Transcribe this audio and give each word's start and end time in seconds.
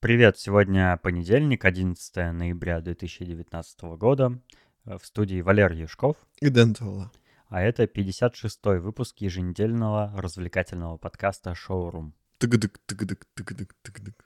Привет, 0.00 0.38
сегодня 0.38 0.96
понедельник, 1.02 1.64
11 1.64 2.32
ноября 2.32 2.80
2019 2.80 3.80
года. 3.98 4.40
В 4.84 5.00
студии 5.02 5.40
Валерий 5.40 5.80
Юшков. 5.80 6.16
И 6.40 6.50
Дэн. 6.50 6.76
А 7.48 7.60
это 7.60 7.82
56-й 7.82 8.78
выпуск 8.78 9.18
еженедельного 9.18 10.12
развлекательного 10.16 10.98
подкаста 10.98 11.52
«Шоурум». 11.56 12.14
Тыгдык, 12.38 12.78
тыгдык, 12.86 13.26
тыгдык, 13.34 13.74
тыгдык. 13.82 14.24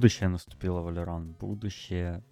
Будущее 0.00 0.30
наступило, 0.30 0.80
Валерон. 0.80 1.36
Будущее, 1.38 2.24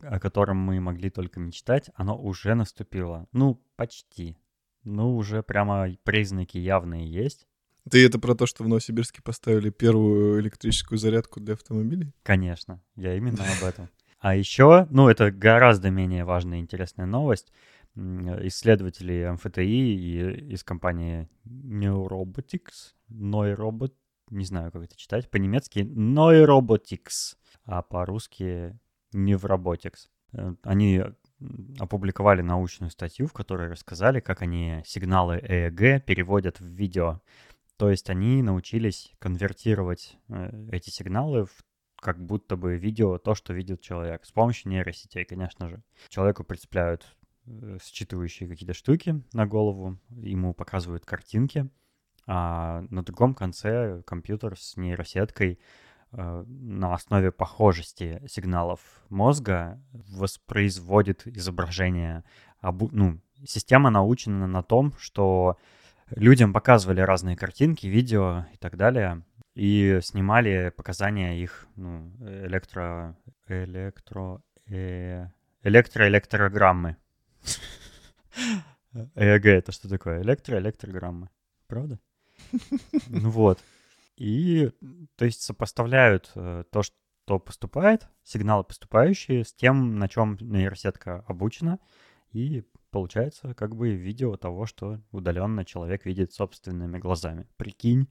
о 0.00 0.20
котором 0.20 0.58
мы 0.58 0.78
могли 0.78 1.10
только 1.10 1.40
мечтать, 1.40 1.90
оно 1.96 2.16
уже 2.16 2.54
наступило. 2.54 3.26
Ну, 3.32 3.60
почти. 3.74 4.36
Ну, 4.84 5.16
уже 5.16 5.42
прямо 5.42 5.88
признаки 6.04 6.56
явные 6.56 7.10
есть. 7.10 7.48
Ты 7.90 8.06
это 8.06 8.20
про 8.20 8.36
то, 8.36 8.46
что 8.46 8.62
в 8.62 8.68
Новосибирске 8.68 9.22
поставили 9.22 9.70
первую 9.70 10.40
электрическую 10.40 10.98
зарядку 10.98 11.40
для 11.40 11.54
автомобилей? 11.54 12.14
Конечно, 12.22 12.80
я 12.94 13.16
именно 13.16 13.42
об 13.42 13.64
этом. 13.64 13.88
А 14.20 14.36
еще, 14.36 14.86
ну, 14.90 15.08
это 15.08 15.32
гораздо 15.32 15.90
менее 15.90 16.24
важная 16.24 16.58
и 16.58 16.60
интересная 16.60 17.06
новость. 17.06 17.52
Исследователи 17.96 19.28
МФТИ 19.32 19.62
и 19.62 20.52
из 20.52 20.62
компании 20.62 21.28
Neurobotics, 21.44 22.94
Neurobot, 23.10 23.94
не 24.30 24.44
знаю, 24.44 24.72
как 24.72 24.82
это 24.82 24.96
читать, 24.96 25.30
по-немецки 25.30 25.80
Neurobotics, 25.80 27.36
а 27.64 27.82
по-русски 27.82 28.78
Nevrobotics. 29.14 30.08
Э, 30.32 30.54
они 30.62 31.02
опубликовали 31.78 32.42
научную 32.42 32.90
статью, 32.90 33.26
в 33.26 33.32
которой 33.32 33.68
рассказали, 33.68 34.20
как 34.20 34.42
они 34.42 34.82
сигналы 34.84 35.38
ЭЭГ 35.42 36.04
переводят 36.04 36.60
в 36.60 36.64
видео. 36.64 37.20
То 37.76 37.90
есть 37.90 38.08
они 38.08 38.42
научились 38.42 39.12
конвертировать 39.18 40.16
э, 40.28 40.68
эти 40.72 40.90
сигналы 40.90 41.44
в 41.44 41.64
как 42.00 42.24
будто 42.24 42.56
бы 42.56 42.76
видео 42.76 43.18
то, 43.18 43.34
что 43.34 43.52
видит 43.52 43.80
человек. 43.80 44.24
С 44.24 44.32
помощью 44.32 44.70
нейросетей, 44.70 45.24
конечно 45.24 45.68
же. 45.68 45.82
Человеку 46.08 46.44
прицепляют 46.44 47.06
э, 47.46 47.78
считывающие 47.82 48.48
какие-то 48.48 48.74
штуки 48.74 49.22
на 49.32 49.46
голову, 49.46 49.98
ему 50.10 50.54
показывают 50.54 51.04
картинки, 51.04 51.68
а 52.26 52.82
на 52.90 53.02
другом 53.02 53.34
конце 53.34 54.02
компьютер 54.04 54.58
с 54.58 54.76
нейросеткой 54.76 55.60
э, 56.12 56.44
на 56.46 56.94
основе 56.94 57.30
похожести 57.30 58.22
сигналов 58.28 58.80
мозга 59.08 59.80
воспроизводит 59.92 61.26
изображение. 61.26 62.24
Ну, 62.62 63.20
система 63.44 63.90
научена 63.90 64.46
на 64.46 64.62
том, 64.62 64.92
что 64.98 65.56
людям 66.10 66.52
показывали 66.52 67.00
разные 67.00 67.36
картинки, 67.36 67.86
видео 67.86 68.46
и 68.52 68.56
так 68.56 68.76
далее, 68.76 69.22
и 69.54 70.00
снимали 70.02 70.72
показания 70.76 71.40
их 71.40 71.66
ну, 71.76 72.12
электро... 72.20 73.16
электро... 73.48 74.42
Э... 74.68 75.28
электроэлектрограммы. 75.62 76.96
ЭЭГ 79.14 79.46
это 79.46 79.72
что 79.72 79.88
такое? 79.88 80.22
Электроэлектрограммы. 80.22 81.30
Правда? 81.68 81.98
Ну 83.08 83.30
вот. 83.30 83.60
И, 84.16 84.70
то 85.16 85.24
есть, 85.24 85.42
сопоставляют 85.42 86.30
э, 86.34 86.64
то, 86.70 86.82
что 86.82 87.38
поступает, 87.38 88.08
сигналы 88.24 88.64
поступающие, 88.64 89.44
с 89.44 89.52
тем, 89.52 89.98
на 89.98 90.08
чем 90.08 90.38
нейросетка 90.40 91.24
обучена, 91.26 91.78
и 92.32 92.64
получается 92.90 93.52
как 93.54 93.76
бы 93.76 93.90
видео 93.90 94.36
того, 94.36 94.66
что 94.66 95.00
удаленно 95.10 95.64
человек 95.64 96.06
видит 96.06 96.32
собственными 96.32 96.98
глазами. 96.98 97.46
Прикинь, 97.56 98.08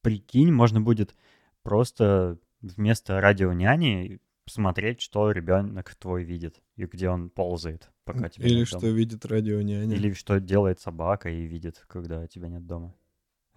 прикинь, 0.00 0.52
можно 0.52 0.80
будет 0.80 1.14
просто 1.62 2.38
вместо 2.62 3.20
радионяни 3.20 4.20
смотреть, 4.46 5.00
что 5.00 5.30
ребенок 5.30 5.94
твой 5.96 6.24
видит 6.24 6.62
и 6.76 6.86
где 6.86 7.10
он 7.10 7.30
ползает, 7.30 7.90
пока 8.04 8.28
тебя 8.28 8.46
Или 8.46 8.60
нет 8.60 8.68
что 8.68 8.80
дома. 8.80 8.92
видит 8.92 9.26
радионяня. 9.26 9.94
Или 9.94 10.12
что 10.12 10.40
делает 10.40 10.80
собака 10.80 11.28
и 11.28 11.44
видит, 11.44 11.84
когда 11.86 12.26
тебя 12.26 12.48
нет 12.48 12.66
дома. 12.66 12.94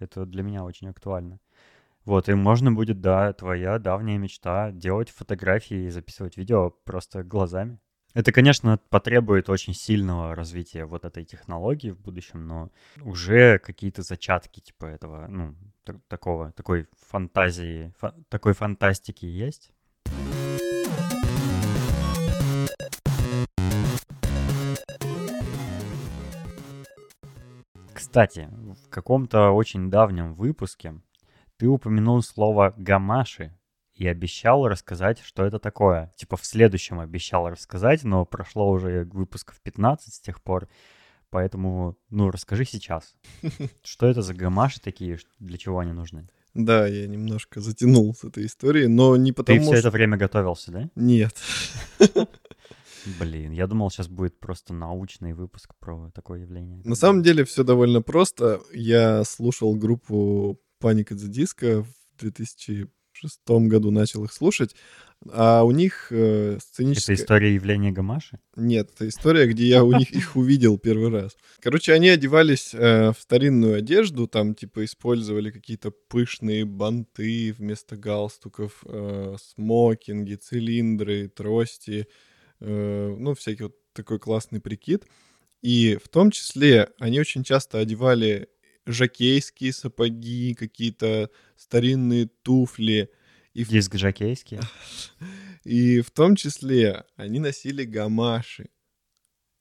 Это 0.02 0.26
для 0.26 0.42
меня 0.42 0.64
очень 0.64 0.88
актуально. 0.88 1.38
Вот, 2.04 2.28
и 2.28 2.34
можно 2.34 2.72
будет, 2.72 3.00
да, 3.00 3.32
твоя 3.32 3.78
давняя 3.78 4.18
мечта 4.18 4.72
делать 4.72 5.08
фотографии 5.08 5.86
и 5.86 5.90
записывать 5.90 6.36
видео 6.36 6.70
просто 6.70 7.22
глазами. 7.22 7.78
Это, 8.14 8.32
конечно, 8.32 8.78
потребует 8.90 9.48
очень 9.48 9.72
сильного 9.72 10.34
развития 10.34 10.84
вот 10.84 11.04
этой 11.04 11.24
технологии 11.24 11.90
в 11.90 12.00
будущем, 12.00 12.46
но 12.46 12.70
уже 13.00 13.58
какие-то 13.58 14.02
зачатки 14.02 14.60
типа 14.60 14.86
этого, 14.86 15.26
ну, 15.28 15.54
такого, 16.08 16.52
такой 16.52 16.88
фантазии, 17.08 17.94
фа- 17.98 18.14
такой 18.28 18.52
фантастики 18.52 19.24
есть. 19.24 19.72
Кстати, 28.12 28.46
в 28.52 28.90
каком-то 28.90 29.52
очень 29.52 29.88
давнем 29.88 30.34
выпуске 30.34 31.00
ты 31.56 31.66
упомянул 31.66 32.22
слово 32.22 32.74
«гамаши» 32.76 33.58
и 33.94 34.06
обещал 34.06 34.68
рассказать, 34.68 35.20
что 35.20 35.46
это 35.46 35.58
такое. 35.58 36.12
Типа 36.16 36.36
в 36.36 36.44
следующем 36.44 37.00
обещал 37.00 37.48
рассказать, 37.48 38.04
но 38.04 38.26
прошло 38.26 38.68
уже 38.68 39.04
выпусков 39.04 39.58
15 39.62 40.12
с 40.12 40.20
тех 40.20 40.42
пор, 40.42 40.68
поэтому, 41.30 41.96
ну, 42.10 42.30
расскажи 42.30 42.66
сейчас. 42.66 43.14
Что 43.82 44.08
это 44.08 44.20
за 44.20 44.34
гамаши 44.34 44.78
такие, 44.82 45.18
для 45.38 45.56
чего 45.56 45.78
они 45.78 45.92
нужны? 45.92 46.28
Да, 46.52 46.86
я 46.86 47.06
немножко 47.06 47.62
затянул 47.62 48.14
с 48.14 48.24
этой 48.24 48.44
историей, 48.44 48.88
но 48.88 49.16
не 49.16 49.30
Ты 49.30 49.36
потому 49.36 49.60
все 49.60 49.70
что... 49.70 49.78
это 49.78 49.90
время 49.90 50.18
готовился, 50.18 50.70
да? 50.70 50.90
Нет. 50.96 51.34
Блин, 53.18 53.52
я 53.52 53.66
думал, 53.66 53.90
сейчас 53.90 54.08
будет 54.08 54.38
просто 54.38 54.72
научный 54.72 55.32
выпуск 55.32 55.74
про 55.78 56.10
такое 56.14 56.40
явление. 56.40 56.80
На 56.84 56.94
самом 56.94 57.22
деле 57.22 57.44
все 57.44 57.64
довольно 57.64 58.02
просто. 58.02 58.60
Я 58.72 59.24
слушал 59.24 59.74
группу 59.74 60.60
Panic 60.80 61.08
at 61.08 61.16
the 61.16 61.28
Disco 61.28 61.82
в 61.82 62.20
2006 62.20 62.88
году, 63.46 63.90
начал 63.90 64.24
их 64.24 64.32
слушать, 64.32 64.74
а 65.30 65.62
у 65.62 65.70
них 65.70 66.08
э, 66.10 66.54
Это 66.56 66.60
сценическая... 66.60 67.16
история 67.16 67.54
явления 67.54 67.92
гамаши? 67.92 68.38
Нет, 68.56 68.90
это 68.94 69.08
история, 69.08 69.46
где 69.46 69.66
я 69.66 69.84
у 69.84 69.92
них 69.92 70.10
их 70.10 70.36
увидел 70.36 70.78
первый 70.78 71.10
раз. 71.10 71.36
Короче, 71.60 71.92
они 71.92 72.08
одевались 72.08 72.74
э, 72.74 73.12
в 73.12 73.16
старинную 73.20 73.76
одежду, 73.76 74.26
там 74.26 74.54
типа 74.54 74.84
использовали 74.84 75.50
какие-то 75.50 75.90
пышные 75.90 76.64
банты 76.64 77.54
вместо 77.56 77.96
галстуков, 77.96 78.82
э, 78.86 79.36
смокинги, 79.40 80.34
цилиндры, 80.34 81.28
трости, 81.28 82.08
ну, 82.66 83.34
всякий 83.34 83.64
вот 83.64 83.76
такой 83.92 84.18
классный 84.18 84.60
прикид. 84.60 85.06
И 85.62 85.98
в 86.02 86.08
том 86.08 86.30
числе 86.30 86.90
они 86.98 87.20
очень 87.20 87.44
часто 87.44 87.78
одевали 87.78 88.48
жакейские 88.86 89.72
сапоги, 89.72 90.54
какие-то 90.54 91.30
старинные 91.56 92.26
туфли. 92.42 93.10
И 93.54 93.64
в 93.64 93.68
Диск 93.68 93.96
жакейский? 93.96 94.58
и 95.64 96.00
в 96.00 96.10
том 96.10 96.36
числе 96.36 97.04
они 97.16 97.38
носили 97.38 97.84
гамаши. 97.84 98.70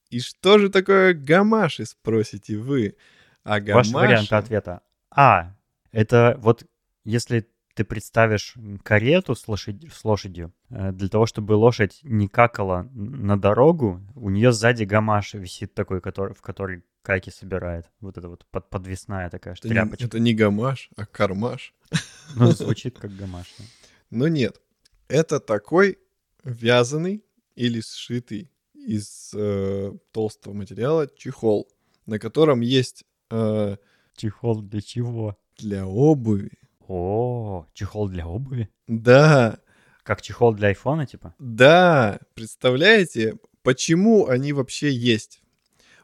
И 0.09 0.19
что 0.19 0.57
же 0.57 0.69
такое 0.69 1.13
гамаши, 1.13 1.85
спросите 1.85 2.57
вы? 2.57 2.95
А 3.43 3.59
Ваш 3.59 3.89
вариант 3.89 4.29
гамаши... 4.29 4.35
ответа. 4.35 4.81
А. 5.09 5.55
Это 5.91 6.35
вот 6.39 6.65
если 7.03 7.47
ты 7.75 7.83
представишь 7.83 8.55
карету 8.83 9.35
с, 9.35 9.47
лошадь- 9.47 9.89
с 9.93 10.03
лошадью, 10.05 10.53
э, 10.69 10.91
для 10.91 11.07
того, 11.09 11.25
чтобы 11.25 11.53
лошадь 11.53 11.99
не 12.03 12.27
какала 12.27 12.83
на 12.93 13.39
дорогу, 13.39 14.01
у 14.15 14.29
нее 14.29 14.51
сзади 14.51 14.83
гамаш 14.83 15.33
висит 15.35 15.73
такой, 15.73 16.01
который, 16.01 16.33
в 16.33 16.41
который 16.41 16.83
каки 17.01 17.31
собирает. 17.31 17.89
Вот 17.99 18.17
это 18.17 18.29
вот 18.29 18.45
под, 18.51 18.69
подвесная 18.69 19.29
такая 19.29 19.55
Это 19.55 19.67
не, 19.67 19.73
тряпочка. 19.73 20.05
это 20.05 20.19
не 20.19 20.33
гамаш, 20.33 20.89
а 20.95 21.05
кармаш. 21.05 21.73
Ну, 22.35 22.51
звучит 22.51 22.97
как 22.99 23.15
гамаш. 23.15 23.53
да. 23.57 23.65
Но 24.09 24.27
нет. 24.27 24.61
Это 25.07 25.39
такой 25.39 25.97
вязаный 26.43 27.23
или 27.55 27.81
сшитый 27.81 28.49
из 28.73 29.31
э, 29.35 29.91
толстого 30.11 30.53
материала 30.53 31.07
чехол, 31.15 31.67
на 32.05 32.17
котором 32.19 32.61
есть 32.61 33.03
э, 33.29 33.77
Чехол 34.15 34.61
для 34.61 34.81
чего? 34.81 35.37
для 35.57 35.85
обуви. 35.85 36.51
О, 36.87 37.65
чехол 37.73 38.09
для 38.09 38.27
обуви? 38.27 38.69
Да, 38.87 39.59
Как 40.03 40.21
чехол 40.21 40.53
для 40.53 40.69
айфона, 40.69 41.05
типа? 41.05 41.35
Да, 41.39 42.19
представляете, 42.33 43.35
почему 43.61 44.27
они 44.27 44.53
вообще 44.53 44.91
есть? 44.91 45.41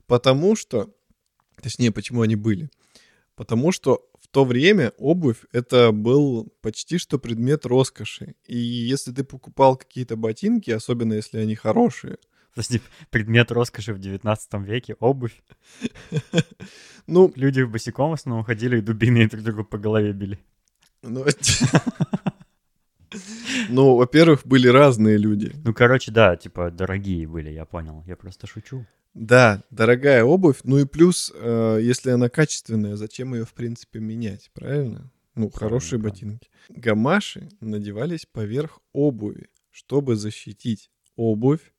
Потому 0.06 0.56
что, 0.56 0.94
точнее, 1.62 1.92
почему 1.92 2.22
они 2.22 2.36
были? 2.36 2.70
Потому 3.36 3.72
что 3.72 4.08
в 4.20 4.28
то 4.28 4.46
время 4.46 4.94
обувь 4.98 5.44
это 5.52 5.92
был 5.92 6.54
почти 6.62 6.98
что 6.98 7.18
предмет 7.18 7.66
роскоши. 7.66 8.36
И 8.46 8.58
если 8.58 9.12
ты 9.12 9.24
покупал 9.24 9.78
какие-то 9.78 10.16
ботинки, 10.16 10.72
особенно 10.72 11.14
если 11.14 11.40
они 11.40 11.56
хорошие, 11.56 12.18
Подожди, 12.58 12.82
предмет 13.12 13.52
роскоши 13.52 13.94
в 13.94 14.00
19 14.00 14.54
веке, 14.66 14.96
обувь. 15.00 15.44
ну, 17.08 17.32
Люди 17.36 17.62
босиком 17.62 18.10
в 18.10 18.14
основном 18.14 18.44
ходили 18.44 18.80
и 18.80 18.82
дубины 18.82 19.30
друг 19.30 19.44
другу 19.44 19.64
по 19.64 19.78
голове 19.78 20.12
били. 20.12 20.40
Ну, 21.10 21.26
ну, 23.70 23.96
во-первых, 23.96 24.46
были 24.46 24.68
разные 24.68 25.18
люди. 25.18 25.54
Ну, 25.64 25.74
короче, 25.74 26.12
да, 26.12 26.36
типа, 26.36 26.72
дорогие 26.72 27.28
были, 27.28 27.50
я 27.50 27.66
понял. 27.66 28.04
Я 28.08 28.16
просто 28.16 28.48
шучу. 28.48 28.86
Да, 29.14 29.64
дорогая 29.72 30.24
обувь. 30.24 30.60
Ну 30.64 30.78
и 30.78 30.86
плюс, 30.86 31.32
э, 31.34 31.80
если 31.82 32.12
она 32.12 32.30
качественная, 32.30 32.96
зачем 32.96 33.34
ее, 33.34 33.46
в 33.46 33.54
принципе, 33.54 34.00
менять, 34.00 34.52
правильно? 34.54 35.12
Ну, 35.36 35.50
хорошие 35.50 36.00
правильно. 36.00 36.10
ботинки. 36.38 36.50
Гамаши 36.70 37.50
надевались 37.60 38.26
поверх 38.32 38.80
обуви, 38.94 39.50
чтобы 39.72 40.16
защитить 40.16 40.90
обувь 41.16 41.74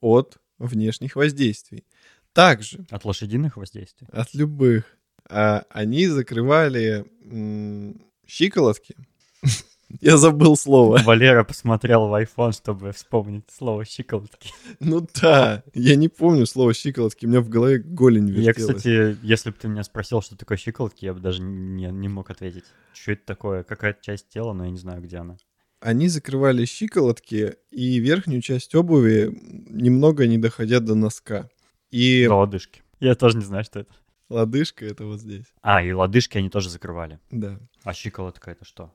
от 0.00 0.38
внешних 0.58 1.16
воздействий. 1.16 1.84
Также 2.32 2.84
От 2.90 3.04
лошадиных 3.04 3.56
воздействий. 3.56 4.08
от 4.10 4.34
любых. 4.34 4.84
А, 5.28 5.64
они 5.70 6.06
закрывали 6.08 7.04
м, 7.24 8.02
щиколотки. 8.32 8.96
Я 10.00 10.16
забыл 10.16 10.56
слово. 10.56 10.98
Валера 11.04 11.44
посмотрел 11.44 12.08
в 12.08 12.14
iPhone, 12.14 12.52
чтобы 12.52 12.92
вспомнить 12.92 13.44
слово 13.50 13.84
щиколотки. 13.84 14.50
Ну 14.80 15.06
да, 15.20 15.62
я 15.74 15.96
не 15.96 16.08
помню 16.08 16.46
слово 16.46 16.72
щиколотки, 16.72 17.26
у 17.26 17.28
меня 17.28 17.40
в 17.42 17.50
голове 17.50 17.78
голень 17.78 18.28
Я, 18.28 18.52
вертелась. 18.52 18.76
кстати, 18.76 19.18
если 19.22 19.50
бы 19.50 19.56
ты 19.60 19.68
меня 19.68 19.84
спросил, 19.84 20.22
что 20.22 20.34
такое 20.34 20.56
щиколотки, 20.56 21.04
я 21.04 21.12
бы 21.12 21.20
даже 21.20 21.42
не, 21.42 21.90
не 21.90 22.08
мог 22.08 22.30
ответить. 22.30 22.64
Что 22.94 23.12
это 23.12 23.26
такое? 23.26 23.64
Какая-то 23.64 24.02
часть 24.02 24.28
тела, 24.30 24.54
но 24.54 24.64
я 24.64 24.70
не 24.70 24.78
знаю, 24.78 25.02
где 25.02 25.18
она. 25.18 25.36
Они 25.80 26.08
закрывали 26.08 26.64
щиколотки 26.64 27.56
и 27.70 27.98
верхнюю 27.98 28.40
часть 28.40 28.74
обуви, 28.74 29.38
немного 29.68 30.26
не 30.26 30.38
доходя 30.38 30.80
до 30.80 30.94
носка. 30.94 31.50
И 31.90 32.24
До 32.26 32.36
лодыжки. 32.36 32.82
Я 32.98 33.14
тоже 33.14 33.36
не 33.36 33.44
знаю, 33.44 33.64
что 33.64 33.80
это. 33.80 33.92
Лодыжка 34.32 34.84
это 34.86 35.04
вот 35.04 35.20
здесь. 35.20 35.46
А, 35.62 35.82
и 35.82 35.92
лодыжки 35.92 36.38
они 36.38 36.48
тоже 36.50 36.70
закрывали. 36.70 37.18
Да. 37.30 37.60
А 37.84 37.92
щиколотка 37.94 38.50
это 38.50 38.64
что? 38.64 38.92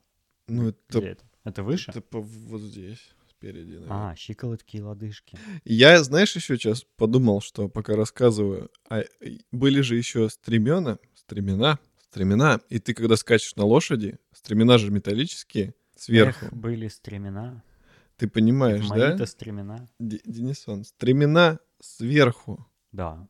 Ну 0.48 0.70
это, 0.70 0.78
Где 1.00 1.08
это? 1.10 1.24
Это 1.44 1.64
выше? 1.64 1.92
это 1.92 2.02
по- 2.02 2.22
вот 2.22 2.62
здесь, 2.62 3.00
спереди. 3.30 3.74
наверное. 3.74 4.12
А, 4.12 4.16
щиколотки 4.16 4.78
и 4.78 4.82
лодыжки. 4.82 5.38
Я, 5.66 6.04
знаешь, 6.04 6.36
еще 6.36 6.58
сейчас 6.58 6.86
подумал, 6.98 7.42
что 7.42 7.70
пока 7.70 7.96
рассказываю, 7.96 8.70
а, 8.90 9.04
были 9.52 9.82
же 9.82 9.96
еще 9.96 10.30
стремена, 10.30 11.00
стремена, 11.16 11.80
стремена, 12.10 12.60
и 12.70 12.80
ты 12.80 12.94
когда 12.94 13.16
скачешь 13.16 13.56
на 13.56 13.64
лошади, 13.66 14.18
стремена 14.34 14.78
же 14.78 14.92
металлические, 14.92 15.74
сверху, 15.96 16.46
Эх, 16.48 16.54
были 16.54 16.88
стремена. 16.88 17.64
ты 18.18 18.28
понимаешь, 18.28 18.88
Мои-то 18.88 19.18
да? 19.18 19.26
стремена. 19.26 19.88
Д- 20.00 20.20
Денисон, 20.26 20.84
стремена 20.86 21.60
сверху, 21.82 22.66
Да, 22.92 23.28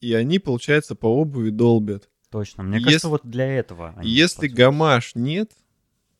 и 0.00 0.12
они, 0.14 0.38
получается, 0.38 0.94
по 0.94 1.06
обуви 1.06 1.50
долбят. 1.50 2.08
точно. 2.30 2.62
Мне 2.62 2.76
Если- 2.76 2.84
кажется, 2.86 3.08
вот 3.08 3.20
для 3.24 3.46
этого. 3.46 3.94
Они 3.96 4.08
Если 4.08 4.34
используют. 4.46 4.56
гамаш 4.58 5.14
нет, 5.16 5.52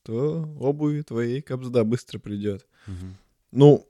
то 0.03 0.43
обуви 0.59 1.03
твоей 1.03 1.41
кобзда 1.41 1.85
быстро 1.85 2.19
придет. 2.19 2.67
Мгм. 2.87 3.17
Ну, 3.53 3.87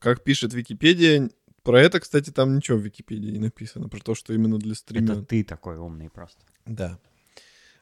как 0.00 0.24
пишет 0.24 0.54
Википедия, 0.54 1.30
про 1.62 1.80
это, 1.80 2.00
кстати, 2.00 2.30
там 2.30 2.56
ничего 2.56 2.78
в 2.78 2.82
Википедии 2.82 3.30
не 3.30 3.38
написано, 3.38 3.88
про 3.88 4.00
то, 4.00 4.14
что 4.14 4.32
именно 4.32 4.58
для 4.58 4.74
стремен. 4.74 5.10
Это 5.12 5.22
ты 5.22 5.44
такой 5.44 5.76
умный 5.76 6.08
просто. 6.10 6.42
Да. 6.66 6.98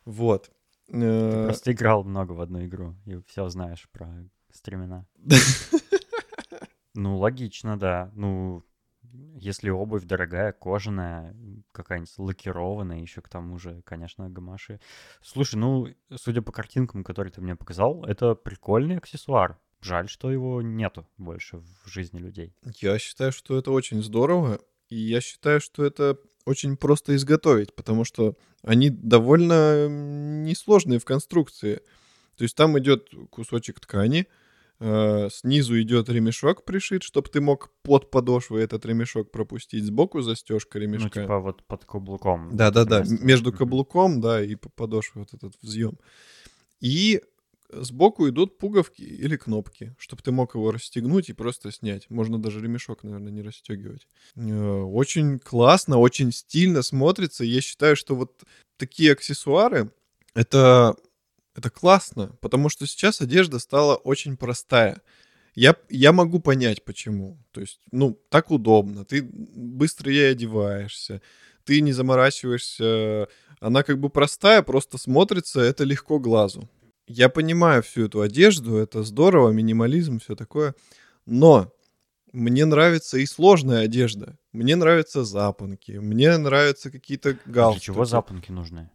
Вот. 0.04 0.50
Ты 0.90 0.96
Э, 0.98 1.44
просто 1.46 1.70
играл 1.72 2.02
много 2.02 2.32
в 2.32 2.40
одну 2.40 2.64
игру 2.66 2.96
и 3.06 3.18
все 3.28 3.48
знаешь 3.48 3.88
про 3.92 4.08
стремена. 4.52 5.06
Ну, 6.94 7.18
логично, 7.18 7.78
да. 7.78 8.10
Ну, 8.14 8.64
если 9.12 9.70
обувь 9.70 10.04
дорогая, 10.04 10.52
кожаная, 10.52 11.34
какая-нибудь 11.72 12.12
лакированная, 12.18 13.00
еще 13.00 13.20
к 13.20 13.28
тому 13.28 13.58
же, 13.58 13.82
конечно, 13.84 14.28
гамаши. 14.28 14.80
Слушай, 15.22 15.56
ну, 15.56 15.88
судя 16.14 16.42
по 16.42 16.52
картинкам, 16.52 17.04
которые 17.04 17.32
ты 17.32 17.40
мне 17.40 17.56
показал, 17.56 18.04
это 18.04 18.34
прикольный 18.34 18.98
аксессуар. 18.98 19.58
Жаль, 19.80 20.08
что 20.08 20.30
его 20.30 20.60
нету 20.60 21.08
больше 21.16 21.58
в 21.58 21.88
жизни 21.88 22.18
людей. 22.18 22.54
Я 22.80 22.98
считаю, 22.98 23.32
что 23.32 23.56
это 23.56 23.70
очень 23.70 24.02
здорово, 24.02 24.60
и 24.88 24.96
я 24.96 25.20
считаю, 25.20 25.60
что 25.60 25.84
это 25.84 26.18
очень 26.44 26.76
просто 26.76 27.14
изготовить, 27.16 27.74
потому 27.74 28.04
что 28.04 28.36
они 28.62 28.90
довольно 28.90 29.88
несложные 29.88 30.98
в 30.98 31.04
конструкции. 31.04 31.80
То 32.36 32.44
есть 32.44 32.56
там 32.56 32.78
идет 32.78 33.08
кусочек 33.30 33.80
ткани, 33.80 34.26
э, 34.80 35.28
снизу 35.30 35.80
идет 35.80 36.08
ремешок 36.08 36.64
пришит, 36.64 37.02
чтобы 37.02 37.28
ты 37.28 37.40
мог 37.40 37.70
под 37.82 38.10
подошвой 38.10 38.64
этот 38.64 38.84
ремешок 38.86 39.30
пропустить, 39.30 39.84
сбоку 39.84 40.20
застежка 40.22 40.78
ремешка. 40.78 41.20
Ну, 41.20 41.22
типа 41.22 41.38
вот 41.38 41.62
под 41.64 41.84
каблуком. 41.84 42.56
Да-да-да, 42.56 43.04
между 43.20 43.52
каблуком, 43.52 44.20
да, 44.20 44.42
и 44.42 44.54
по 44.56 44.68
подошве 44.68 45.20
вот 45.20 45.34
этот 45.34 45.54
взъем. 45.62 45.98
И 46.80 47.20
сбоку 47.72 48.28
идут 48.28 48.58
пуговки 48.58 49.02
или 49.02 49.36
кнопки, 49.36 49.94
чтобы 49.98 50.22
ты 50.22 50.32
мог 50.32 50.54
его 50.54 50.72
расстегнуть 50.72 51.28
и 51.28 51.34
просто 51.34 51.70
снять. 51.70 52.08
Можно 52.10 52.40
даже 52.40 52.60
ремешок, 52.60 53.04
наверное, 53.04 53.32
не 53.32 53.42
расстегивать. 53.42 54.08
Э, 54.36 54.80
Очень 54.82 55.38
классно, 55.38 55.98
очень 55.98 56.32
стильно 56.32 56.82
смотрится. 56.82 57.44
Я 57.44 57.60
считаю, 57.60 57.96
что 57.96 58.16
вот 58.16 58.42
такие 58.76 59.12
аксессуары 59.12 59.92
это, 60.34 60.96
это 61.54 61.70
классно, 61.70 62.36
потому 62.40 62.68
что 62.68 62.86
сейчас 62.86 63.20
одежда 63.20 63.58
стала 63.58 63.96
очень 63.96 64.36
простая. 64.36 65.02
Я, 65.54 65.76
я 65.88 66.12
могу 66.12 66.38
понять, 66.40 66.84
почему. 66.84 67.38
То 67.50 67.60
есть, 67.60 67.80
ну, 67.90 68.18
так 68.28 68.50
удобно. 68.50 69.04
Ты 69.04 69.22
быстро 69.22 70.10
ей 70.10 70.30
одеваешься, 70.30 71.22
ты 71.64 71.80
не 71.80 71.92
заморачиваешься. 71.92 73.28
Она 73.58 73.82
как 73.82 73.98
бы 73.98 74.10
простая, 74.10 74.62
просто 74.62 74.96
смотрится, 74.96 75.60
это 75.60 75.84
легко 75.84 76.18
глазу. 76.18 76.68
Я 77.06 77.28
понимаю 77.28 77.82
всю 77.82 78.06
эту 78.06 78.20
одежду, 78.20 78.76
это 78.76 79.02
здорово, 79.02 79.50
минимализм, 79.50 80.20
все 80.20 80.36
такое. 80.36 80.74
Но 81.26 81.72
мне 82.32 82.64
нравится 82.64 83.18
и 83.18 83.26
сложная 83.26 83.84
одежда. 83.84 84.38
Мне 84.52 84.76
нравятся 84.76 85.24
запонки, 85.24 85.92
мне 85.92 86.36
нравятся 86.38 86.90
какие-то 86.90 87.36
галстуки. 87.44 87.86
Для 87.86 87.94
чего 87.94 88.04
запонки 88.04 88.52
нужны? 88.52 88.88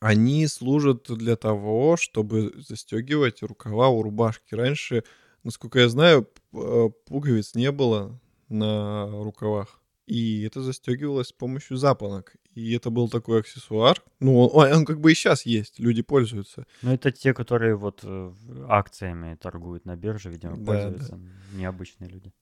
Они 0.00 0.46
служат 0.46 1.04
для 1.08 1.36
того, 1.36 1.96
чтобы 1.96 2.52
застегивать 2.56 3.42
рукава 3.42 3.88
у 3.88 4.02
рубашки. 4.02 4.54
Раньше, 4.54 5.04
насколько 5.44 5.78
я 5.78 5.88
знаю, 5.88 6.26
э, 6.54 6.88
пуговиц 7.06 7.54
не 7.54 7.70
было 7.70 8.18
на 8.48 9.06
рукавах. 9.22 9.80
И 10.06 10.42
это 10.42 10.62
застегивалось 10.62 11.28
с 11.28 11.32
помощью 11.32 11.76
запонок. 11.76 12.34
И 12.54 12.72
это 12.72 12.90
был 12.90 13.08
такой 13.08 13.40
аксессуар. 13.40 14.02
Ну, 14.18 14.46
он, 14.46 14.72
он 14.72 14.84
как 14.84 15.00
бы 15.00 15.12
и 15.12 15.14
сейчас 15.14 15.46
есть, 15.46 15.78
люди 15.78 16.02
пользуются. 16.02 16.66
Ну, 16.82 16.92
это 16.92 17.12
те, 17.12 17.32
которые 17.32 17.76
вот 17.76 18.00
э, 18.02 18.32
акциями 18.68 19.36
торгуют 19.36 19.84
на 19.84 19.96
бирже, 19.96 20.30
видимо, 20.30 20.56
Да, 20.56 20.64
пользуются 20.64 21.20
необычные 21.52 22.10
люди. 22.10 22.32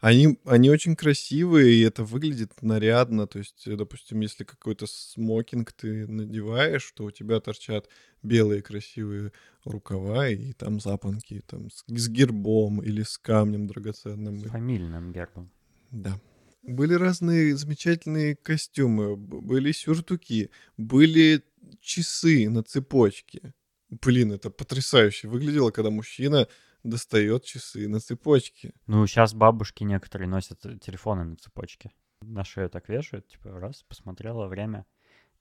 Они, 0.00 0.38
они 0.44 0.70
очень 0.70 0.94
красивые, 0.94 1.74
и 1.74 1.80
это 1.80 2.04
выглядит 2.04 2.62
нарядно. 2.62 3.26
То 3.26 3.40
есть, 3.40 3.66
э, 3.66 3.74
допустим, 3.74 4.20
если 4.20 4.44
какой-то 4.44 4.86
смокинг 4.86 5.72
ты 5.72 6.06
надеваешь, 6.06 6.92
то 6.92 7.04
у 7.04 7.10
тебя 7.10 7.40
торчат 7.40 7.88
белые 8.22 8.62
красивые 8.62 9.32
рукава, 9.64 10.28
и 10.28 10.52
там 10.52 10.78
запонки 10.78 11.42
там, 11.46 11.68
с, 11.70 11.84
с 11.88 12.08
гербом 12.08 12.80
или 12.80 13.02
с 13.02 13.18
камнем 13.18 13.66
драгоценным. 13.66 14.38
С 14.38 14.50
фамильным 14.50 15.12
гербом. 15.12 15.50
Да. 15.90 16.20
Были 16.62 16.94
разные 16.94 17.56
замечательные 17.56 18.36
костюмы, 18.36 19.16
были 19.16 19.72
сюртуки, 19.72 20.50
были 20.76 21.42
часы 21.80 22.48
на 22.48 22.62
цепочке. 22.62 23.52
Блин, 23.90 24.32
это 24.32 24.50
потрясающе 24.50 25.28
выглядело, 25.28 25.70
когда 25.70 25.90
мужчина 25.90 26.46
достает 26.88 27.44
часы 27.44 27.88
на 27.88 28.00
цепочке. 28.00 28.72
Ну, 28.86 29.06
сейчас 29.06 29.34
бабушки 29.34 29.84
некоторые 29.84 30.28
носят 30.28 30.64
э, 30.66 30.78
телефоны 30.78 31.24
на 31.24 31.36
цепочке. 31.36 31.90
На 32.20 32.44
шею 32.44 32.68
так 32.70 32.88
вешают, 32.88 33.28
типа, 33.28 33.50
раз, 33.60 33.84
посмотрела 33.84 34.46
время. 34.46 34.86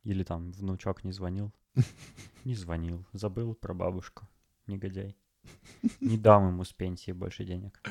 Или 0.04 0.24
там 0.24 0.52
внучок 0.52 1.04
не 1.04 1.12
звонил. 1.12 1.52
Не 2.46 2.56
звонил, 2.56 3.06
забыл 3.14 3.56
про 3.56 3.74
бабушку. 3.74 4.28
Негодяй. 4.68 5.16
Не 6.00 6.18
дам 6.18 6.48
ему 6.48 6.64
с 6.64 6.74
пенсии 6.74 7.12
больше 7.12 7.44
денег. 7.46 7.82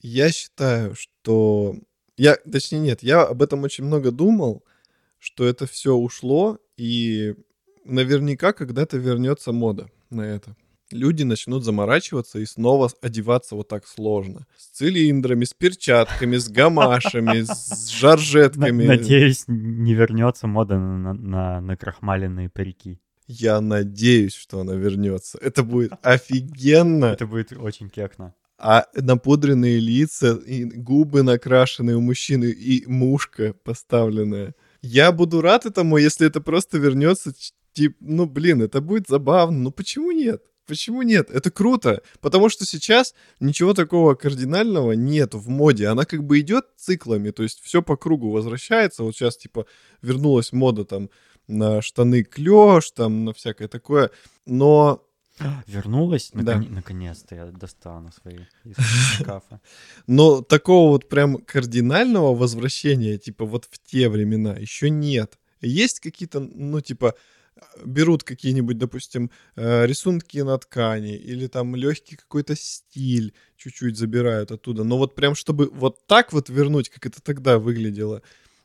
Я 0.00 0.30
считаю, 0.30 0.94
что... 0.94 1.76
Я, 2.16 2.36
точнее, 2.36 2.78
нет, 2.78 3.02
я 3.02 3.22
об 3.22 3.42
этом 3.42 3.62
очень 3.62 3.84
много 3.84 4.10
думал, 4.10 4.64
что 5.18 5.44
это 5.44 5.66
все 5.66 5.94
ушло, 5.94 6.58
и 6.76 7.34
наверняка 7.84 8.52
когда-то 8.52 8.96
вернется 8.96 9.52
мода 9.52 9.90
на 10.10 10.22
это. 10.22 10.56
Люди 10.90 11.22
начнут 11.22 11.64
заморачиваться 11.64 12.38
и 12.38 12.46
снова 12.46 12.90
одеваться 13.02 13.54
вот 13.54 13.68
так 13.68 13.86
сложно. 13.86 14.46
С 14.56 14.78
цилиндрами, 14.78 15.44
с 15.44 15.54
перчатками, 15.54 16.36
с 16.36 16.48
гамашами, 16.48 17.42
с 17.42 17.88
жаржетками. 17.88 18.86
Надеюсь, 18.86 19.44
не 19.46 19.94
вернется 19.94 20.46
мода 20.46 20.78
на, 20.78 21.12
на, 21.14 21.60
на 21.60 21.76
крахмаленные 21.76 22.48
парики. 22.48 23.00
Я 23.26 23.60
надеюсь, 23.60 24.34
что 24.34 24.60
она 24.60 24.74
вернется. 24.74 25.38
Это 25.42 25.64
будет 25.64 25.92
офигенно. 26.02 27.06
Это 27.06 27.26
будет 27.26 27.52
очень 27.52 27.90
кекно. 27.90 28.34
А 28.58 28.86
напудренные 28.94 29.80
лица, 29.80 30.34
и 30.34 30.64
губы 30.64 31.22
накрашенные 31.22 31.96
у 31.96 32.00
мужчины, 32.00 32.46
и 32.46 32.86
мушка 32.86 33.54
поставленная. 33.64 34.54
Я 34.80 35.12
буду 35.12 35.40
рад 35.40 35.66
этому, 35.66 35.98
если 35.98 36.26
это 36.26 36.40
просто 36.40 36.78
вернется. 36.78 37.32
Тип, 37.72 37.96
ну, 38.00 38.26
блин, 38.26 38.62
это 38.62 38.80
будет 38.80 39.08
забавно. 39.08 39.58
Ну, 39.58 39.70
почему 39.70 40.12
нет? 40.12 40.42
Почему 40.66 41.02
нет? 41.02 41.30
Это 41.30 41.50
круто, 41.50 42.02
потому 42.20 42.48
что 42.48 42.64
сейчас 42.64 43.14
ничего 43.40 43.72
такого 43.74 44.14
кардинального 44.14 44.92
нет 44.92 45.34
в 45.34 45.48
моде. 45.48 45.86
Она 45.88 46.04
как 46.04 46.24
бы 46.24 46.40
идет 46.40 46.66
циклами, 46.76 47.30
то 47.30 47.42
есть 47.42 47.60
все 47.62 47.82
по 47.82 47.96
кругу 47.96 48.30
возвращается. 48.30 49.02
Вот 49.02 49.14
сейчас 49.14 49.36
типа 49.36 49.66
вернулась 50.02 50.52
мода 50.52 50.84
там 50.84 51.10
на 51.48 51.80
штаны 51.82 52.24
клеш, 52.24 52.90
там 52.90 53.24
на 53.24 53.32
всякое 53.32 53.68
такое. 53.68 54.10
Но 54.44 55.02
Вернулась? 55.66 56.30
Да. 56.32 56.54
Након- 56.54 56.70
Наконец-то 56.70 57.34
я 57.34 57.46
достану 57.46 58.10
свои 58.12 58.38
из 58.64 58.76
шкафа. 59.20 59.60
Но 60.06 60.42
такого 60.42 60.90
вот 60.92 61.08
прям 61.08 61.36
кардинального 61.38 62.34
возвращения, 62.34 63.18
типа 63.18 63.44
вот 63.44 63.66
в 63.70 63.78
те 63.84 64.08
времена, 64.08 64.54
еще 64.54 64.90
нет. 64.90 65.38
Есть 65.60 66.00
какие-то, 66.00 66.40
ну, 66.40 66.80
типа, 66.80 67.14
берут 67.84 68.22
какие-нибудь, 68.22 68.78
допустим, 68.78 69.30
э, 69.54 69.86
рисунки 69.86 70.38
на 70.38 70.58
ткани 70.58 71.16
или 71.16 71.46
там 71.46 71.74
легкий 71.76 72.16
какой-то 72.16 72.54
стиль 72.56 73.34
чуть-чуть 73.56 73.96
забирают 73.96 74.50
оттуда. 74.50 74.84
Но 74.84 74.98
вот 74.98 75.14
прям 75.14 75.34
чтобы 75.34 75.70
вот 75.70 76.06
так 76.06 76.32
вот 76.32 76.48
вернуть, 76.48 76.88
как 76.88 77.06
это 77.06 77.22
тогда 77.22 77.58
выглядело, 77.58 78.22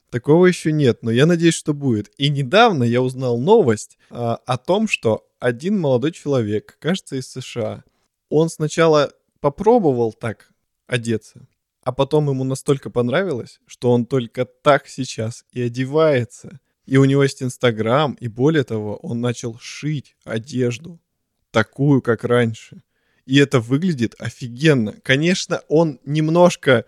такого 0.09 0.45
еще 0.45 0.71
нет. 0.71 1.03
Но 1.03 1.11
я 1.11 1.25
надеюсь, 1.25 1.55
что 1.55 1.73
будет. 1.73 2.11
И 2.17 2.29
недавно 2.29 2.83
я 2.83 3.01
узнал 3.01 3.39
новость 3.39 3.97
а, 4.09 4.35
о 4.45 4.57
том, 4.57 4.87
что 4.87 5.27
один 5.39 5.79
молодой 5.79 6.11
человек, 6.11 6.77
кажется, 6.79 7.15
из 7.15 7.31
США, 7.31 7.83
он 8.29 8.49
сначала 8.49 9.11
попробовал 9.39 10.13
так 10.13 10.51
одеться, 10.85 11.47
а 11.83 11.91
потом 11.91 12.29
ему 12.29 12.43
настолько 12.43 12.89
понравилось, 12.89 13.59
что 13.65 13.91
он 13.91 14.05
только 14.05 14.45
так 14.45 14.87
сейчас 14.87 15.45
и 15.51 15.61
одевается. 15.61 16.59
И 16.85 16.97
у 16.97 17.05
него 17.05 17.23
есть 17.23 17.43
Инстаграм, 17.43 18.13
и 18.13 18.27
более 18.27 18.63
того, 18.63 18.97
он 18.97 19.21
начал 19.21 19.57
шить 19.59 20.15
одежду, 20.23 20.99
такую, 21.51 22.01
как 22.01 22.23
раньше. 22.23 22.81
И 23.25 23.37
это 23.37 23.59
выглядит 23.59 24.15
офигенно. 24.19 24.93
Конечно, 25.03 25.61
он 25.67 25.99
немножко 26.05 26.85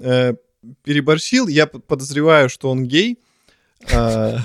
э, 0.00 0.34
переборщил. 0.82 1.48
Я 1.48 1.66
подозреваю, 1.66 2.48
что 2.48 2.70
он 2.70 2.84
гей. 2.84 3.18
А, 3.92 4.38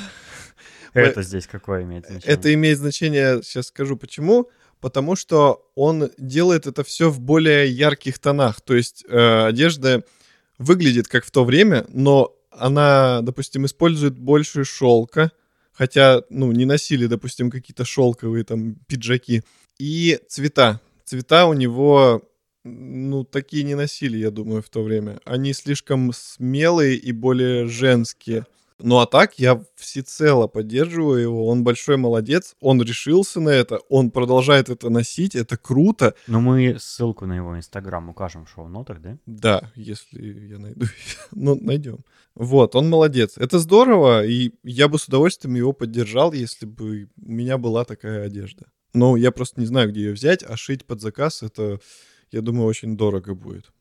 Это 0.94 1.22
здесь 1.22 1.48
какое 1.48 1.84
имеет 1.84 2.06
значение? 2.06 2.34
это 2.34 2.54
имеет 2.54 2.78
значение, 2.78 3.42
сейчас 3.44 3.68
скажу 3.68 3.96
почему. 3.96 4.50
Потому 4.82 5.16
что 5.16 5.70
он 5.76 6.10
делает 6.18 6.66
это 6.66 6.84
все 6.84 7.10
в 7.10 7.20
более 7.20 7.70
ярких 7.70 8.18
тонах. 8.18 8.62
То 8.62 8.76
есть 8.76 9.06
э, 9.08 9.46
одежда 9.46 10.04
выглядит 10.58 11.08
как 11.08 11.24
в 11.24 11.32
то 11.32 11.46
время, 11.46 11.86
но 11.90 12.36
она, 12.52 13.22
допустим, 13.22 13.66
использует 13.66 14.18
больше 14.18 14.64
шелка, 14.64 15.32
хотя, 15.72 16.22
ну, 16.30 16.52
не 16.52 16.66
носили, 16.66 17.08
допустим, 17.08 17.50
какие-то 17.50 17.86
шелковые 17.86 18.44
там 18.44 18.76
пиджаки. 18.88 19.44
И 19.80 20.20
цвета. 20.30 20.80
Цвета 21.06 21.48
у 21.48 21.54
него, 21.54 22.22
ну, 22.64 23.24
такие 23.24 23.64
не 23.64 23.76
носили, 23.76 24.18
я 24.18 24.32
думаю, 24.32 24.62
в 24.62 24.70
то 24.70 24.84
время. 24.84 25.20
Они 25.26 25.54
слишком 25.54 26.12
смелые 26.14 26.96
и 26.96 27.12
более 27.12 27.68
женские. 27.68 28.46
Ну 28.84 29.00
а 29.00 29.06
так 29.06 29.40
я 29.40 29.64
всецело 29.76 30.48
поддерживаю 30.48 31.22
его. 31.22 31.48
Он 31.48 31.64
большой 31.64 31.98
молодец, 31.98 32.56
он 32.60 32.82
решился 32.82 33.40
на 33.40 33.50
это, 33.50 33.80
он 33.90 34.12
продолжает 34.12 34.70
это 34.70 34.90
носить, 34.90 35.36
это 35.36 35.58
круто. 35.58 36.16
Ну, 36.28 36.42
мы 36.42 36.78
ссылку 36.80 37.26
на 37.26 37.34
его 37.34 37.58
инстаграм 37.58 38.10
укажем 38.10 38.46
в 38.46 38.50
шоу-нотах, 38.50 39.02
да? 39.02 39.18
Да, 39.26 39.72
если 39.76 40.50
я 40.50 40.60
найду. 40.60 40.86
ну, 41.32 41.56
найдем. 41.56 42.00
Вот, 42.36 42.76
он 42.76 42.90
молодец. 42.90 43.38
Это 43.38 43.60
здорово, 43.60 44.26
и 44.26 44.54
я 44.64 44.88
бы 44.88 44.98
с 44.98 45.08
удовольствием 45.08 45.56
его 45.56 45.74
поддержал, 45.74 46.34
если 46.34 46.66
бы 46.66 47.10
у 47.22 47.32
меня 47.32 47.58
была 47.58 47.86
такая 47.86 48.26
одежда. 48.26 48.66
Но 48.94 49.16
я 49.16 49.32
просто 49.32 49.60
не 49.60 49.66
знаю, 49.66 49.90
где 49.90 50.02
ее 50.02 50.14
взять, 50.14 50.44
а 50.44 50.58
шить 50.58 50.86
под 50.86 51.02
заказ 51.02 51.44
это, 51.44 51.80
я 52.32 52.42
думаю, 52.42 52.66
очень 52.66 52.98
дорого 52.98 53.36
будет. 53.36 53.72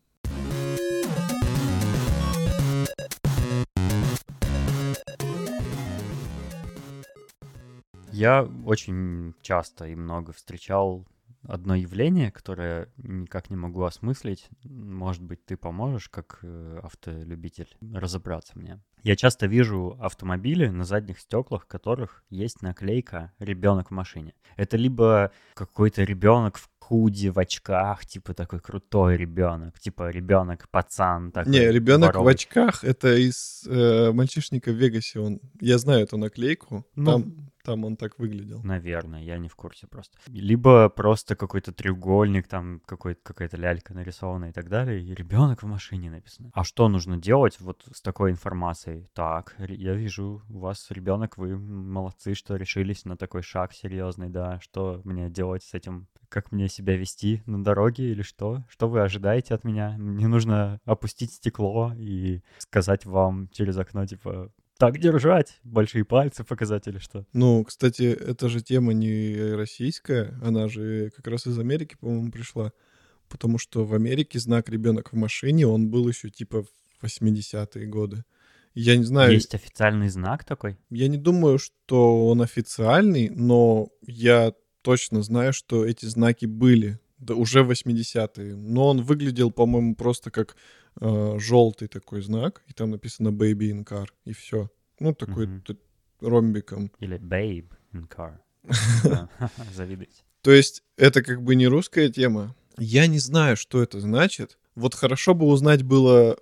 Я 8.20 8.46
очень 8.66 9.34
часто 9.40 9.86
и 9.86 9.94
много 9.94 10.34
встречал 10.34 11.06
одно 11.42 11.74
явление, 11.74 12.30
которое 12.30 12.88
никак 12.98 13.48
не 13.48 13.56
могу 13.56 13.82
осмыслить. 13.82 14.50
Может 14.62 15.22
быть, 15.22 15.42
ты 15.46 15.56
поможешь, 15.56 16.10
как 16.10 16.40
э, 16.42 16.80
автолюбитель, 16.82 17.74
разобраться 17.94 18.58
мне. 18.58 18.78
Я 19.02 19.16
часто 19.16 19.46
вижу 19.46 19.96
автомобили, 19.98 20.68
на 20.68 20.84
задних 20.84 21.18
стеклах 21.18 21.66
которых 21.66 22.22
есть 22.28 22.60
наклейка 22.60 23.32
«Ребенок 23.38 23.88
в 23.88 23.94
машине». 23.94 24.34
Это 24.56 24.76
либо 24.76 25.32
какой-то 25.54 26.02
ребенок 26.02 26.58
в 26.58 26.68
худи, 26.90 27.28
в 27.28 27.38
очках, 27.38 28.04
типа 28.04 28.34
такой 28.34 28.60
крутой 28.60 29.16
ребенок, 29.16 29.78
типа 29.78 30.10
ребенок 30.10 30.68
пацан 30.68 31.30
такой. 31.30 31.52
Не, 31.52 31.70
ребенок 31.70 32.10
в 32.10 32.12
дворовый. 32.12 32.34
очках 32.34 32.84
это 32.84 33.14
из 33.14 33.64
э, 33.66 34.10
мальчишника 34.12 34.72
в 34.72 34.74
Вегасе. 34.74 35.20
Он, 35.20 35.40
я 35.60 35.78
знаю 35.78 36.02
эту 36.02 36.18
наклейку. 36.18 36.84
Ну, 36.96 37.12
Там, 37.12 37.49
там 37.62 37.84
он 37.84 37.96
так 37.96 38.18
выглядел. 38.18 38.62
Наверное, 38.62 39.22
я 39.22 39.38
не 39.38 39.48
в 39.48 39.56
курсе 39.56 39.86
просто. 39.86 40.18
Либо 40.26 40.88
просто 40.88 41.36
какой-то 41.36 41.72
треугольник, 41.72 42.48
там 42.48 42.80
какой 42.86 43.14
какая-то 43.14 43.56
лялька 43.56 43.94
нарисована 43.94 44.46
и 44.46 44.52
так 44.52 44.68
далее, 44.68 45.02
и 45.02 45.14
ребенок 45.14 45.62
в 45.62 45.66
машине 45.66 46.10
написано. 46.10 46.50
А 46.54 46.64
что 46.64 46.88
нужно 46.88 47.16
делать 47.16 47.60
вот 47.60 47.86
с 47.92 48.00
такой 48.00 48.30
информацией? 48.30 49.08
Так, 49.14 49.54
я 49.58 49.94
вижу, 49.94 50.42
у 50.48 50.58
вас 50.58 50.86
ребенок, 50.90 51.38
вы 51.38 51.56
молодцы, 51.56 52.34
что 52.34 52.56
решились 52.56 53.04
на 53.04 53.16
такой 53.16 53.42
шаг 53.42 53.72
серьезный, 53.72 54.28
да. 54.28 54.60
Что 54.60 55.00
мне 55.04 55.30
делать 55.30 55.62
с 55.62 55.74
этим? 55.74 56.08
Как 56.28 56.52
мне 56.52 56.68
себя 56.68 56.96
вести 56.96 57.42
на 57.46 57.62
дороге 57.64 58.10
или 58.10 58.22
что? 58.22 58.64
Что 58.68 58.88
вы 58.88 59.00
ожидаете 59.00 59.54
от 59.54 59.64
меня? 59.64 59.96
Мне 59.98 60.28
нужно 60.28 60.80
опустить 60.84 61.32
стекло 61.32 61.92
и 61.96 62.42
сказать 62.58 63.04
вам 63.04 63.48
через 63.48 63.76
окно, 63.76 64.06
типа, 64.06 64.52
так 64.80 64.98
держать, 64.98 65.60
большие 65.62 66.06
пальцы 66.06 66.42
показать 66.42 66.88
или 66.88 66.98
что? 66.98 67.26
Ну, 67.34 67.62
кстати, 67.64 68.02
эта 68.04 68.48
же 68.48 68.62
тема 68.62 68.94
не 68.94 69.54
российская, 69.54 70.38
она 70.42 70.68
же 70.68 71.10
как 71.14 71.26
раз 71.26 71.46
из 71.46 71.58
Америки, 71.58 71.96
по-моему, 72.00 72.32
пришла. 72.32 72.72
Потому 73.28 73.58
что 73.58 73.84
в 73.84 73.94
Америке 73.94 74.38
знак 74.38 74.70
ребенок 74.70 75.12
в 75.12 75.16
машине, 75.16 75.66
он 75.66 75.90
был 75.90 76.08
еще 76.08 76.30
типа 76.30 76.62
в 76.62 77.04
80-е 77.04 77.86
годы. 77.86 78.24
Я 78.74 78.96
не 78.96 79.04
знаю, 79.04 79.32
Есть 79.32 79.54
официальный 79.54 80.08
знак 80.08 80.44
такой? 80.44 80.78
я 80.88 81.08
не 81.08 81.18
думаю, 81.18 81.58
что 81.58 82.28
он 82.28 82.40
официальный, 82.40 83.28
но 83.28 83.88
я 84.06 84.54
точно 84.80 85.22
знаю, 85.22 85.52
что 85.52 85.84
эти 85.84 86.06
знаки 86.06 86.46
были 86.46 86.98
да, 87.18 87.34
уже 87.34 87.62
в 87.62 87.70
80-е. 87.70 88.56
Но 88.56 88.88
он 88.88 89.02
выглядел, 89.02 89.50
по-моему, 89.50 89.94
просто 89.94 90.30
как 90.30 90.56
желтый 91.00 91.88
такой 91.88 92.22
знак, 92.22 92.62
и 92.66 92.72
там 92.72 92.90
написано 92.90 93.28
Baby 93.28 93.70
in 93.72 93.84
car, 93.84 94.06
и 94.24 94.32
все. 94.32 94.70
Ну, 94.98 95.14
такой 95.14 95.46
т- 95.60 95.76
ромбиком. 96.20 96.92
Или 96.98 97.18
babe 97.18 97.70
in 97.94 98.06
car. 98.08 98.36
Завидуйте. 99.74 100.22
То 100.42 100.52
есть 100.52 100.82
это 100.96 101.22
как 101.22 101.42
бы 101.42 101.54
не 101.54 101.66
русская 101.66 102.08
тема. 102.08 102.54
Я 102.78 103.06
не 103.06 103.18
знаю, 103.18 103.56
что 103.56 103.82
это 103.82 104.00
значит. 104.00 104.58
Вот 104.74 104.94
хорошо 104.94 105.34
бы 105.34 105.46
узнать 105.46 105.82
было, 105.82 106.38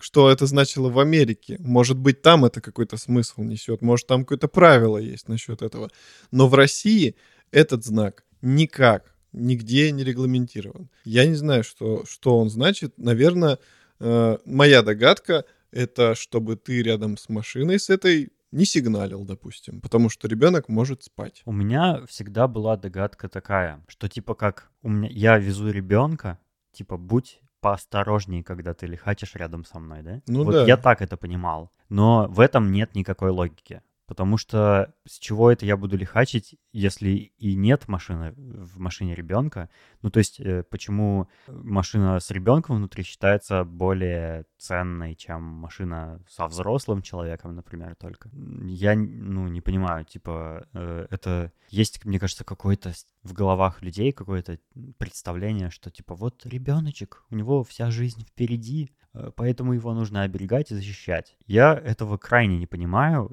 что 0.00 0.30
это 0.30 0.46
значило 0.46 0.88
в 0.88 0.98
Америке. 0.98 1.56
Может 1.60 1.96
быть, 1.96 2.22
там 2.22 2.44
это 2.44 2.60
какой-то 2.60 2.96
смысл 2.96 3.42
несет. 3.42 3.82
Может, 3.82 4.06
там 4.06 4.24
какое-то 4.24 4.48
правило 4.48 4.98
есть 4.98 5.28
насчет 5.28 5.62
этого. 5.62 5.90
Но 6.30 6.48
в 6.48 6.54
России 6.54 7.14
этот 7.52 7.84
знак 7.84 8.24
никак, 8.42 9.14
нигде 9.32 9.92
не 9.92 10.02
регламентирован. 10.02 10.88
Я 11.04 11.26
не 11.26 11.34
знаю, 11.34 11.62
что, 11.62 12.04
что 12.06 12.38
он 12.38 12.50
значит. 12.50 12.94
Наверное, 12.96 13.58
э, 14.00 14.38
моя 14.44 14.82
догадка— 14.82 15.44
это 15.70 16.14
чтобы 16.14 16.56
ты 16.56 16.82
рядом 16.82 17.16
с 17.16 17.28
машиной 17.28 17.78
с 17.78 17.90
этой 17.90 18.32
не 18.52 18.64
сигналил, 18.64 19.24
допустим, 19.24 19.80
потому 19.80 20.08
что 20.08 20.28
ребенок 20.28 20.68
может 20.68 21.02
спать. 21.02 21.42
У 21.44 21.52
меня 21.52 22.04
всегда 22.06 22.48
была 22.48 22.76
догадка 22.76 23.28
такая, 23.28 23.84
что 23.88 24.08
типа 24.08 24.34
как 24.34 24.70
у 24.82 24.88
меня 24.88 25.08
я 25.10 25.38
везу 25.38 25.70
ребенка, 25.70 26.38
типа 26.72 26.96
будь 26.96 27.40
поосторожней, 27.60 28.42
когда 28.42 28.74
ты 28.74 28.86
лихачишь 28.86 29.34
рядом 29.34 29.64
со 29.64 29.78
мной, 29.78 30.02
да? 30.02 30.22
Ну 30.26 30.44
вот 30.44 30.52
да. 30.52 30.64
я 30.64 30.76
так 30.76 31.02
это 31.02 31.16
понимал. 31.16 31.72
Но 31.88 32.26
в 32.28 32.40
этом 32.40 32.70
нет 32.72 32.94
никакой 32.94 33.30
логики. 33.30 33.82
Потому 34.06 34.36
что 34.36 34.94
с 35.04 35.18
чего 35.18 35.50
это 35.50 35.66
я 35.66 35.76
буду 35.76 35.96
лихачить, 35.96 36.56
если 36.72 37.10
и 37.10 37.56
нет 37.56 37.88
машины 37.88 38.32
в 38.36 38.78
машине 38.78 39.16
ребенка? 39.16 39.68
Ну, 40.02 40.10
то 40.10 40.18
есть, 40.18 40.38
э, 40.38 40.62
почему 40.62 41.28
машина 41.48 42.20
с 42.20 42.30
ребенком 42.30 42.76
внутри 42.76 43.02
считается 43.02 43.64
более 43.64 44.44
ценной, 44.58 45.16
чем 45.16 45.42
машина 45.42 46.22
со 46.28 46.46
взрослым 46.46 47.02
человеком, 47.02 47.56
например, 47.56 47.96
только? 47.96 48.30
Я, 48.32 48.94
ну, 48.94 49.48
не 49.48 49.60
понимаю, 49.60 50.04
типа, 50.04 50.68
э, 50.72 51.06
это 51.10 51.52
есть, 51.68 52.04
мне 52.04 52.20
кажется, 52.20 52.44
какой-то 52.44 52.92
в 53.24 53.32
головах 53.32 53.82
людей 53.82 54.12
какое-то 54.12 54.60
представление, 54.98 55.70
что, 55.70 55.90
типа, 55.90 56.14
вот 56.14 56.46
ребеночек, 56.46 57.24
у 57.30 57.34
него 57.34 57.64
вся 57.64 57.90
жизнь 57.90 58.24
впереди, 58.24 58.92
поэтому 59.36 59.72
его 59.72 59.94
нужно 59.94 60.22
оберегать 60.22 60.70
и 60.70 60.74
защищать. 60.74 61.36
Я 61.46 61.74
этого 61.74 62.18
крайне 62.18 62.58
не 62.58 62.66
понимаю, 62.66 63.30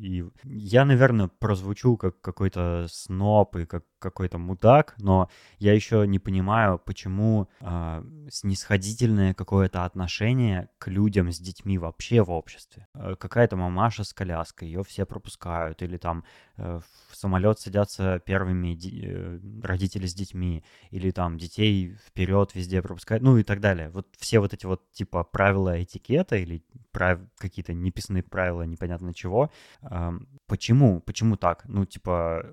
и 0.00 0.24
я, 0.44 0.84
наверное, 0.84 1.28
прозвучу 1.28 1.96
как 1.96 2.20
какой-то 2.20 2.86
сноб 2.88 3.56
и 3.56 3.66
как 3.66 3.84
какой-то 4.02 4.38
мудак, 4.38 4.94
но 4.98 5.30
я 5.58 5.72
еще 5.72 6.06
не 6.06 6.18
понимаю, 6.18 6.78
почему 6.78 7.48
э, 7.60 8.04
снисходительное 8.30 9.32
какое-то 9.32 9.84
отношение 9.84 10.68
к 10.78 10.88
людям 10.88 11.30
с 11.30 11.38
детьми 11.38 11.78
вообще 11.78 12.22
в 12.22 12.30
обществе. 12.30 12.88
Э, 12.94 13.14
какая-то 13.18 13.56
мамаша 13.56 14.04
с 14.04 14.12
коляской, 14.12 14.68
ее 14.68 14.82
все 14.82 15.06
пропускают, 15.06 15.82
или 15.82 15.96
там 15.96 16.24
э, 16.56 16.80
в 17.10 17.16
самолет 17.16 17.60
садятся 17.60 18.20
первыми 18.26 18.74
э, 18.74 19.38
родители 19.62 20.06
с 20.06 20.14
детьми, 20.14 20.64
или 20.90 21.10
там 21.12 21.38
детей 21.38 21.96
вперед 22.06 22.54
везде 22.54 22.82
пропускают, 22.82 23.22
ну 23.22 23.38
и 23.38 23.44
так 23.44 23.60
далее. 23.60 23.90
Вот 23.90 24.08
все 24.18 24.40
вот 24.40 24.52
эти 24.52 24.66
вот 24.66 24.90
типа 24.92 25.22
правила 25.24 25.82
этикета 25.82 26.36
или 26.36 26.64
прав... 26.90 27.20
какие-то 27.38 27.72
неписанные 27.72 28.22
правила 28.22 28.62
непонятно 28.62 29.14
чего. 29.14 29.50
Э, 29.82 30.10
почему? 30.46 31.00
Почему 31.00 31.36
так? 31.36 31.64
Ну 31.68 31.84
типа 31.84 32.44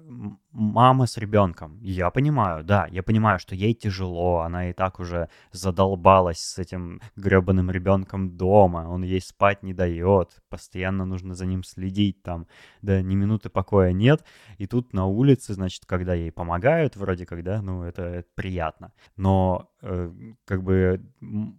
мама 0.51 1.05
с 1.05 1.17
ребенком. 1.17 1.77
Я 1.81 2.09
понимаю, 2.09 2.63
да, 2.63 2.87
я 2.91 3.03
понимаю, 3.03 3.39
что 3.39 3.55
ей 3.55 3.73
тяжело, 3.73 4.39
она 4.39 4.69
и 4.69 4.73
так 4.73 4.99
уже 4.99 5.29
задолбалась 5.51 6.39
с 6.39 6.57
этим 6.57 7.01
гребаным 7.15 7.69
ребенком 7.69 8.35
дома, 8.35 8.87
он 8.89 9.03
ей 9.03 9.21
спать 9.21 9.63
не 9.63 9.73
дает, 9.73 10.41
постоянно 10.49 11.05
нужно 11.05 11.35
за 11.35 11.45
ним 11.45 11.63
следить 11.63 12.23
там, 12.23 12.47
да, 12.81 13.01
ни 13.01 13.15
минуты 13.15 13.49
покоя 13.49 13.91
нет. 13.91 14.23
И 14.57 14.65
тут 14.65 14.93
на 14.93 15.05
улице, 15.05 15.53
значит, 15.53 15.85
когда 15.85 16.13
ей 16.13 16.31
помогают, 16.31 16.95
вроде 16.95 17.25
как, 17.25 17.43
да, 17.43 17.61
ну, 17.61 17.83
это, 17.83 18.03
это 18.03 18.27
приятно. 18.35 18.91
Но 19.17 19.69
э, 19.81 20.11
как 20.45 20.63
бы 20.63 21.01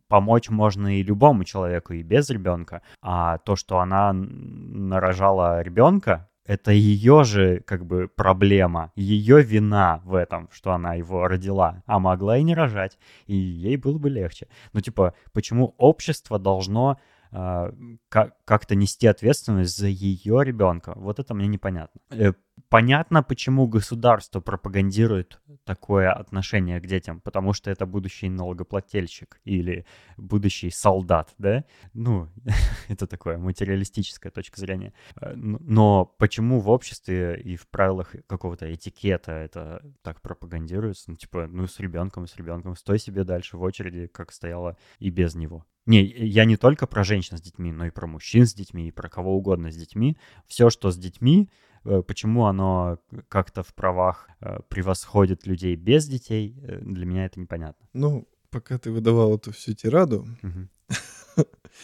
помочь 0.09 0.49
можно 0.49 0.99
и 0.99 1.03
любому 1.03 1.45
человеку, 1.45 1.93
и 1.93 2.03
без 2.03 2.29
ребенка. 2.31 2.83
А 3.03 3.39
то, 3.39 3.55
что 3.57 3.79
она 3.79 4.13
нарожала 4.13 5.63
ребенка, 5.63 6.30
это 6.51 6.73
ее 6.73 7.23
же 7.23 7.61
как 7.61 7.87
бы 7.87 8.09
проблема, 8.09 8.91
ее 8.97 9.41
вина 9.41 10.01
в 10.05 10.17
этом, 10.17 10.49
что 10.51 10.73
она 10.73 10.95
его 10.95 11.29
родила, 11.29 11.85
а 11.87 12.01
могла 12.01 12.39
и 12.39 12.43
не 12.43 12.57
рожать, 12.57 12.99
и 13.27 13.37
ей 13.37 13.77
было 13.77 13.99
бы 13.99 14.11
легче. 14.11 14.49
Ну 14.73 14.81
типа, 14.81 15.15
почему 15.33 15.77
общество 15.79 16.41
должно 16.41 16.99
как-то 17.31 18.75
нести 18.75 19.07
ответственность 19.07 19.77
за 19.77 19.87
ее 19.87 20.43
ребенка? 20.43 20.93
Вот 20.97 21.19
это 21.19 21.35
мне 21.35 21.47
непонятно. 21.47 22.01
Э, 22.11 22.33
понятно, 22.69 23.23
почему 23.23 23.69
государство 23.69 24.41
пропагандирует 24.41 25.41
такое 25.65 26.13
отношение 26.13 26.81
к 26.81 26.87
детям, 26.87 27.21
потому 27.21 27.53
что 27.53 27.71
это 27.71 27.87
будущий 27.87 28.29
налогоплательщик 28.29 29.41
или 29.45 29.87
будущий 30.17 30.71
солдат, 30.71 31.33
да? 31.39 31.65
Ну, 31.95 32.29
это 32.89 33.07
такое 33.07 33.39
материалистическая 33.39 34.33
точка 34.33 34.61
зрения. 34.61 34.93
Э, 35.21 35.33
но 35.35 36.05
почему 36.05 36.59
в 36.59 36.69
обществе 36.69 37.41
и 37.41 37.57
в 37.57 37.69
правилах 37.69 38.15
какого-то 38.27 38.73
этикета 38.75 39.33
это 39.33 39.83
так 40.03 40.21
пропагандируется? 40.21 41.11
Ну, 41.11 41.17
типа, 41.17 41.47
ну, 41.47 41.69
с 41.69 41.79
ребенком, 41.79 42.27
с 42.27 42.37
ребенком, 42.37 42.75
стой 42.75 42.99
себе 42.99 43.23
дальше 43.23 43.57
в 43.57 43.63
очереди, 43.63 44.09
как 44.09 44.33
стояла 44.33 44.77
и 44.99 45.11
без 45.11 45.35
него. 45.37 45.65
Не, 45.91 46.05
я 46.05 46.45
не 46.45 46.57
только 46.57 46.87
про 46.87 47.05
женщин 47.05 47.37
с 47.37 47.43
детьми, 47.43 47.73
но 47.73 47.87
и 47.87 47.91
про 47.91 48.07
мужчин 48.07 48.47
с 48.47 48.55
детьми, 48.55 48.89
и 48.89 48.93
про 48.93 49.09
кого 49.09 49.37
угодно 49.37 49.71
с 49.71 49.77
детьми. 49.77 50.17
Все, 50.47 50.71
что 50.71 50.91
с 50.91 50.97
детьми, 50.97 51.49
Э, 51.85 52.03
почему 52.07 52.47
оно 52.47 52.99
как-то 53.29 53.63
в 53.63 53.75
правах 53.75 54.29
э, 54.41 54.59
превосходит 54.69 55.47
людей 55.47 55.77
без 55.77 56.07
детей, 56.07 56.57
э, 56.63 56.81
для 56.81 57.07
меня 57.07 57.25
это 57.25 57.41
непонятно. 57.41 57.87
Ну, 57.93 58.29
пока 58.51 58.79
ты 58.79 58.91
выдавал 58.91 59.37
эту 59.37 59.53
всю 59.53 59.75
тираду, 59.75 60.27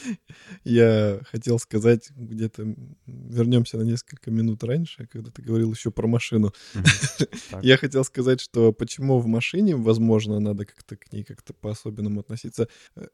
я 0.65 1.21
хотел 1.31 1.59
сказать 1.59 2.11
где-то, 2.14 2.75
вернемся 3.07 3.79
на 3.79 3.83
несколько 3.83 4.31
минут 4.31 4.64
раньше, 4.64 5.07
когда 5.07 5.31
ты 5.31 5.42
говорил 5.42 5.73
еще 5.73 5.90
про 5.90 6.07
машину. 6.07 6.53
Я 7.62 7.77
хотел 7.77 8.05
сказать, 8.05 8.40
что 8.40 8.73
почему 8.73 9.18
в 9.18 9.27
машине, 9.27 9.77
возможно, 9.77 10.40
надо 10.40 10.64
как-то 10.64 10.97
к 10.97 11.12
ней 11.12 11.25
как-то 11.25 11.55
по-особенному 11.55 12.20
относиться. 12.20 12.68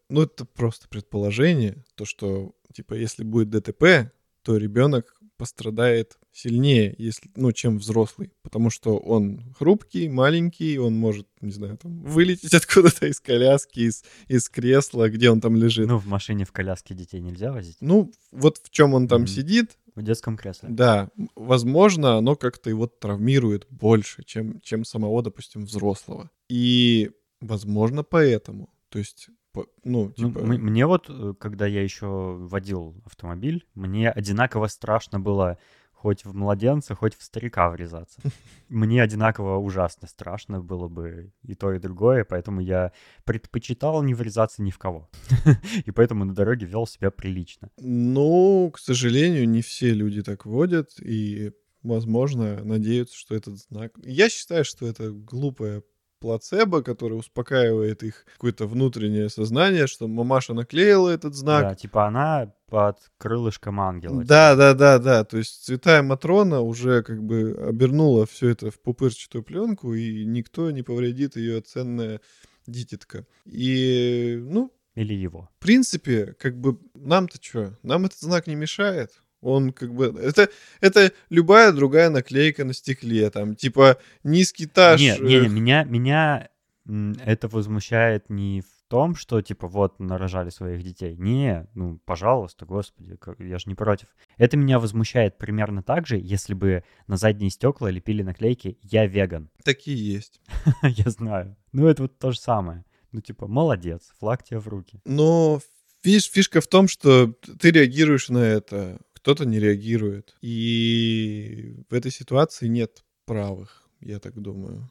Ну, 0.08 0.22
это 0.22 0.44
просто 0.44 0.88
предположение, 0.88 1.84
то, 1.94 2.04
что, 2.04 2.54
типа, 2.72 2.94
если 2.94 3.24
будет 3.24 3.50
ДТП, 3.50 4.12
то 4.42 4.56
ребенок 4.56 5.16
пострадает 5.42 6.18
сильнее, 6.30 6.94
если, 6.98 7.28
ну, 7.34 7.50
чем 7.50 7.78
взрослый, 7.78 8.32
потому 8.42 8.70
что 8.70 8.96
он 8.96 9.52
хрупкий, 9.58 10.08
маленький, 10.08 10.78
он 10.78 10.94
может, 10.94 11.26
не 11.40 11.50
знаю, 11.50 11.76
там, 11.78 12.02
вылететь 12.04 12.54
откуда-то 12.54 13.08
из 13.08 13.18
коляски, 13.18 13.80
из, 13.80 14.04
из 14.28 14.48
кресла, 14.48 15.10
где 15.10 15.30
он 15.30 15.40
там 15.40 15.56
лежит. 15.56 15.88
Ну, 15.88 15.98
в 15.98 16.06
машине 16.06 16.44
в 16.44 16.52
коляске 16.52 16.94
детей 16.94 17.20
нельзя 17.20 17.52
возить. 17.52 17.76
Ну, 17.80 18.12
вот 18.30 18.58
в 18.58 18.70
чем 18.70 18.94
он 18.94 19.08
там 19.08 19.24
mm-hmm. 19.24 19.26
сидит. 19.26 19.78
В 19.96 20.02
детском 20.02 20.36
кресле. 20.36 20.68
Да, 20.70 21.10
возможно, 21.34 22.16
оно 22.16 22.36
как-то 22.36 22.70
его 22.70 22.86
травмирует 22.86 23.66
больше, 23.68 24.22
чем, 24.22 24.60
чем 24.60 24.84
самого, 24.84 25.22
допустим, 25.22 25.64
взрослого. 25.64 26.30
И, 26.48 27.10
возможно, 27.40 28.04
поэтому. 28.04 28.72
То 28.88 29.00
есть 29.00 29.28
ну, 29.54 29.64
ну 29.84 30.10
типа... 30.12 30.40
Ну, 30.40 30.58
мне 30.58 30.86
вот, 30.86 31.06
э, 31.08 31.34
когда 31.38 31.66
я 31.66 31.82
еще 31.82 32.06
водил 32.06 32.94
автомобиль, 33.04 33.66
мне 33.74 34.10
одинаково 34.10 34.66
страшно 34.66 35.20
было 35.20 35.58
хоть 36.02 36.24
в 36.24 36.34
младенца, 36.34 36.96
хоть 36.96 37.16
в 37.16 37.22
старика 37.22 37.70
врезаться. 37.70 38.20
Мне 38.68 39.02
одинаково 39.02 39.58
ужасно 39.58 40.08
страшно 40.08 40.60
было 40.60 40.88
бы 40.88 41.32
и 41.44 41.54
то, 41.54 41.72
и 41.72 41.78
другое, 41.78 42.24
поэтому 42.24 42.60
я 42.60 42.90
предпочитал 43.24 44.02
не 44.02 44.14
врезаться 44.14 44.62
ни 44.62 44.70
в 44.70 44.78
кого. 44.78 45.08
И 45.86 45.92
поэтому 45.92 46.24
на 46.24 46.34
дороге 46.34 46.66
вел 46.66 46.88
себя 46.88 47.12
прилично. 47.12 47.70
Ну, 47.78 48.70
к 48.74 48.80
сожалению, 48.80 49.48
не 49.48 49.62
все 49.62 49.94
люди 49.94 50.22
так 50.22 50.44
водят, 50.44 50.98
и, 51.00 51.52
возможно, 51.84 52.64
надеются, 52.64 53.16
что 53.16 53.36
этот 53.36 53.58
знак... 53.58 53.92
Я 54.02 54.28
считаю, 54.28 54.64
что 54.64 54.86
это 54.86 55.12
глупая 55.12 55.82
плацебо, 56.22 56.82
который 56.82 57.18
успокаивает 57.18 58.02
их 58.02 58.24
какое-то 58.32 58.66
внутреннее 58.66 59.28
сознание, 59.28 59.86
что 59.86 60.08
мамаша 60.08 60.54
наклеила 60.54 61.10
этот 61.10 61.34
знак. 61.34 61.62
Да, 61.62 61.74
типа 61.74 62.06
она 62.06 62.52
под 62.70 62.98
крылышком 63.18 63.80
ангела. 63.80 64.24
Да, 64.24 64.54
да, 64.54 64.72
да, 64.72 64.98
да. 64.98 65.24
То 65.24 65.36
есть 65.36 65.64
Святая 65.64 66.02
Матрона 66.02 66.60
уже 66.60 67.02
как 67.02 67.22
бы 67.22 67.54
обернула 67.68 68.24
все 68.24 68.48
это 68.50 68.70
в 68.70 68.80
пупырчатую 68.80 69.42
пленку, 69.42 69.92
и 69.92 70.24
никто 70.24 70.70
не 70.70 70.82
повредит 70.82 71.36
ее 71.36 71.60
ценное 71.60 72.20
дитятка. 72.66 73.26
И, 73.44 74.38
ну... 74.40 74.72
Или 74.94 75.14
его. 75.14 75.50
В 75.58 75.62
принципе, 75.62 76.34
как 76.38 76.58
бы 76.58 76.78
нам-то 76.94 77.38
что? 77.40 77.76
Нам 77.82 78.04
этот 78.04 78.20
знак 78.20 78.46
не 78.46 78.54
мешает. 78.54 79.21
Он 79.42 79.72
как 79.72 79.92
бы... 79.92 80.06
Это, 80.22 80.48
это 80.80 81.12
любая 81.28 81.72
другая 81.72 82.08
наклейка 82.10 82.64
на 82.64 82.72
стекле, 82.72 83.28
там, 83.28 83.56
типа 83.56 83.98
низкий 84.22 84.64
этаж. 84.64 85.00
Нет, 85.00 85.20
не, 85.20 85.40
не, 85.40 85.48
меня, 85.48 85.84
меня 85.84 86.48
это 86.86 87.48
возмущает 87.48 88.30
не 88.30 88.62
в 88.62 88.88
том, 88.88 89.14
что, 89.14 89.40
типа, 89.40 89.66
вот, 89.68 89.98
нарожали 89.98 90.50
своих 90.50 90.82
детей. 90.82 91.16
Не, 91.16 91.66
ну, 91.74 91.98
пожалуйста, 92.04 92.66
господи, 92.66 93.18
я 93.38 93.58
же 93.58 93.64
не 93.66 93.74
против. 93.74 94.08
Это 94.36 94.56
меня 94.56 94.78
возмущает 94.78 95.38
примерно 95.38 95.82
так 95.82 96.06
же, 96.06 96.18
если 96.18 96.54
бы 96.54 96.84
на 97.06 97.16
задние 97.16 97.50
стекла 97.50 97.90
лепили 97.90 98.22
наклейки 98.22 98.78
«Я 98.82 99.06
веган». 99.06 99.50
Такие 99.64 99.96
есть. 99.96 100.40
Я 100.82 101.10
знаю. 101.10 101.56
Ну, 101.72 101.86
это 101.86 102.02
вот 102.02 102.18
то 102.18 102.32
же 102.32 102.38
самое. 102.38 102.84
Ну, 103.12 103.20
типа, 103.20 103.46
молодец, 103.46 104.12
флаг 104.18 104.44
тебе 104.44 104.58
в 104.58 104.68
руки. 104.68 105.00
Но 105.04 105.60
Фиш, 106.02 106.30
фишка 106.30 106.60
в 106.60 106.66
том, 106.66 106.88
что 106.88 107.32
ты 107.60 107.70
реагируешь 107.70 108.28
на 108.28 108.38
это 108.38 109.00
кто-то 109.22 109.44
не 109.44 109.60
реагирует. 109.60 110.34
И 110.42 111.76
в 111.88 111.94
этой 111.94 112.10
ситуации 112.10 112.66
нет 112.66 113.04
правых, 113.24 113.84
я 114.00 114.18
так 114.18 114.34
думаю. 114.34 114.90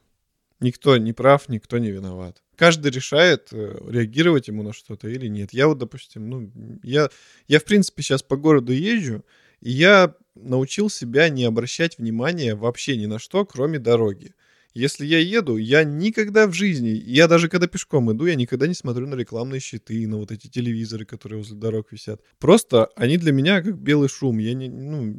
Никто 0.61 0.95
не 0.95 1.11
прав, 1.11 1.49
никто 1.49 1.79
не 1.79 1.91
виноват. 1.91 2.41
Каждый 2.55 2.91
решает, 2.91 3.49
э, 3.51 3.77
реагировать 3.89 4.47
ему 4.47 4.63
на 4.63 4.71
что-то 4.71 5.09
или 5.09 5.27
нет. 5.27 5.51
Я 5.51 5.67
вот, 5.67 5.79
допустим, 5.79 6.29
ну, 6.29 6.49
я, 6.81 7.09
я 7.49 7.59
в 7.59 7.65
принципе 7.65 8.03
сейчас 8.03 8.23
по 8.23 8.37
городу 8.37 8.71
езжу, 8.71 9.25
и 9.59 9.71
я 9.71 10.15
научил 10.35 10.89
себя 10.89 11.27
не 11.27 11.43
обращать 11.43 11.97
внимания 11.97 12.55
вообще 12.55 12.95
ни 12.95 13.07
на 13.07 13.19
что, 13.19 13.45
кроме 13.45 13.79
дороги. 13.79 14.33
Если 14.73 15.05
я 15.05 15.19
еду, 15.19 15.57
я 15.57 15.83
никогда 15.83 16.47
в 16.47 16.53
жизни, 16.53 16.89
я 16.89 17.27
даже 17.27 17.49
когда 17.49 17.67
пешком 17.67 18.11
иду, 18.11 18.25
я 18.25 18.35
никогда 18.35 18.67
не 18.67 18.73
смотрю 18.73 19.07
на 19.07 19.15
рекламные 19.15 19.59
щиты, 19.59 20.07
на 20.07 20.17
вот 20.17 20.31
эти 20.31 20.47
телевизоры, 20.47 21.05
которые 21.05 21.39
возле 21.39 21.57
дорог 21.57 21.91
висят. 21.91 22.21
Просто 22.39 22.85
они 22.95 23.17
для 23.17 23.31
меня 23.31 23.61
как 23.61 23.77
белый 23.77 24.07
шум. 24.09 24.37
Я 24.37 24.53
не, 24.53 24.69
ну, 24.69 25.15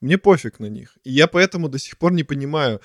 Мне 0.00 0.18
пофиг 0.18 0.60
на 0.60 0.66
них. 0.66 0.96
И 1.04 1.12
я 1.12 1.26
поэтому 1.26 1.68
до 1.68 1.78
сих 1.78 1.98
пор 1.98 2.12
не 2.12 2.22
понимаю, 2.22 2.80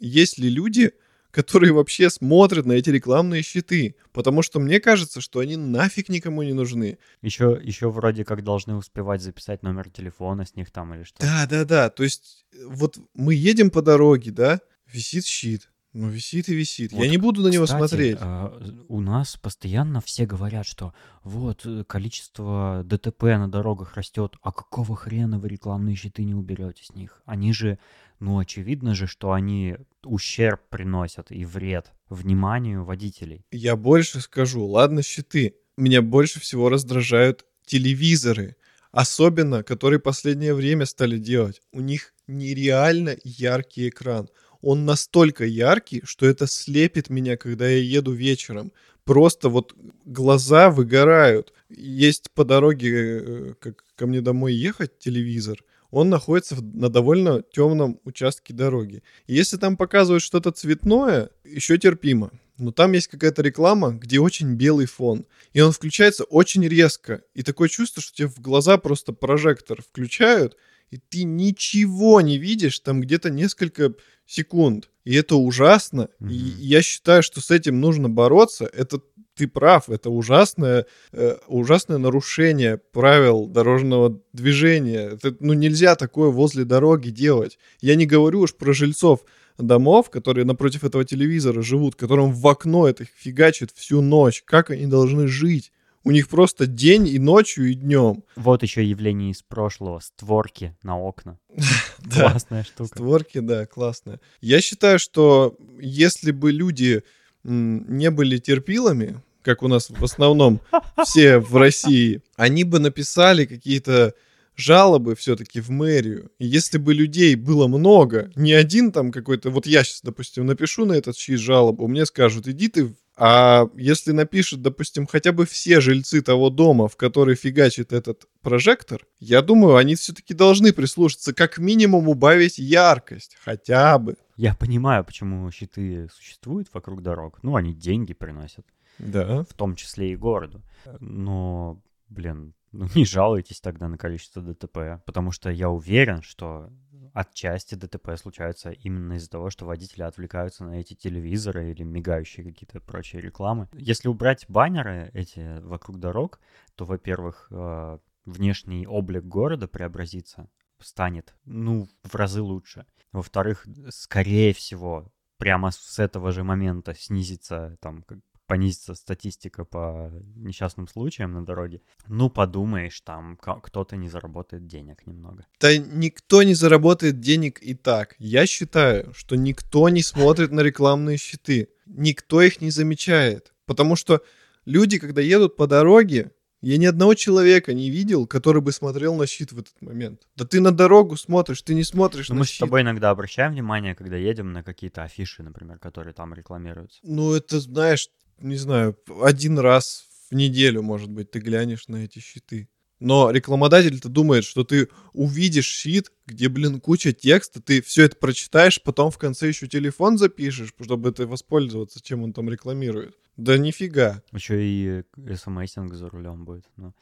есть 0.00 0.38
ли 0.38 0.48
люди, 0.48 0.92
которые 1.32 1.72
вообще 1.72 2.10
смотрят 2.10 2.66
на 2.66 2.72
эти 2.72 2.90
рекламные 2.90 3.42
щиты. 3.42 3.96
Потому 4.12 4.42
что 4.42 4.60
мне 4.60 4.78
кажется, 4.80 5.20
что 5.20 5.40
они 5.40 5.56
нафиг 5.56 6.08
никому 6.08 6.42
не 6.42 6.52
нужны. 6.52 6.98
Еще, 7.22 7.58
еще 7.60 7.90
вроде 7.90 8.24
как 8.24 8.44
должны 8.44 8.76
успевать 8.76 9.22
записать 9.22 9.62
номер 9.62 9.90
телефона 9.90 10.44
с 10.44 10.54
них 10.54 10.70
там 10.70 10.94
или 10.94 11.04
что. 11.04 11.18
Да, 11.20 11.46
да, 11.48 11.64
да. 11.64 11.90
То 11.90 12.04
есть 12.04 12.44
вот 12.66 12.98
мы 13.14 13.34
едем 13.34 13.70
по 13.70 13.82
дороге, 13.82 14.30
да, 14.30 14.60
висит 14.92 15.26
щит. 15.26 15.68
Ну, 15.92 16.08
висит 16.08 16.48
и 16.48 16.54
висит. 16.54 16.92
Вот, 16.92 17.04
Я 17.04 17.10
не 17.10 17.18
буду 17.18 17.42
на 17.42 17.48
него 17.48 17.66
кстати, 17.66 17.86
смотреть. 17.86 18.16
А, 18.18 18.58
у 18.88 19.00
нас 19.00 19.36
постоянно 19.36 20.00
все 20.00 20.24
говорят, 20.24 20.64
что 20.64 20.94
вот 21.22 21.66
э, 21.66 21.84
количество 21.86 22.82
ДТП 22.86 23.24
на 23.24 23.50
дорогах 23.50 23.94
растет, 23.94 24.36
а 24.40 24.52
какого 24.52 24.96
хрена 24.96 25.38
вы 25.38 25.48
рекламные 25.48 25.94
щиты 25.94 26.24
не 26.24 26.34
уберете 26.34 26.84
с 26.84 26.94
них? 26.94 27.20
Они 27.26 27.52
же, 27.52 27.78
ну, 28.20 28.38
очевидно 28.38 28.94
же, 28.94 29.06
что 29.06 29.32
они 29.32 29.76
ущерб 30.02 30.62
приносят 30.70 31.30
и 31.30 31.44
вред 31.44 31.92
вниманию 32.08 32.84
водителей. 32.84 33.44
Я 33.50 33.76
больше 33.76 34.20
скажу, 34.20 34.64
ладно, 34.64 35.02
щиты. 35.02 35.56
Меня 35.76 36.00
больше 36.00 36.40
всего 36.40 36.70
раздражают 36.70 37.44
телевизоры, 37.66 38.56
особенно 38.92 39.62
которые 39.62 40.00
последнее 40.00 40.54
время 40.54 40.86
стали 40.86 41.18
делать. 41.18 41.60
У 41.70 41.82
них 41.82 42.14
нереально 42.26 43.16
яркий 43.24 43.90
экран 43.90 44.28
он 44.62 44.84
настолько 44.84 45.44
яркий, 45.44 46.02
что 46.04 46.26
это 46.26 46.46
слепит 46.46 47.10
меня, 47.10 47.36
когда 47.36 47.68
я 47.68 47.78
еду 47.78 48.12
вечером. 48.12 48.72
Просто 49.04 49.48
вот 49.48 49.74
глаза 50.04 50.70
выгорают. 50.70 51.52
Есть 51.68 52.30
по 52.30 52.44
дороге, 52.44 52.90
э, 52.94 53.54
как 53.60 53.84
ко 53.96 54.06
мне 54.06 54.20
домой 54.20 54.54
ехать, 54.54 54.98
телевизор. 54.98 55.58
Он 55.90 56.08
находится 56.08 56.56
на 56.62 56.88
довольно 56.88 57.42
темном 57.42 58.00
участке 58.04 58.54
дороги. 58.54 59.02
Если 59.26 59.58
там 59.58 59.76
показывают 59.76 60.22
что-то 60.22 60.52
цветное, 60.52 61.30
еще 61.44 61.76
терпимо. 61.76 62.30
Но 62.56 62.70
там 62.70 62.92
есть 62.92 63.08
какая-то 63.08 63.42
реклама, 63.42 63.90
где 63.90 64.20
очень 64.20 64.54
белый 64.54 64.86
фон. 64.86 65.26
И 65.52 65.60
он 65.60 65.72
включается 65.72 66.24
очень 66.24 66.66
резко. 66.66 67.22
И 67.34 67.42
такое 67.42 67.68
чувство, 67.68 68.00
что 68.00 68.14
тебе 68.14 68.28
в 68.28 68.40
глаза 68.40 68.78
просто 68.78 69.12
прожектор 69.12 69.82
включают, 69.82 70.56
и 70.92 70.98
ты 70.98 71.24
ничего 71.24 72.20
не 72.20 72.36
видишь, 72.36 72.78
там 72.80 73.00
где-то 73.00 73.30
несколько 73.30 73.94
секунд. 74.26 74.90
И 75.04 75.14
это 75.14 75.36
ужасно. 75.36 76.10
Mm-hmm. 76.20 76.30
И 76.30 76.66
я 76.66 76.82
считаю, 76.82 77.22
что 77.22 77.40
с 77.40 77.50
этим 77.50 77.80
нужно 77.80 78.10
бороться. 78.10 78.66
Это 78.66 79.00
ты 79.34 79.48
прав, 79.48 79.88
это 79.88 80.10
ужасное, 80.10 80.84
э, 81.12 81.38
ужасное 81.48 81.96
нарушение 81.96 82.76
правил 82.76 83.46
дорожного 83.46 84.20
движения. 84.34 85.12
Это, 85.14 85.34
ну, 85.40 85.54
нельзя 85.54 85.96
такое 85.96 86.28
возле 86.28 86.66
дороги 86.66 87.08
делать. 87.08 87.58
Я 87.80 87.94
не 87.94 88.04
говорю 88.04 88.40
уж 88.40 88.54
про 88.54 88.74
жильцов 88.74 89.20
домов, 89.56 90.10
которые 90.10 90.44
напротив 90.44 90.84
этого 90.84 91.06
телевизора 91.06 91.62
живут, 91.62 91.94
которым 91.94 92.32
в 92.32 92.46
окно 92.46 92.86
это 92.86 93.06
фигачит 93.16 93.70
всю 93.74 94.02
ночь. 94.02 94.42
Как 94.44 94.68
они 94.68 94.84
должны 94.84 95.26
жить? 95.26 95.72
У 96.04 96.10
них 96.10 96.28
просто 96.28 96.66
день 96.66 97.06
и 97.06 97.18
ночью, 97.18 97.70
и 97.70 97.74
днем. 97.74 98.24
Вот 98.34 98.62
еще 98.62 98.84
явление 98.84 99.30
из 99.30 99.42
прошлого. 99.42 100.00
Створки 100.00 100.76
на 100.82 100.98
окна. 100.98 101.38
Классная 102.12 102.64
штука. 102.64 102.88
Створки, 102.88 103.38
да, 103.38 103.66
классная. 103.66 104.20
Я 104.40 104.60
считаю, 104.60 104.98
что 104.98 105.56
если 105.80 106.32
бы 106.32 106.50
люди 106.50 107.02
не 107.44 108.10
были 108.10 108.38
терпилами, 108.38 109.20
как 109.42 109.62
у 109.62 109.68
нас 109.68 109.90
в 109.90 110.04
основном 110.04 110.60
все 111.04 111.38
в 111.40 111.56
России, 111.56 112.22
они 112.36 112.64
бы 112.64 112.78
написали 112.78 113.44
какие-то 113.44 114.14
жалобы 114.56 115.14
все-таки 115.14 115.60
в 115.60 115.70
мэрию. 115.70 116.30
И 116.38 116.46
если 116.46 116.78
бы 116.78 116.94
людей 116.94 117.34
было 117.36 117.66
много, 117.68 118.30
не 118.36 118.52
один 118.52 118.92
там 118.92 119.10
какой-то, 119.12 119.50
вот 119.50 119.66
я 119.66 119.82
сейчас, 119.82 120.02
допустим, 120.02 120.46
напишу 120.46 120.84
на 120.84 120.92
этот 120.92 121.16
чьи 121.16 121.36
жалобу, 121.36 121.88
мне 121.88 122.06
скажут, 122.06 122.46
иди 122.48 122.68
ты 122.68 122.94
а 123.16 123.68
если 123.76 124.12
напишут, 124.12 124.62
допустим, 124.62 125.06
хотя 125.06 125.32
бы 125.32 125.44
все 125.44 125.80
жильцы 125.80 126.22
того 126.22 126.50
дома, 126.50 126.88
в 126.88 126.96
который 126.96 127.34
фигачит 127.34 127.92
этот 127.92 128.26
прожектор, 128.40 129.06
я 129.20 129.42
думаю, 129.42 129.76
они 129.76 129.94
все-таки 129.94 130.34
должны 130.34 130.72
прислушаться, 130.72 131.34
как 131.34 131.58
минимум 131.58 132.08
убавить 132.08 132.58
яркость, 132.58 133.36
хотя 133.42 133.98
бы. 133.98 134.16
Я 134.36 134.54
понимаю, 134.54 135.04
почему 135.04 135.50
щиты 135.50 136.08
существуют 136.12 136.68
вокруг 136.72 137.02
дорог. 137.02 137.38
Ну, 137.42 137.56
они 137.56 137.74
деньги 137.74 138.14
приносят. 138.14 138.66
Да. 138.98 139.44
В 139.44 139.54
том 139.54 139.76
числе 139.76 140.12
и 140.12 140.16
городу. 140.16 140.62
Но, 141.00 141.82
блин, 142.08 142.54
ну 142.72 142.88
не 142.94 143.04
жалуйтесь 143.04 143.60
тогда 143.60 143.88
на 143.88 143.98
количество 143.98 144.42
ДТП, 144.42 145.04
потому 145.04 145.32
что 145.32 145.50
я 145.50 145.68
уверен, 145.68 146.22
что 146.22 146.70
отчасти 147.12 147.74
ДТП 147.74 148.16
случаются 148.16 148.70
именно 148.70 149.14
из-за 149.14 149.30
того, 149.30 149.50
что 149.50 149.66
водители 149.66 150.02
отвлекаются 150.02 150.64
на 150.64 150.80
эти 150.80 150.94
телевизоры 150.94 151.70
или 151.70 151.82
мигающие 151.82 152.44
какие-то 152.44 152.80
прочие 152.80 153.22
рекламы. 153.22 153.68
Если 153.72 154.08
убрать 154.08 154.46
баннеры 154.48 155.10
эти 155.14 155.60
вокруг 155.60 155.98
дорог, 155.98 156.40
то, 156.74 156.84
во-первых, 156.84 157.48
э, 157.50 157.98
внешний 158.24 158.86
облик 158.86 159.24
города 159.24 159.68
преобразится, 159.68 160.48
станет, 160.78 161.34
ну, 161.44 161.88
в 162.02 162.14
разы 162.14 162.42
лучше. 162.42 162.86
Во-вторых, 163.12 163.66
скорее 163.90 164.52
всего, 164.52 165.12
прямо 165.36 165.70
с 165.70 165.98
этого 165.98 166.32
же 166.32 166.44
момента 166.44 166.94
снизится 166.94 167.76
там 167.80 168.04
понизится 168.52 168.94
статистика 168.94 169.64
по 169.64 170.12
несчастным 170.36 170.86
случаям 170.86 171.32
на 171.32 171.42
дороге, 171.42 171.80
ну, 172.06 172.28
подумаешь, 172.28 173.00
там 173.00 173.38
кто-то 173.38 173.96
не 173.96 174.10
заработает 174.10 174.66
денег 174.66 175.06
немного. 175.06 175.46
Да 175.58 175.74
никто 175.74 176.42
не 176.42 176.52
заработает 176.52 177.18
денег 177.18 177.62
и 177.62 177.72
так. 177.72 178.14
Я 178.18 178.44
считаю, 178.46 179.14
что 179.14 179.36
никто 179.36 179.88
не 179.88 180.02
смотрит 180.02 180.52
на 180.52 180.60
рекламные 180.60 181.16
щиты. 181.16 181.68
Никто 181.86 182.42
их 182.42 182.60
не 182.60 182.70
замечает. 182.70 183.54
Потому 183.64 183.96
что 183.96 184.20
люди, 184.66 184.98
когда 184.98 185.22
едут 185.22 185.56
по 185.56 185.66
дороге, 185.66 186.32
я 186.62 186.76
ни 186.76 186.86
одного 186.86 187.14
человека 187.14 187.74
не 187.74 187.90
видел, 187.90 188.26
который 188.26 188.62
бы 188.62 188.70
смотрел 188.70 189.16
на 189.16 189.26
щит 189.26 189.52
в 189.52 189.58
этот 189.58 189.80
момент. 189.82 190.28
Да 190.36 190.44
ты 190.44 190.60
на 190.60 190.70
дорогу 190.70 191.16
смотришь, 191.16 191.62
ты 191.62 191.74
не 191.74 191.84
смотришь 191.84 192.28
ну, 192.28 192.34
на 192.34 192.40
мы 192.40 192.46
щит. 192.46 192.60
Мы 192.60 192.66
с 192.66 192.68
тобой 192.68 192.82
иногда 192.82 193.10
обращаем 193.10 193.52
внимание, 193.52 193.96
когда 193.96 194.16
едем 194.16 194.52
на 194.52 194.62
какие-то 194.62 195.02
афиши, 195.02 195.42
например, 195.42 195.78
которые 195.78 196.14
там 196.14 196.32
рекламируются. 196.34 197.00
Ну, 197.02 197.32
это, 197.34 197.58
знаешь, 197.58 198.10
не 198.38 198.56
знаю, 198.56 198.96
один 199.22 199.58
раз 199.58 200.06
в 200.30 200.34
неделю, 200.34 200.82
может 200.82 201.10
быть, 201.10 201.30
ты 201.30 201.38
глянешь 201.38 201.88
на 201.88 202.04
эти 202.04 202.18
щиты. 202.18 202.68
Но 203.00 203.32
рекламодатель-то 203.32 204.08
думает, 204.08 204.44
что 204.44 204.62
ты 204.62 204.88
увидишь 205.12 205.66
щит, 205.66 206.12
где, 206.24 206.48
блин, 206.48 206.80
куча 206.80 207.12
текста, 207.12 207.60
ты 207.60 207.82
все 207.82 208.04
это 208.04 208.16
прочитаешь, 208.16 208.80
потом 208.80 209.10
в 209.10 209.18
конце 209.18 209.48
еще 209.48 209.66
телефон 209.66 210.18
запишешь, 210.18 210.72
чтобы 210.80 211.10
ты 211.10 211.26
воспользоваться, 211.26 212.00
чем 212.00 212.22
он 212.22 212.32
там 212.32 212.48
рекламирует. 212.48 213.16
Да 213.36 213.58
нифига. 213.58 214.22
Еще 214.32 214.62
и 214.64 215.02
смс-инг 215.34 215.94
за 215.94 216.08
рулем 216.10 216.44
будет. 216.44 216.64
Но... 216.76 216.94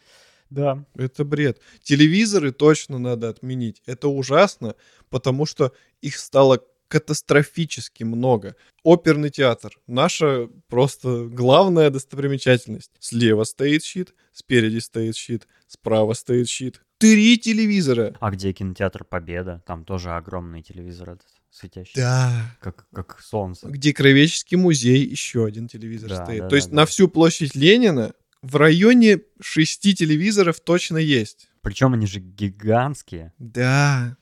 Да. 0.48 0.84
Это 0.94 1.24
бред. 1.24 1.60
Телевизоры 1.82 2.50
точно 2.52 2.98
надо 2.98 3.28
отменить. 3.28 3.82
Это 3.84 4.08
ужасно, 4.08 4.74
потому 5.10 5.44
что 5.44 5.72
их 6.00 6.18
стало 6.18 6.64
катастрофически 6.90 8.02
много. 8.02 8.56
Оперный 8.82 9.30
театр. 9.30 9.78
Наша 9.86 10.48
просто 10.68 11.26
главная 11.26 11.88
достопримечательность. 11.90 12.90
Слева 12.98 13.44
стоит 13.44 13.84
щит, 13.84 14.14
спереди 14.32 14.78
стоит 14.78 15.14
щит, 15.16 15.46
справа 15.68 16.14
стоит 16.14 16.48
щит. 16.48 16.82
Три 16.98 17.38
телевизора. 17.38 18.16
А 18.20 18.30
где 18.32 18.52
кинотеатр 18.52 19.04
Победа? 19.04 19.62
Там 19.66 19.84
тоже 19.84 20.10
огромный 20.10 20.62
телевизор 20.62 21.10
этот 21.10 21.28
светящий. 21.50 21.92
Да. 21.94 22.56
Как, 22.60 22.86
как 22.92 23.20
солнце. 23.20 23.68
Где 23.68 23.94
Кровеческий 23.94 24.56
музей, 24.56 25.06
еще 25.06 25.46
один 25.46 25.68
телевизор 25.68 26.10
да, 26.10 26.24
стоит. 26.24 26.40
Да, 26.40 26.44
То 26.46 26.50
да, 26.50 26.56
есть 26.56 26.70
да. 26.70 26.76
на 26.76 26.86
всю 26.86 27.08
площадь 27.08 27.54
Ленина 27.54 28.12
в 28.42 28.56
районе 28.56 29.20
шести 29.40 29.94
телевизоров 29.94 30.60
точно 30.60 30.96
есть. 30.98 31.48
Причем 31.62 31.94
они 31.94 32.06
же 32.06 32.18
гигантские. 32.18 33.32
Да. 33.38 34.16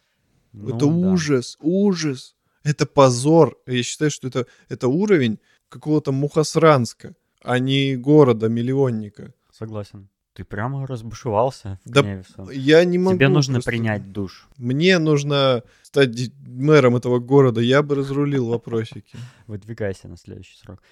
Ну, 0.53 0.69
это 0.69 0.87
да. 0.87 0.93
ужас, 0.93 1.57
ужас. 1.61 2.35
Это 2.69 2.85
позор. 2.85 3.57
Я 3.67 3.83
считаю, 3.83 4.11
что 4.11 4.29
это, 4.29 4.47
это 4.69 4.89
уровень 4.89 5.39
какого-то 5.71 6.13
Мухасранска, 6.13 7.15
а 7.43 7.59
не 7.59 7.97
города-миллионника. 7.97 9.33
Согласен. 9.51 10.09
Ты 10.35 10.45
прямо 10.45 10.87
разбушевался 10.87 11.81
в 11.85 11.91
да 11.91 12.23
я 12.53 12.85
не 12.85 12.99
могу. 12.99 13.17
Тебе 13.17 13.29
нужно 13.29 13.55
просто... 13.55 13.71
принять 13.71 14.13
душ. 14.13 14.49
Мне 14.59 14.99
нужно 14.99 15.63
стать 15.83 16.31
мэром 16.47 16.97
этого 16.97 17.19
города. 17.19 17.61
Я 17.63 17.83
бы 17.83 17.95
разрулил 17.95 18.49
вопросики. 18.49 19.17
Выдвигайся 19.47 20.07
на 20.09 20.19
следующий 20.19 20.59
срок. 20.59 20.83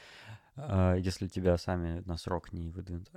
А, 0.57 0.97
если 0.97 1.29
тебя 1.29 1.59
сами 1.59 2.03
на 2.07 2.17
срок 2.17 2.55
не 2.55 2.71
выдвинут. 2.71 3.11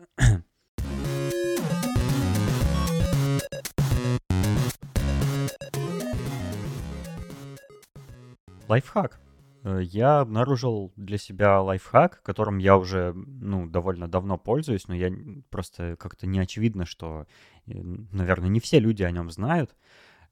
Лайфхак. 8.69 9.19
Э, 9.63 9.79
я 9.81 10.19
обнаружил 10.19 10.93
для 10.95 11.17
себя 11.17 11.59
лайфхак, 11.59 12.21
которым 12.21 12.59
я 12.59 12.77
уже, 12.77 13.13
ну, 13.13 13.67
довольно 13.67 14.07
давно 14.07 14.37
пользуюсь, 14.37 14.87
но 14.87 14.95
я 14.95 15.11
просто 15.49 15.95
как-то 15.97 16.27
не 16.27 16.39
очевидно, 16.39 16.85
что, 16.85 17.25
э, 17.65 17.73
наверное, 17.73 18.49
не 18.49 18.59
все 18.59 18.79
люди 18.79 19.01
о 19.03 19.11
нем 19.11 19.31
знают. 19.31 19.75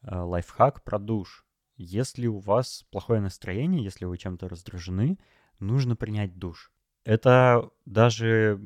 э, 0.04 0.15
лайфхак 0.15 0.84
про 0.84 1.00
душ. 1.00 1.45
Если 1.76 2.28
у 2.28 2.38
вас 2.38 2.86
плохое 2.91 3.19
настроение, 3.19 3.84
если 3.84 4.06
вы 4.06 4.17
чем-то 4.17 4.47
раздражены, 4.47 5.17
нужно 5.60 5.95
принять 5.95 6.38
душ. 6.38 6.71
Это 7.04 7.71
даже 7.86 8.62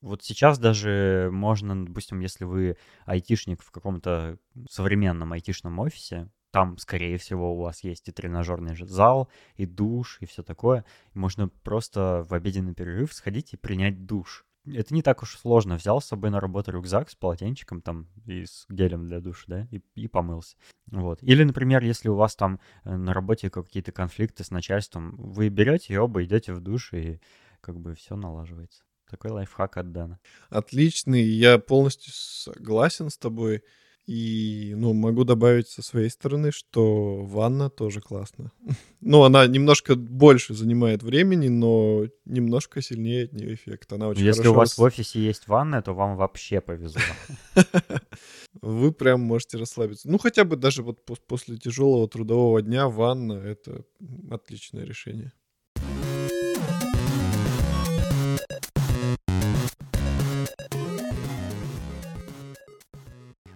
вот 0.00 0.22
сейчас 0.22 0.58
даже 0.60 1.30
можно, 1.32 1.84
допустим, 1.86 2.20
если 2.20 2.44
вы 2.44 2.76
айтишник 3.06 3.62
в 3.62 3.72
каком-то 3.72 4.38
современном 4.70 5.32
айтишном 5.32 5.80
офисе, 5.80 6.30
там, 6.50 6.78
скорее 6.78 7.18
всего, 7.18 7.54
у 7.54 7.62
вас 7.62 7.84
есть 7.84 8.08
и 8.08 8.12
тренажерный 8.12 8.74
зал, 8.76 9.28
и 9.56 9.66
душ, 9.66 10.18
и 10.20 10.26
все 10.26 10.42
такое. 10.42 10.84
Можно 11.14 11.48
просто 11.48 12.24
в 12.28 12.32
обеденный 12.34 12.74
перерыв 12.74 13.12
сходить 13.12 13.52
и 13.52 13.56
принять 13.56 14.06
душ. 14.06 14.46
Это 14.66 14.94
не 14.94 15.02
так 15.02 15.22
уж 15.22 15.36
сложно. 15.38 15.76
Взял 15.76 16.00
с 16.00 16.06
собой 16.06 16.30
на 16.30 16.40
работу 16.40 16.70
рюкзак 16.70 17.10
с 17.10 17.14
полотенчиком 17.14 17.80
там 17.80 18.08
и 18.26 18.44
с 18.44 18.66
гелем 18.68 19.06
для 19.06 19.20
душа, 19.20 19.44
да, 19.46 19.68
и, 19.70 19.80
и 19.94 20.08
помылся. 20.08 20.56
Вот. 20.90 21.22
Или, 21.22 21.44
например, 21.44 21.82
если 21.82 22.08
у 22.08 22.14
вас 22.14 22.36
там 22.36 22.60
э, 22.84 22.96
на 22.96 23.12
работе 23.12 23.50
какие-то 23.50 23.92
конфликты 23.92 24.44
с 24.44 24.50
начальством, 24.50 25.16
вы 25.16 25.48
берете 25.48 25.94
и 25.94 25.96
оба 25.96 26.24
идете 26.24 26.52
в 26.52 26.60
душ, 26.60 26.92
и 26.92 27.20
как 27.60 27.78
бы 27.78 27.94
все 27.94 28.16
налаживается. 28.16 28.82
Такой 29.08 29.30
лайфхак 29.30 29.78
от 29.78 29.92
Дана. 29.92 30.18
Отличный, 30.50 31.22
я 31.22 31.58
полностью 31.58 32.12
согласен 32.14 33.08
с 33.08 33.16
тобой. 33.16 33.62
И, 34.08 34.72
ну, 34.74 34.94
могу 34.94 35.24
добавить 35.24 35.68
со 35.68 35.82
своей 35.82 36.08
стороны, 36.08 36.50
что 36.50 37.26
ванна 37.26 37.68
тоже 37.68 38.00
классно. 38.00 38.52
ну, 39.02 39.22
она 39.24 39.46
немножко 39.46 39.96
больше 39.96 40.54
занимает 40.54 41.02
времени, 41.02 41.48
но 41.48 42.06
немножко 42.24 42.80
сильнее 42.80 43.24
от 43.24 43.34
нее 43.34 43.52
эффект. 43.52 43.92
Она 43.92 44.08
очень 44.08 44.24
Если 44.24 44.48
у 44.48 44.54
вас 44.54 44.70
рас... 44.70 44.78
в 44.78 44.82
офисе 44.82 45.20
есть 45.20 45.46
ванна, 45.46 45.82
то 45.82 45.92
вам 45.92 46.16
вообще 46.16 46.62
повезло. 46.62 47.02
Вы 48.62 48.92
прям 48.92 49.20
можете 49.20 49.58
расслабиться. 49.58 50.08
Ну, 50.10 50.16
хотя 50.16 50.44
бы 50.44 50.56
даже 50.56 50.82
вот 50.82 51.04
после 51.04 51.58
тяжелого 51.58 52.08
трудового 52.08 52.62
дня 52.62 52.88
ванна— 52.88 53.32
это 53.44 53.84
отличное 54.30 54.86
решение. 54.86 55.32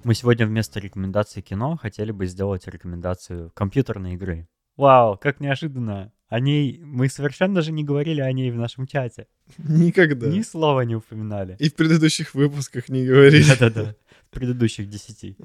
Мы 0.05 0.15
сегодня 0.15 0.47
вместо 0.47 0.81
рекомендации 0.81 1.41
кино 1.43 1.77
хотели 1.77 2.11
бы 2.11 2.27
сделать 2.27 2.67
рекомендацию 2.67 3.53
компьютерной 3.55 4.15
игры. 4.15 4.49
Вау, 4.77 5.17
как 5.17 5.39
неожиданно. 5.39 6.13
О 6.29 6.41
ней 6.41 6.81
мы 6.83 7.09
совершенно 7.09 7.55
даже 7.55 7.71
не 7.71 7.85
говорили 7.85 8.21
о 8.21 8.33
ней 8.33 8.51
в 8.51 8.57
нашем 8.57 8.89
чате. 8.89 9.29
Никогда. 9.59 10.27
Ни 10.27 10.43
слова 10.43 10.81
не 10.81 10.97
упоминали. 10.97 11.57
И 11.61 11.69
в 11.69 11.75
предыдущих 11.77 12.35
выпусках 12.35 12.89
не 12.89 13.07
говорили. 13.07 13.45
Да-да-да, 13.47 13.95
в 14.29 14.31
предыдущих 14.31 14.89
десяти. 14.89 15.37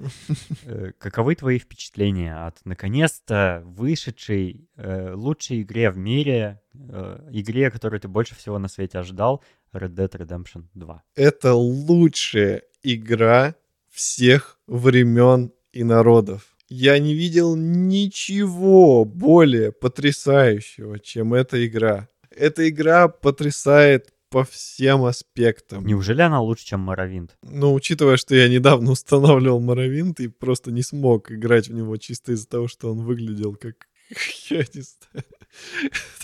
Э, 0.63 0.91
каковы 0.97 1.35
твои 1.35 1.59
впечатления 1.59 2.33
от, 2.47 2.65
наконец-то, 2.65 3.61
вышедшей 3.65 4.69
э, 4.75 5.13
лучшей 5.13 5.61
игре 5.61 5.91
в 5.91 5.97
мире, 5.97 6.61
э, 6.73 7.29
игре, 7.31 7.69
которую 7.69 7.99
ты 7.99 8.07
больше 8.07 8.33
всего 8.33 8.57
на 8.57 8.69
свете 8.69 8.97
ожидал, 8.97 9.43
Red 9.71 9.93
Dead 9.93 10.09
Redemption 10.09 10.63
2? 10.73 11.03
Это 11.15 11.53
лучшая 11.53 12.63
игра 12.81 13.55
всех 13.97 14.59
времен 14.67 15.51
и 15.73 15.83
народов. 15.83 16.55
Я 16.69 16.99
не 16.99 17.15
видел 17.15 17.55
ничего 17.55 19.05
более 19.05 19.71
потрясающего, 19.71 20.99
чем 20.99 21.33
эта 21.33 21.65
игра. 21.65 22.07
Эта 22.29 22.69
игра 22.69 23.07
потрясает 23.07 24.13
по 24.29 24.43
всем 24.43 25.05
аспектам. 25.05 25.85
Неужели 25.85 26.21
она 26.21 26.41
лучше, 26.41 26.65
чем 26.65 26.81
Моровинт? 26.81 27.35
Ну, 27.41 27.73
учитывая, 27.73 28.17
что 28.17 28.35
я 28.35 28.47
недавно 28.49 28.91
устанавливал 28.91 29.59
Моровинт 29.61 30.19
и 30.19 30.27
просто 30.27 30.71
не 30.71 30.83
смог 30.83 31.31
играть 31.31 31.67
в 31.67 31.73
него 31.73 31.97
чисто 31.97 32.33
из-за 32.33 32.47
того, 32.47 32.67
что 32.67 32.91
он 32.91 33.03
выглядел 33.03 33.55
как... 33.55 33.87
Я 34.49 34.59
не 34.73 34.81
знаю. 34.81 35.25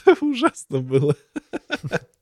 Это 0.05 0.25
ужасно 0.25 0.79
было. 0.79 1.15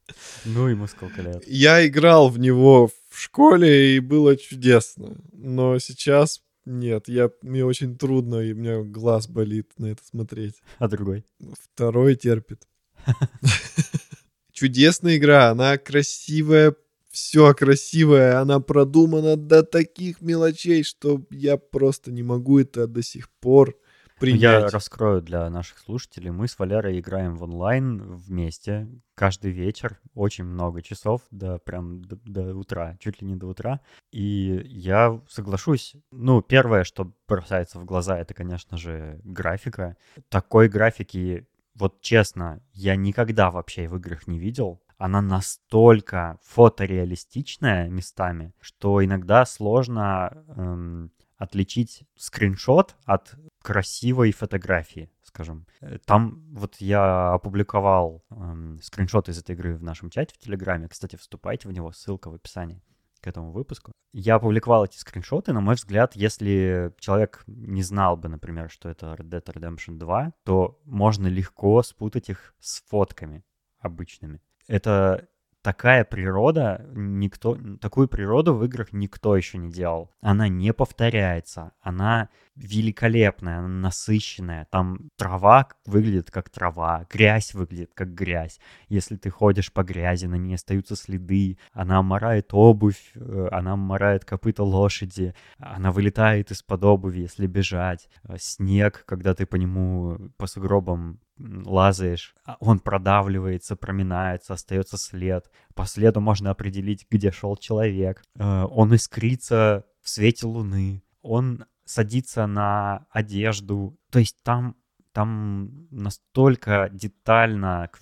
Ну, 0.45 0.67
ему 0.67 0.88
сколько 0.88 1.21
лет? 1.21 1.43
Я 1.47 1.86
играл 1.86 2.30
в 2.30 2.39
него 2.39 2.89
в 3.10 3.19
школе, 3.19 3.95
и 3.95 4.00
было 4.00 4.36
чудесно. 4.36 5.17
Но 5.34 5.80
сейчас 5.80 6.41
нет, 6.65 7.08
я, 7.08 7.32
мне 7.41 7.65
очень 7.65 7.97
трудно, 7.97 8.36
и 8.36 8.54
у 8.54 8.56
меня 8.56 8.82
глаз 8.84 9.28
болит 9.28 9.71
на 9.78 9.88
это 9.88 10.04
смотреть. 10.06 10.56
А 10.78 10.88
другой? 10.88 11.26
Второй 11.60 12.15
терпит. 12.15 12.67
Чудесная 14.52 15.17
игра, 15.17 15.50
она 15.50 15.78
красивая, 15.78 16.76
все 17.10 17.54
красивое, 17.54 18.39
она 18.39 18.60
продумана 18.60 19.36
до 19.36 19.63
таких 19.63 20.21
мелочей, 20.21 20.84
что 20.84 21.26
я 21.32 21.58
просто 21.58 22.12
не 22.12 22.21
могу 22.21 22.60
это 22.60 22.86
до 22.86 23.02
сих 23.02 23.30
пор 23.30 23.76
принять. 24.21 24.63
Я 24.63 24.69
раскрою 24.69 25.21
для 25.21 25.49
наших 25.49 25.79
слушателей. 25.79 26.31
Мы 26.31 26.47
с 26.47 26.57
Валерой 26.57 26.99
играем 26.99 27.36
в 27.36 27.43
онлайн 27.43 28.15
вместе 28.15 28.88
каждый 29.15 29.51
вечер, 29.51 29.99
очень 30.13 30.45
много 30.45 30.81
часов, 30.81 31.21
до 31.31 31.60
прям 31.60 32.03
до, 32.03 32.15
до 32.25 32.55
утра, 32.55 32.97
чуть 32.99 33.21
ли 33.21 33.27
не 33.27 33.36
до 33.36 33.47
утра. 33.47 33.81
И 34.12 34.62
я 34.65 35.19
соглашусь. 35.29 35.95
Ну, 36.12 36.41
первое, 36.41 36.84
что 36.84 37.12
бросается 37.27 37.79
в 37.79 37.86
глаза, 37.86 38.17
это, 38.17 38.34
конечно 38.34 38.77
же, 38.77 39.19
графика. 39.23 39.97
Такой 40.29 40.69
графики, 40.69 41.47
вот 41.75 42.01
честно, 42.01 42.62
я 42.73 42.95
никогда 42.95 43.51
вообще 43.51 43.88
в 43.88 43.97
играх 43.97 44.27
не 44.27 44.39
видел 44.39 44.81
она 45.01 45.19
настолько 45.19 46.38
фотореалистичная 46.43 47.89
местами, 47.89 48.53
что 48.60 49.03
иногда 49.03 49.45
сложно 49.47 50.45
эм, 50.55 51.12
отличить 51.41 52.04
скриншот 52.15 52.95
от 53.04 53.34
красивой 53.63 54.32
фотографии, 54.32 55.12
скажем. 55.23 55.65
Э, 55.82 55.97
там 56.06 56.45
вот 56.54 56.75
я 56.77 57.34
опубликовал 57.34 58.23
эм, 58.30 58.80
скриншот 58.84 59.27
из 59.27 59.39
этой 59.39 59.56
игры 59.56 59.75
в 59.75 59.82
нашем 59.82 60.12
чате 60.12 60.36
в 60.36 60.38
Телеграме. 60.38 60.88
Кстати, 60.88 61.15
вступайте 61.15 61.67
в 61.67 61.71
него, 61.71 61.91
ссылка 61.91 62.30
в 62.30 62.36
описании 62.36 62.84
к 63.21 63.27
этому 63.27 63.51
выпуску. 63.51 63.91
Я 64.13 64.36
опубликовал 64.36 64.86
эти 64.86 64.97
скриншоты, 64.97 65.51
на 65.51 65.62
мой 65.62 65.75
взгляд, 65.75 66.15
если 66.15 66.93
человек 66.99 67.43
не 67.47 67.82
знал 67.82 68.17
бы, 68.17 68.30
например, 68.30 68.69
что 68.69 68.89
это 68.89 69.15
Red 69.17 69.30
Dead 69.30 69.43
Redemption 69.43 69.97
2, 69.97 70.34
то 70.43 70.80
можно 70.86 71.25
легко 71.25 71.82
спутать 71.82 72.30
их 72.30 72.54
с 72.60 72.84
фотками 72.88 73.43
обычными. 73.80 74.41
Это 74.67 75.27
такая 75.62 76.04
природа, 76.04 76.86
никто, 76.93 77.58
такую 77.80 78.08
природу 78.08 78.56
в 78.56 78.63
играх 78.65 78.93
никто 78.93 79.36
еще 79.36 79.58
не 79.58 79.71
делал. 79.71 80.12
Она 80.21 80.47
не 80.47 80.74
повторяется, 80.74 81.71
она 81.82 82.30
великолепная, 82.56 83.60
она 83.60 83.67
насыщенная. 83.67 84.67
Там 84.71 85.10
трава 85.17 85.67
выглядит 85.86 86.32
как 86.32 86.50
трава, 86.50 87.06
грязь 87.10 87.54
выглядит 87.54 87.91
как 87.93 88.13
грязь. 88.13 88.60
Если 88.89 89.15
ты 89.15 89.30
ходишь 89.30 89.71
по 89.71 89.84
грязи, 89.84 90.26
на 90.26 90.36
ней 90.36 90.56
остаются 90.56 90.95
следы. 90.95 91.58
Она 91.74 92.02
морает 92.02 92.50
обувь, 92.52 93.12
э, 93.15 93.47
она 93.52 93.76
морает 93.76 94.26
копыта 94.26 94.63
лошади, 94.63 95.34
она 95.58 95.91
вылетает 95.91 96.52
из-под 96.52 96.84
обуви, 96.84 97.21
если 97.21 97.47
бежать. 97.47 98.10
Э, 98.24 98.36
снег, 98.38 99.04
когда 99.06 99.34
ты 99.34 99.45
по 99.45 99.56
нему, 99.56 100.32
по 100.38 100.47
сугробам 100.47 101.19
лазаешь, 101.65 102.36
а 102.45 102.58
он 102.60 102.80
продавливается, 102.80 103.75
проминается, 103.75 104.54
остается 104.54 104.97
след. 104.97 105.49
По 105.75 105.86
следу 105.86 106.21
можно 106.21 106.51
определить, 106.51 107.08
где 107.10 107.32
шел 107.32 107.56
человек. 107.58 108.23
Э, 108.36 108.63
он 108.69 108.93
искрится 108.95 109.86
в 110.01 110.10
свете 110.10 110.47
луны. 110.47 111.04
Он 111.21 111.65
садится 111.86 112.47
на 112.47 113.06
одежду. 113.12 113.97
То 114.10 114.19
есть 114.19 114.38
там 114.43 114.75
там 115.13 115.88
настолько 115.91 116.89
детально 116.91 117.89
к, 117.91 117.99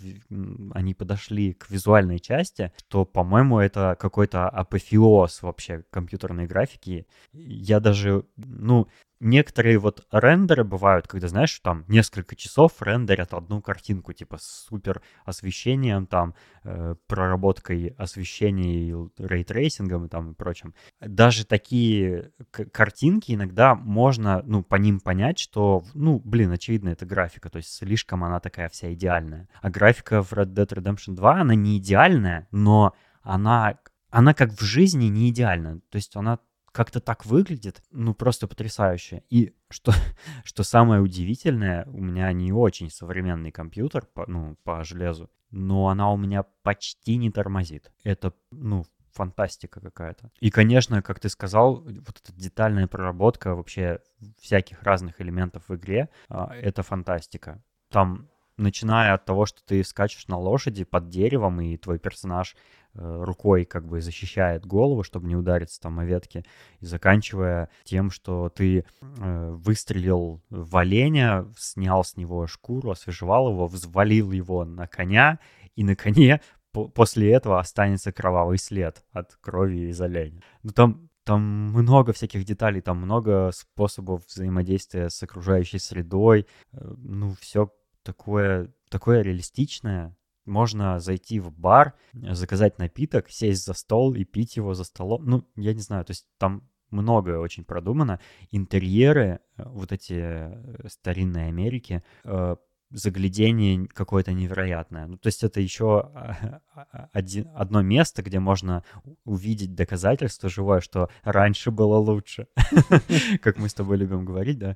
они 0.76 0.94
подошли 0.94 1.54
к 1.54 1.70
визуальной 1.70 2.20
части, 2.20 2.72
что, 2.78 3.06
по-моему, 3.06 3.60
это 3.60 3.98
какой-то 4.00 4.48
апофеоз 4.48 5.42
вообще 5.42 5.84
компьютерной 5.90 6.46
графики. 6.46 7.08
Я 7.34 7.80
даже, 7.80 8.26
ну, 8.38 8.88
некоторые 9.20 9.78
вот 9.78 10.06
рендеры 10.12 10.64
бывают, 10.64 11.08
когда, 11.08 11.28
знаешь, 11.28 11.60
там 11.60 11.86
несколько 11.88 12.36
часов 12.36 12.74
рендерят 12.82 13.34
одну 13.34 13.62
картинку, 13.62 14.14
типа 14.14 14.38
с 14.38 14.68
супер 14.68 15.02
освещением, 15.26 16.08
там, 16.08 16.34
э, 16.64 16.96
проработкой 17.08 17.96
освещения 17.98 18.90
и 18.90 18.94
ray 19.18 19.40
tracing 19.40 19.91
ом 19.91 20.06
и 20.06 20.10
там 20.10 20.32
и 20.32 20.34
прочим. 20.36 20.74
Даже 21.00 21.46
такие 21.46 22.32
картинки 22.52 23.34
иногда 23.34 23.76
можно, 23.76 24.42
ну, 24.46 24.64
по 24.64 24.76
ним 24.76 25.00
понять, 25.00 25.40
что, 25.40 25.84
ну, 25.94 26.20
блин, 26.24 26.52
очевидно, 26.52 26.90
это 26.90 27.06
графика, 27.06 27.50
то 27.50 27.58
есть 27.58 27.74
слишком 27.74 28.24
она 28.24 28.40
такая 28.40 28.70
вся 28.70 28.94
идеальная. 28.94 29.48
А 29.62 29.70
графика 29.70 30.24
в 30.24 30.34
Red 30.34 30.54
Dead 30.54 30.68
Redemption 30.68 31.16
2, 31.16 31.42
она 31.42 31.56
не 31.56 31.78
идеальная, 31.78 32.48
но 32.52 32.94
она 33.22 33.78
она 34.12 34.34
как 34.34 34.52
в 34.54 34.64
жизни 34.64 35.06
не 35.06 35.30
идеальна. 35.30 35.82
То 35.90 35.98
есть 35.98 36.16
она 36.16 36.40
как-то 36.72 37.00
так 37.00 37.26
выглядит, 37.26 37.84
ну, 37.92 38.14
просто 38.14 38.48
потрясающе. 38.48 39.24
И 39.30 39.54
что, 39.70 39.92
что 40.44 40.64
самое 40.64 41.02
удивительное, 41.02 41.86
у 41.86 42.02
меня 42.02 42.32
не 42.32 42.52
очень 42.52 42.90
современный 42.90 43.52
компьютер, 43.52 44.06
по, 44.06 44.30
ну, 44.30 44.56
по 44.64 44.84
железу, 44.84 45.30
но 45.52 45.90
она 45.90 46.12
у 46.12 46.18
меня 46.18 46.44
почти 46.64 47.18
не 47.18 47.32
тормозит. 47.32 47.92
Это, 48.04 48.34
ну, 48.52 48.86
фантастика 49.12 49.82
какая-то. 49.82 50.32
И, 50.40 50.50
конечно, 50.52 51.02
как 51.02 51.20
ты 51.20 51.30
сказал, 51.30 51.82
вот 51.82 52.22
эта 52.24 52.34
детальная 52.34 52.88
проработка 52.88 53.56
вообще 53.56 54.00
всяких 54.40 54.84
разных 54.84 55.20
элементов 55.20 55.68
в 55.68 55.76
игре, 55.76 56.10
а, 56.30 56.56
это 56.56 56.84
фантастика. 56.84 57.62
Там 57.90 58.30
начиная 58.60 59.14
от 59.14 59.26
того, 59.26 59.46
что 59.46 59.64
ты 59.66 59.84
скачешь 59.84 60.28
на 60.28 60.38
лошади 60.38 60.84
под 60.84 61.10
деревом, 61.10 61.60
и 61.62 61.78
твой 61.78 61.98
персонаж 61.98 62.56
рукой 62.94 63.66
как 63.66 63.88
бы 63.88 64.02
защищает 64.02 64.66
голову, 64.66 65.04
чтобы 65.04 65.28
не 65.28 65.36
удариться 65.36 65.80
там 65.80 66.00
о 66.00 66.06
ветки, 66.06 66.46
и 66.80 66.86
заканчивая 66.86 67.70
тем, 67.84 68.12
что 68.12 68.50
ты 68.50 68.84
э, 69.02 69.50
выстрелил 69.52 70.42
в 70.50 70.78
оленя, 70.78 71.46
снял 71.58 72.04
с 72.04 72.18
него 72.18 72.48
шкуру, 72.48 72.92
освежевал 72.92 73.52
его, 73.52 73.68
взвалил 73.68 74.32
его 74.32 74.66
на 74.66 74.88
коня, 74.88 75.40
и 75.76 75.84
на 75.84 75.96
коне 75.96 76.42
после 76.72 77.32
этого 77.32 77.60
останется 77.60 78.12
кровавый 78.12 78.58
след 78.58 79.04
от 79.12 79.36
крови 79.36 79.90
из 79.90 80.02
оленя. 80.02 80.42
Ну 80.64 80.72
там 80.72 81.10
там 81.30 81.44
много 81.44 82.12
всяких 82.12 82.44
деталей, 82.44 82.82
там 82.82 82.98
много 82.98 83.52
способов 83.54 84.26
взаимодействия 84.26 85.12
с 85.12 85.22
окружающей 85.22 85.78
средой. 85.78 86.48
Э, 86.72 86.94
ну, 86.98 87.36
все 87.40 87.72
такое, 88.02 88.74
такое 88.90 89.22
реалистичное. 89.22 90.18
Можно 90.50 91.00
зайти 91.00 91.40
в 91.40 91.52
бар, 91.52 91.94
заказать 92.14 92.80
напиток, 92.80 93.30
сесть 93.30 93.66
за 93.66 93.74
стол 93.74 94.16
и 94.16 94.24
пить 94.26 94.58
его 94.58 94.74
за 94.74 94.84
столом. 94.84 95.26
Ну, 95.26 95.48
я 95.56 95.74
не 95.74 95.82
знаю, 95.82 96.04
то 96.06 96.12
есть 96.12 96.26
там 96.38 96.64
многое 96.92 97.40
очень 97.40 97.64
продумано. 97.64 98.20
Интерьеры, 98.52 99.40
э, 99.58 99.64
вот 99.66 99.92
эти 99.92 100.16
э, 100.18 100.88
старинные 100.88 101.48
Америки, 101.48 102.04
э, 102.24 102.56
заглядение 102.92 103.88
какое-то 103.88 104.34
невероятное. 104.34 105.06
Ну, 105.06 105.18
то 105.18 105.28
есть 105.28 105.44
это 105.44 105.62
еще 105.62 106.00
а, 106.00 106.62
а, 106.74 107.10
один, 107.14 107.48
одно 107.54 107.84
место, 107.84 108.24
где 108.24 108.40
можно 108.40 108.84
увидеть 109.26 109.76
доказательство 109.76 110.50
живое, 110.50 110.82
что 110.82 111.10
раньше 111.24 111.70
было 111.70 111.98
лучше. 111.98 112.48
Как 113.44 113.60
мы 113.60 113.70
с 113.70 113.76
тобой 113.76 113.98
любим 113.98 114.26
говорить, 114.26 114.58
да. 114.58 114.76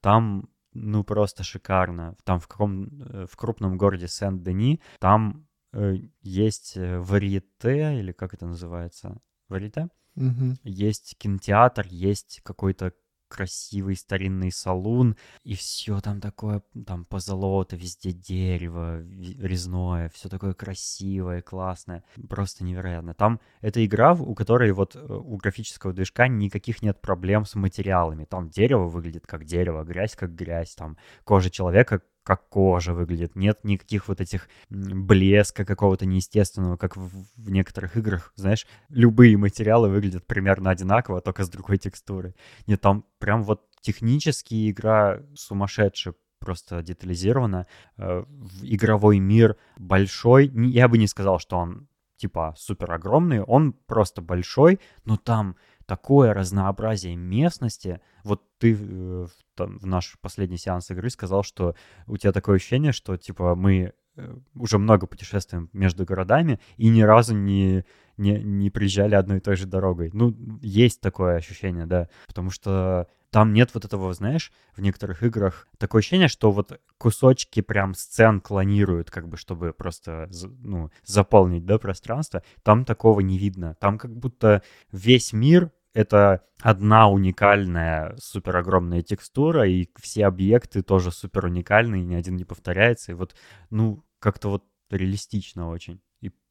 Там 0.00 0.48
ну 0.74 1.04
просто 1.04 1.42
шикарно. 1.42 2.16
Там 2.24 2.40
в, 2.40 2.48
каком, 2.48 2.84
э, 3.02 3.26
в 3.30 3.36
крупном 3.36 3.78
городе 3.78 4.08
Сен-Дени, 4.08 4.80
там 4.98 5.46
э, 5.72 5.96
есть 6.22 6.76
э, 6.76 6.98
варьете, 6.98 7.98
или 7.98 8.12
как 8.12 8.34
это 8.34 8.46
называется? 8.46 9.20
Варьете? 9.48 9.88
Угу. 10.16 10.56
Есть 10.64 11.16
кинотеатр, 11.18 11.86
есть 11.88 12.40
какой-то 12.44 12.92
красивый 13.34 13.96
старинный 13.96 14.52
салун, 14.52 15.16
и 15.42 15.54
все 15.54 16.00
там 16.00 16.20
такое, 16.20 16.62
там 16.86 17.04
позолота, 17.04 17.74
везде 17.74 18.12
дерево 18.12 19.02
резное, 19.02 20.08
все 20.10 20.28
такое 20.28 20.54
красивое, 20.54 21.42
классное, 21.42 22.04
просто 22.28 22.62
невероятно. 22.62 23.12
Там 23.12 23.40
эта 23.60 23.84
игра, 23.84 24.12
у 24.12 24.34
которой 24.36 24.70
вот 24.70 24.94
э, 24.94 25.00
у 25.00 25.36
графического 25.36 25.92
движка 25.92 26.28
никаких 26.28 26.80
нет 26.80 27.00
проблем 27.00 27.44
с 27.44 27.56
материалами. 27.56 28.24
Там 28.24 28.50
дерево 28.50 28.86
выглядит 28.86 29.26
как 29.26 29.44
дерево, 29.44 29.82
грязь 29.82 30.14
как 30.14 30.32
грязь, 30.34 30.76
там 30.76 30.96
кожа 31.24 31.50
человека 31.50 32.02
как 32.24 32.48
кожа 32.48 32.94
выглядит, 32.94 33.36
нет 33.36 33.60
никаких 33.62 34.08
вот 34.08 34.20
этих 34.20 34.48
блеска 34.70 35.64
какого-то 35.64 36.06
неестественного, 36.06 36.76
как 36.76 36.96
в, 36.96 37.26
в 37.36 37.50
некоторых 37.50 37.96
играх, 37.96 38.32
знаешь, 38.34 38.66
любые 38.88 39.36
материалы 39.36 39.88
выглядят 39.90 40.26
примерно 40.26 40.70
одинаково, 40.70 41.20
только 41.20 41.44
с 41.44 41.50
другой 41.50 41.78
текстурой. 41.78 42.34
Нет, 42.66 42.80
там 42.80 43.04
прям 43.18 43.42
вот 43.44 43.62
технически 43.80 44.70
игра 44.70 45.20
сумасшедшая, 45.34 46.14
просто 46.38 46.82
детализирована. 46.82 47.66
Э, 47.96 48.24
игровой 48.62 49.18
мир 49.18 49.56
большой. 49.76 50.48
Я 50.48 50.88
бы 50.88 50.98
не 50.98 51.06
сказал, 51.06 51.38
что 51.38 51.56
он 51.56 51.88
типа 52.16 52.54
супер 52.56 52.92
огромный, 52.92 53.40
он 53.42 53.72
просто 53.72 54.22
большой, 54.22 54.80
но 55.04 55.16
там 55.16 55.56
такое 55.86 56.32
разнообразие 56.32 57.16
местности. 57.16 58.00
Вот 58.22 58.42
ты 58.58 58.76
э, 58.78 59.26
там, 59.54 59.78
в 59.78 59.86
наш 59.86 60.16
последний 60.20 60.56
сеанс 60.56 60.90
игры 60.90 61.10
сказал, 61.10 61.42
что 61.42 61.74
у 62.06 62.16
тебя 62.16 62.32
такое 62.32 62.56
ощущение, 62.56 62.92
что 62.92 63.16
типа 63.16 63.54
мы 63.54 63.92
э, 64.16 64.36
уже 64.54 64.78
много 64.78 65.06
путешествуем 65.06 65.70
между 65.72 66.04
городами 66.04 66.60
и 66.76 66.88
ни 66.88 67.02
разу 67.02 67.34
не, 67.34 67.84
не, 68.16 68.42
не 68.42 68.70
приезжали 68.70 69.14
одной 69.14 69.38
и 69.38 69.40
той 69.40 69.56
же 69.56 69.66
дорогой. 69.66 70.10
Ну, 70.12 70.34
есть 70.62 71.00
такое 71.00 71.36
ощущение, 71.36 71.86
да, 71.86 72.08
потому 72.26 72.50
что 72.50 73.08
там 73.34 73.52
нет 73.52 73.70
вот 73.74 73.84
этого, 73.84 74.14
знаешь, 74.14 74.52
в 74.76 74.80
некоторых 74.80 75.24
играх 75.24 75.66
такое 75.78 75.98
ощущение, 75.98 76.28
что 76.28 76.52
вот 76.52 76.80
кусочки 76.98 77.62
прям 77.62 77.92
сцен 77.94 78.40
клонируют, 78.40 79.10
как 79.10 79.28
бы, 79.28 79.36
чтобы 79.36 79.72
просто, 79.72 80.30
ну, 80.62 80.92
заполнить, 81.02 81.66
да, 81.66 81.80
пространство. 81.80 82.44
Там 82.62 82.84
такого 82.84 83.18
не 83.18 83.36
видно. 83.36 83.74
Там 83.80 83.98
как 83.98 84.16
будто 84.16 84.62
весь 84.92 85.32
мир 85.32 85.72
это 85.94 86.42
одна 86.62 87.08
уникальная 87.08 88.14
супер 88.20 88.56
огромная 88.56 89.02
текстура, 89.02 89.68
и 89.68 89.88
все 90.00 90.26
объекты 90.26 90.82
тоже 90.82 91.10
супер 91.10 91.46
уникальные, 91.46 92.04
ни 92.04 92.14
один 92.14 92.36
не 92.36 92.44
повторяется. 92.44 93.10
И 93.10 93.16
вот, 93.16 93.34
ну, 93.68 94.04
как-то 94.20 94.48
вот 94.48 94.64
реалистично 94.90 95.70
очень 95.70 96.00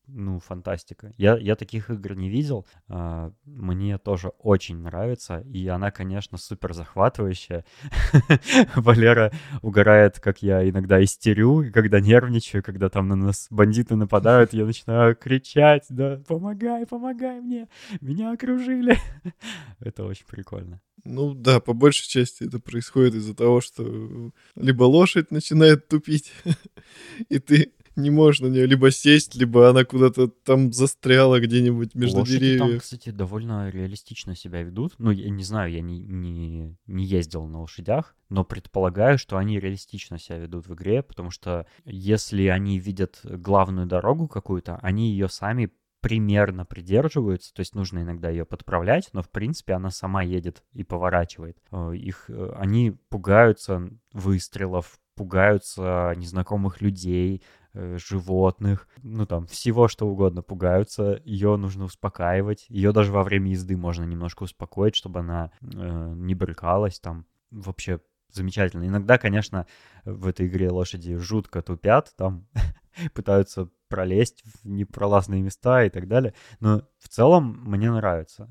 ну, 0.07 0.39
фантастика. 0.39 1.13
Я, 1.17 1.37
я 1.37 1.55
таких 1.55 1.89
игр 1.89 2.15
не 2.15 2.29
видел. 2.29 2.65
А, 2.87 3.31
мне 3.45 3.97
тоже 3.97 4.29
очень 4.39 4.77
нравится. 4.77 5.39
И 5.51 5.67
она, 5.67 5.91
конечно, 5.91 6.37
супер 6.37 6.73
захватывающая. 6.73 7.65
Валера 8.75 9.31
угорает, 9.61 10.19
как 10.19 10.41
я 10.41 10.67
иногда 10.67 11.03
истерю, 11.03 11.71
когда 11.73 11.99
нервничаю, 11.99 12.63
когда 12.63 12.89
там 12.89 13.07
на 13.07 13.15
нас 13.15 13.47
бандиты 13.49 13.95
нападают, 13.95 14.53
я 14.53 14.65
начинаю 14.65 15.15
кричать, 15.15 15.85
да, 15.89 16.21
помогай, 16.27 16.85
помогай 16.85 17.39
мне, 17.39 17.67
меня 18.01 18.33
окружили. 18.33 18.97
это 19.79 20.03
очень 20.03 20.25
прикольно. 20.25 20.81
Ну 21.05 21.33
да, 21.33 21.59
по 21.59 21.73
большей 21.73 22.07
части 22.07 22.45
это 22.45 22.59
происходит 22.59 23.15
из-за 23.15 23.35
того, 23.35 23.59
что 23.59 24.31
либо 24.55 24.83
лошадь 24.83 25.31
начинает 25.31 25.87
тупить, 25.87 26.31
и 27.29 27.39
ты 27.39 27.73
не 27.95 28.09
можешь 28.09 28.41
на 28.41 28.47
нее 28.47 28.65
либо 28.65 28.91
сесть, 28.91 29.35
либо 29.35 29.69
она 29.69 29.85
куда-то 29.85 30.27
там 30.27 30.71
застряла 30.73 31.39
где-нибудь 31.39 31.95
между 31.95 32.19
Лошади 32.19 32.39
деревьев. 32.39 32.59
там, 32.59 32.79
кстати, 32.79 33.09
довольно 33.09 33.69
реалистично 33.69 34.35
себя 34.35 34.63
ведут. 34.63 34.95
Ну, 34.97 35.11
я 35.11 35.29
не 35.29 35.43
знаю, 35.43 35.71
я 35.71 35.81
не, 35.81 35.99
не, 35.99 36.75
не 36.87 37.05
ездил 37.05 37.45
на 37.45 37.61
лошадях, 37.61 38.15
но 38.29 38.43
предполагаю, 38.43 39.17
что 39.17 39.37
они 39.37 39.59
реалистично 39.59 40.17
себя 40.17 40.37
ведут 40.39 40.67
в 40.67 40.73
игре, 40.73 41.03
потому 41.03 41.29
что 41.29 41.67
если 41.85 42.47
они 42.47 42.79
видят 42.79 43.19
главную 43.23 43.87
дорогу 43.87 44.27
какую-то, 44.27 44.77
они 44.81 45.11
ее 45.11 45.29
сами 45.29 45.71
примерно 46.03 46.65
придерживаются, 46.65 47.53
то 47.53 47.61
есть 47.61 47.75
нужно 47.75 47.99
иногда 47.99 48.29
ее 48.29 48.45
подправлять, 48.45 49.09
но 49.13 49.21
в 49.21 49.29
принципе 49.29 49.71
она 49.71 49.89
сама 49.89 50.21
едет 50.21 50.61
и 50.73 50.83
поворачивает. 50.83 51.57
Э, 51.71 51.93
их, 51.95 52.25
э, 52.27 52.53
они 52.57 52.91
пугаются 53.07 53.89
выстрелов, 54.11 54.99
пугаются 55.15 56.13
незнакомых 56.17 56.81
людей, 56.81 57.43
Э, 57.75 57.97
животных, 57.97 58.87
ну 59.01 59.25
там 59.25 59.47
всего 59.47 59.87
что 59.87 60.07
угодно 60.07 60.43
пугаются, 60.43 61.19
ее 61.25 61.55
нужно 61.57 61.85
успокаивать, 61.85 62.67
ее 62.69 62.91
даже 62.91 63.11
во 63.11 63.23
время 63.23 63.49
езды 63.49 63.75
можно 63.75 64.03
немножко 64.03 64.43
успокоить, 64.43 64.95
чтобы 64.95 65.21
она 65.21 65.49
э, 65.59 66.13
не 66.15 66.35
брыкалась 66.35 66.99
там, 66.99 67.25
вообще 67.49 67.99
замечательно. 68.31 68.85
Иногда, 68.85 69.17
конечно, 69.17 69.65
в 70.05 70.27
этой 70.27 70.45
игре 70.45 70.69
лошади 70.69 71.15
жутко 71.15 71.63
тупят, 71.63 72.13
там 72.15 72.45
пытаются 73.15 73.69
пролезть 73.87 74.43
в 74.43 74.67
непролазные 74.67 75.41
места 75.41 75.83
и 75.83 75.89
так 75.89 76.07
далее, 76.07 76.35
но 76.59 76.83
в 76.99 77.09
целом 77.09 77.59
мне 77.65 77.91
нравится. 77.91 78.47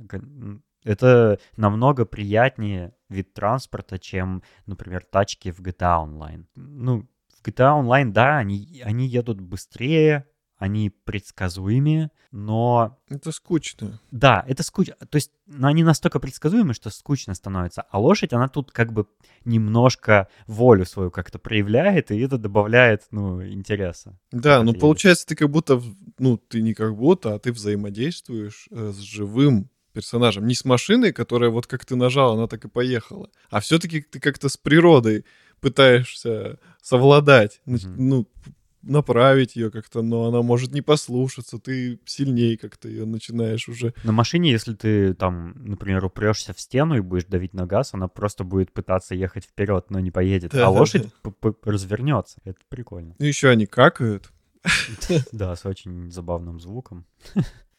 Это 0.84 1.38
намного 1.56 2.04
приятнее 2.04 2.94
вид 3.08 3.34
транспорта, 3.34 3.98
чем, 3.98 4.42
например, 4.66 5.04
тачки 5.04 5.50
в 5.50 5.60
GTA 5.60 6.04
Online. 6.04 6.44
Ну, 6.54 7.08
в 7.38 7.46
GTA 7.46 7.82
Online, 7.82 8.10
да, 8.12 8.38
они, 8.38 8.82
они 8.84 9.06
едут 9.06 9.40
быстрее, 9.40 10.26
они 10.62 10.90
предсказуемые, 10.90 12.12
но... 12.30 12.96
Это 13.08 13.32
скучно. 13.32 14.00
Да, 14.12 14.44
это 14.46 14.62
скучно. 14.62 14.94
То 14.94 15.16
есть 15.16 15.32
ну, 15.46 15.66
они 15.66 15.82
настолько 15.82 16.20
предсказуемы, 16.20 16.72
что 16.72 16.88
скучно 16.90 17.34
становится. 17.34 17.82
А 17.90 17.98
лошадь, 17.98 18.32
она 18.32 18.46
тут 18.46 18.70
как 18.70 18.92
бы 18.92 19.06
немножко 19.44 20.28
волю 20.46 20.86
свою 20.86 21.10
как-то 21.10 21.40
проявляет, 21.40 22.12
и 22.12 22.20
это 22.20 22.38
добавляет, 22.38 23.08
ну, 23.10 23.44
интереса. 23.44 24.16
Да, 24.30 24.62
ну, 24.62 24.72
получается, 24.72 25.26
ты 25.26 25.34
как 25.34 25.50
будто, 25.50 25.82
ну, 26.20 26.36
ты 26.36 26.62
не 26.62 26.74
как 26.74 26.96
будто, 26.96 27.34
а 27.34 27.40
ты 27.40 27.50
взаимодействуешь 27.50 28.68
э, 28.70 28.92
с 28.92 28.98
живым 28.98 29.68
персонажем. 29.92 30.46
Не 30.46 30.55
с 30.55 30.64
машиной, 30.64 31.12
которая 31.12 31.50
вот 31.50 31.66
как 31.66 31.85
ты 31.85 31.96
нажал, 31.96 32.35
она 32.35 32.46
так 32.46 32.64
и 32.64 32.68
поехала. 32.68 33.31
А 33.50 33.61
все-таки 33.61 34.02
ты 34.02 34.20
как-то 34.20 34.48
с 34.48 34.57
природой 34.57 35.24
пытаешься 35.61 36.59
совладать, 36.83 37.60
mm-hmm. 37.66 37.94
ну, 37.96 38.29
направить 38.83 39.56
ее 39.56 39.71
как-то, 39.71 40.02
но 40.02 40.27
она 40.27 40.42
может 40.42 40.73
не 40.73 40.83
послушаться, 40.83 41.58
ты 41.58 42.00
сильнее 42.04 42.58
как-то 42.58 42.88
ее 42.88 43.06
начинаешь 43.06 43.69
уже. 43.69 43.94
На 44.04 44.12
машине, 44.12 44.50
если 44.50 44.75
ты 44.75 45.14
там, 45.14 45.54
например, 45.64 46.04
упрешься 46.04 46.52
в 46.52 46.60
стену 46.60 46.96
и 46.96 47.00
будешь 47.00 47.25
давить 47.25 47.54
на 47.54 47.66
газ, 47.66 47.94
она 47.94 48.08
просто 48.08 48.44
будет 48.44 48.73
пытаться 48.73 49.14
ехать 49.14 49.44
вперед, 49.44 49.87
но 49.90 50.00
не 50.00 50.10
поедет, 50.10 50.50
да, 50.50 50.58
а 50.58 50.60
да, 50.62 50.71
лошадь 50.71 51.08
да. 51.25 51.52
развернется. 51.64 52.38
Это 52.44 52.58
прикольно. 52.69 53.14
Ну 53.19 53.25
еще 53.25 53.48
они 53.48 53.66
какают, 53.66 54.33
Да, 55.33 55.56
с 55.56 55.67
очень 55.67 56.10
забавным 56.10 56.60
звуком. 56.60 57.06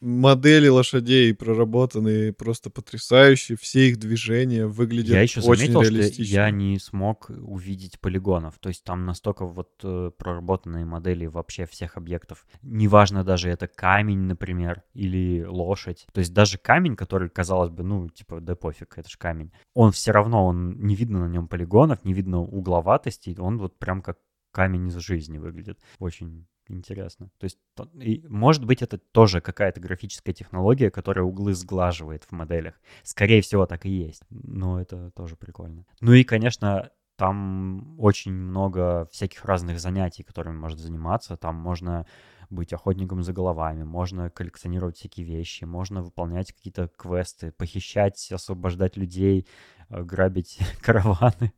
Модели 0.00 0.68
лошадей 0.68 1.34
проработанные 1.34 2.34
просто 2.34 2.68
потрясающие, 2.68 3.56
все 3.56 3.88
их 3.88 3.98
движения 3.98 4.66
выглядят 4.66 5.14
Я 5.14 5.22
еще 5.22 5.40
очень 5.40 5.72
заметил, 5.72 5.82
что 6.12 6.22
я 6.22 6.50
не 6.50 6.78
смог 6.78 7.30
увидеть 7.30 7.98
полигонов. 8.00 8.58
То 8.60 8.68
есть 8.68 8.84
там 8.84 9.06
настолько 9.06 9.46
вот 9.46 9.70
э, 9.82 10.10
проработанные 10.18 10.84
модели 10.84 11.24
вообще 11.24 11.64
всех 11.64 11.96
объектов. 11.96 12.44
Неважно 12.60 13.24
даже 13.24 13.48
это 13.48 13.66
камень, 13.66 14.18
например, 14.18 14.82
или 14.92 15.42
лошадь. 15.42 16.06
То 16.12 16.18
есть 16.18 16.34
даже 16.34 16.58
камень, 16.58 16.96
который, 16.96 17.30
казалось 17.30 17.70
бы, 17.70 17.82
ну, 17.82 18.10
типа, 18.10 18.42
да 18.42 18.56
пофиг, 18.56 18.98
это 18.98 19.08
же 19.08 19.16
камень. 19.16 19.52
Он 19.72 19.90
все 19.90 20.10
равно, 20.10 20.44
он 20.44 20.84
не 20.84 20.96
видно 20.96 21.20
на 21.20 21.32
нем 21.32 21.48
полигонов, 21.48 22.04
не 22.04 22.12
видно 22.12 22.40
угловатости. 22.40 23.34
Он 23.38 23.56
вот 23.56 23.78
прям 23.78 24.02
как 24.02 24.18
камень 24.50 24.88
из 24.88 24.96
жизни 24.96 25.38
выглядит. 25.38 25.78
Очень 25.98 26.46
интересно. 26.68 27.30
То 27.38 27.44
есть, 27.44 27.58
то- 27.74 27.88
и, 28.00 28.26
может 28.28 28.64
быть, 28.64 28.82
это 28.82 28.98
тоже 28.98 29.40
какая-то 29.40 29.80
графическая 29.80 30.32
технология, 30.32 30.90
которая 30.90 31.24
углы 31.24 31.54
сглаживает 31.54 32.24
в 32.24 32.32
моделях. 32.32 32.74
Скорее 33.02 33.40
всего, 33.42 33.66
так 33.66 33.86
и 33.86 33.90
есть. 33.90 34.22
Но 34.30 34.80
это 34.80 35.10
тоже 35.12 35.36
прикольно. 35.36 35.84
Ну 36.00 36.12
и, 36.12 36.24
конечно, 36.24 36.90
там 37.16 37.94
очень 37.98 38.32
много 38.32 39.08
всяких 39.12 39.44
разных 39.44 39.78
занятий, 39.78 40.22
которыми 40.22 40.56
можно 40.56 40.78
заниматься. 40.78 41.36
Там 41.36 41.54
можно 41.54 42.06
быть 42.50 42.72
охотником 42.72 43.22
за 43.22 43.32
головами, 43.32 43.82
можно 43.84 44.30
коллекционировать 44.30 44.96
всякие 44.96 45.26
вещи, 45.26 45.64
можно 45.64 46.02
выполнять 46.02 46.52
какие-то 46.52 46.88
квесты, 46.88 47.52
похищать, 47.52 48.30
освобождать 48.32 48.96
людей, 48.96 49.46
э, 49.88 50.02
грабить 50.02 50.58
караваны, 50.82 51.52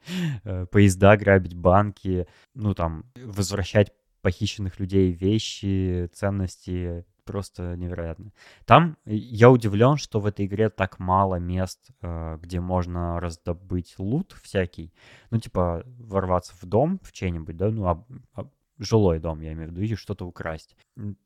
э, 0.45 0.67
поезда 0.67 1.17
грабить, 1.17 1.55
банки, 1.55 2.27
ну 2.55 2.75
там 2.75 3.05
возвращать 3.17 3.93
похищенных 4.27 4.81
людей 4.81 5.13
вещи, 5.13 6.11
ценности, 6.13 7.05
просто 7.25 7.77
невероятно. 7.77 8.33
Там 8.65 8.97
э, 9.05 9.15
я 9.15 9.51
удивлен, 9.53 9.99
что 9.99 10.19
в 10.19 10.27
этой 10.27 10.47
игре 10.47 10.69
так 10.69 10.99
мало 10.99 11.37
мест, 11.37 11.91
э, 12.03 12.37
где 12.43 12.59
можно 12.59 13.21
раздобыть 13.21 13.95
лут 13.99 14.35
всякий. 14.43 14.93
Ну, 15.31 15.39
типа, 15.39 15.85
ворваться 16.01 16.55
в 16.61 16.67
дом 16.67 16.99
в 17.05 17.13
чей-нибудь, 17.13 17.57
да, 17.57 17.71
ну, 17.71 17.87
об- 17.87 18.11
об- 18.33 18.51
жилой 18.79 19.21
дом, 19.21 19.43
я 19.43 19.53
имею 19.53 19.69
в 19.69 19.73
виду, 19.73 19.83
и 19.83 19.95
что-то 19.95 20.27
украсть. 20.27 20.77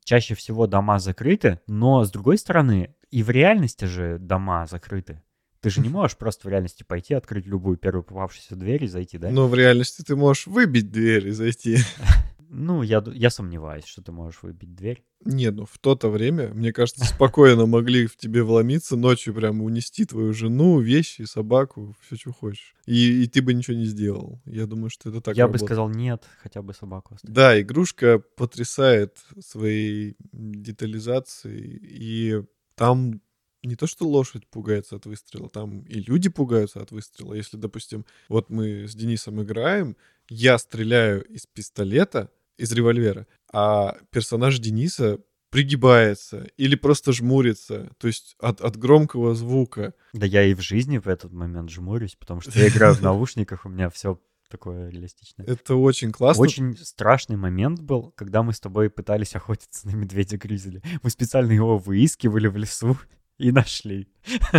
Чаще 0.05 0.35
всего 0.35 0.67
дома 0.67 0.99
закрыты, 0.99 1.59
но, 1.67 2.05
с 2.05 2.11
другой 2.11 2.37
стороны, 2.37 2.95
и 3.11 3.23
в 3.23 3.31
реальности 3.31 3.87
же 3.87 4.19
дома 4.19 4.67
закрыты. 4.67 5.23
Ты 5.63 5.71
же 5.71 5.81
не 5.81 5.89
можешь 5.97 6.19
просто 6.19 6.49
в 6.49 6.51
реальности 6.51 6.85
пойти, 6.85 7.15
открыть 7.15 7.47
любую 7.47 7.79
первую 7.79 8.03
попавшуюся 8.03 8.57
дверь 8.57 8.85
и 8.85 8.89
зайти, 8.89 9.17
да? 9.17 9.31
Но 9.31 9.49
в 9.49 9.55
реальности 9.55 10.03
ты 10.03 10.17
можешь 10.17 10.47
выбить 10.47 10.91
дверь 10.91 11.29
и 11.29 11.31
зайти. 11.31 11.79
Ну, 12.53 12.83
я, 12.83 13.03
я 13.15 13.31
сомневаюсь, 13.31 13.85
что 13.85 14.03
ты 14.03 14.11
можешь 14.11 14.43
выбить 14.43 14.75
дверь. 14.75 15.05
Не, 15.25 15.53
ну 15.53 15.67
в 15.67 15.79
то-то 15.79 16.09
время, 16.09 16.49
мне 16.53 16.73
кажется, 16.73 17.05
спокойно 17.05 17.67
могли 17.67 18.07
в 18.07 18.17
тебе 18.17 18.43
вломиться, 18.43 18.97
ночью 18.97 19.35
прям 19.35 19.63
унести 19.63 20.05
твою 20.05 20.33
жену, 20.33 20.81
вещи, 20.81 21.23
собаку, 21.23 21.95
все, 22.01 22.17
что 22.17 22.33
хочешь. 22.33 22.75
И, 22.87 23.23
и 23.23 23.29
ты 23.29 23.41
бы 23.41 23.55
ничего 23.55 23.77
не 23.77 23.85
сделал. 23.85 24.43
Я 24.47 24.67
думаю, 24.67 24.91
что 24.91 25.11
это 25.11 25.21
так 25.21 25.37
я 25.37 25.47
бы 25.47 25.53
работает. 25.53 25.69
сказал 25.69 25.89
нет, 25.91 26.25
хотя 26.43 26.61
бы 26.61 26.75
собаку 26.75 27.15
оставить. 27.15 27.35
Да, 27.35 27.61
игрушка 27.61 28.19
потрясает 28.19 29.19
своей 29.39 30.17
детализацией, 30.33 31.79
и 31.83 32.43
там 32.75 33.21
не 33.63 33.77
то, 33.77 33.87
что 33.87 34.09
лошадь 34.09 34.47
пугается 34.49 34.97
от 34.97 35.07
выстрела, 35.07 35.49
там 35.49 35.83
и 35.83 36.01
люди 36.01 36.29
пугаются 36.29 36.81
от 36.81 36.91
выстрела. 36.91 37.35
Если, 37.35 37.57
допустим, 37.57 38.07
вот 38.29 38.51
мы 38.51 38.89
с 38.89 38.95
Денисом 38.97 39.41
играем, 39.41 39.97
я 40.29 40.59
стреляю 40.59 41.25
из 41.25 41.47
пистолета, 41.47 42.31
из 42.61 42.73
револьвера, 42.73 43.27
а 43.53 43.97
персонаж 44.11 44.59
Дениса 44.59 45.19
пригибается 45.51 46.49
или 46.57 46.77
просто 46.77 47.13
жмурится, 47.13 47.91
то 47.99 48.07
есть 48.07 48.37
от, 48.39 48.61
от 48.61 48.77
громкого 48.77 49.35
звука. 49.35 49.95
Да 50.13 50.27
я 50.27 50.45
и 50.45 50.55
в 50.55 50.61
жизни 50.61 50.99
в 50.99 51.09
этот 51.09 51.33
момент 51.33 51.71
жмурюсь, 51.71 52.17
потому 52.19 52.41
что 52.41 52.57
я 52.59 52.69
играю 52.69 52.95
в 52.95 53.03
наушниках, 53.03 53.67
у 53.67 53.69
меня 53.69 53.91
все 53.91 54.21
такое 54.49 54.91
реалистичное. 54.91 55.47
Это 55.47 55.77
очень 55.77 56.13
классно. 56.13 56.43
Очень 56.43 56.77
страшный 56.77 57.37
момент 57.37 57.81
был, 57.81 58.13
когда 58.17 58.43
мы 58.43 58.53
с 58.53 58.61
тобой 58.61 58.91
пытались 58.91 59.35
охотиться 59.35 59.87
на 59.87 59.95
медведя-гризли. 59.95 60.83
Мы 61.03 61.11
специально 61.11 61.53
его 61.53 61.79
выискивали 61.79 62.49
в 62.49 62.57
лесу 62.57 62.99
и 63.39 63.53
нашли. 63.53 64.09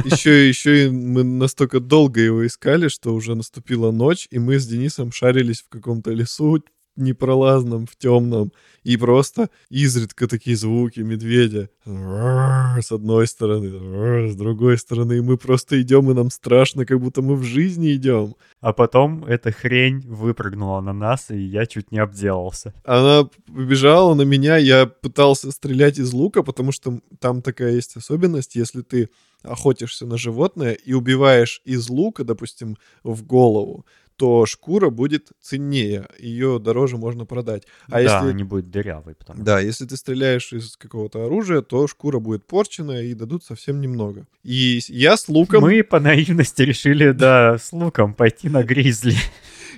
Еще, 0.06 0.48
еще 0.48 0.86
и 0.86 0.90
мы 0.90 1.24
настолько 1.24 1.80
долго 1.80 2.20
его 2.20 2.48
искали, 2.48 2.88
что 2.88 3.14
уже 3.14 3.36
наступила 3.36 3.92
ночь, 3.92 4.28
и 4.32 4.40
мы 4.40 4.60
с 4.60 4.66
Денисом 4.66 5.12
шарились 5.12 5.62
в 5.62 5.70
каком-то 5.70 6.12
лесу 6.12 6.64
непролазном, 6.96 7.86
в 7.88 7.96
темном, 7.96 8.52
и 8.84 8.98
просто 8.98 9.50
изредка 9.70 10.28
такие 10.28 10.56
звуки 10.56 11.00
медведя 11.00 11.70
с 11.86 12.92
одной 12.92 13.28
стороны, 13.28 14.30
с 14.30 14.36
другой 14.36 14.78
стороны, 14.78 15.14
и 15.14 15.22
мы 15.22 15.38
просто 15.38 15.82
идем, 15.82 16.12
и 16.12 16.14
нам 16.14 16.30
страшно, 16.30 16.86
как 16.86 17.00
будто 17.00 17.22
мы 17.22 17.36
в 17.36 17.44
жизни 17.44 17.94
идем. 17.94 18.36
А 18.60 18.74
потом 18.74 19.26
эта 19.26 19.52
хрень 19.52 20.02
выпрыгнула 20.02 20.82
на 20.82 20.94
нас, 20.94 21.32
и 21.32 21.40
я 21.40 21.66
чуть 21.66 21.92
не 21.92 22.00
обделался. 22.00 22.74
Она 22.84 23.30
побежала 23.48 24.14
на 24.14 24.24
меня, 24.24 24.58
я 24.58 24.86
пытался 24.86 25.52
стрелять 25.52 25.98
из 25.98 26.14
лука, 26.14 26.44
потому 26.44 26.72
что 26.72 27.00
там 27.20 27.42
такая 27.42 27.74
есть 27.74 27.96
особенность, 27.96 28.56
если 28.56 28.82
ты 28.82 29.10
охотишься 29.44 30.06
на 30.06 30.18
животное 30.18 30.74
и 30.74 30.94
убиваешь 30.94 31.62
из 31.66 31.90
лука, 31.90 32.24
допустим, 32.24 32.78
в 33.04 33.24
голову, 33.24 33.86
то 34.22 34.46
шкура 34.46 34.92
будет 34.92 35.32
ценнее, 35.42 36.08
ее 36.20 36.60
дороже 36.60 36.96
можно 36.96 37.26
продать. 37.26 37.64
А 37.88 37.94
да, 37.94 38.20
если... 38.20 38.38
не 38.38 38.44
будет 38.44 38.70
дырявый, 38.70 39.16
потому 39.16 39.44
Да, 39.44 39.60
если 39.60 39.88
ты 39.88 39.98
стреляешь 39.98 40.54
из 40.54 40.78
какого-то 40.78 41.26
оружия, 41.26 41.64
то 41.64 41.88
шкура 41.88 42.20
будет 42.20 42.46
порчена 42.46 43.02
и 43.02 43.16
дадут 43.16 43.44
совсем 43.44 43.82
немного. 43.82 44.28
И 44.44 44.80
я 44.90 45.18
с 45.18 45.28
луком, 45.28 45.64
Мы 45.64 45.84
по 45.84 46.00
наивности 46.00 46.62
решили, 46.62 47.14
да, 47.14 47.58
с 47.58 47.74
луком 47.74 48.14
пойти 48.14 48.48
на 48.48 48.62
гризли. 48.62 49.16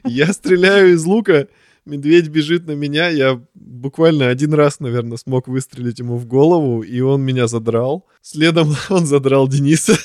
я 0.04 0.34
стреляю 0.34 0.92
из 0.92 1.06
лука, 1.06 1.48
медведь 1.86 2.28
бежит 2.28 2.68
на 2.68 2.74
меня, 2.74 3.08
я 3.08 3.42
буквально 3.54 4.28
один 4.28 4.54
раз, 4.54 4.82
наверное, 4.82 5.16
смог 5.16 5.48
выстрелить 5.48 6.00
ему 6.00 6.18
в 6.18 6.26
голову, 6.26 6.82
и 6.82 7.00
он 7.00 7.22
меня 7.22 7.48
задрал. 7.48 8.06
Следом 8.22 8.76
он 8.90 9.06
задрал 9.06 9.48
Дениса. 9.48 9.96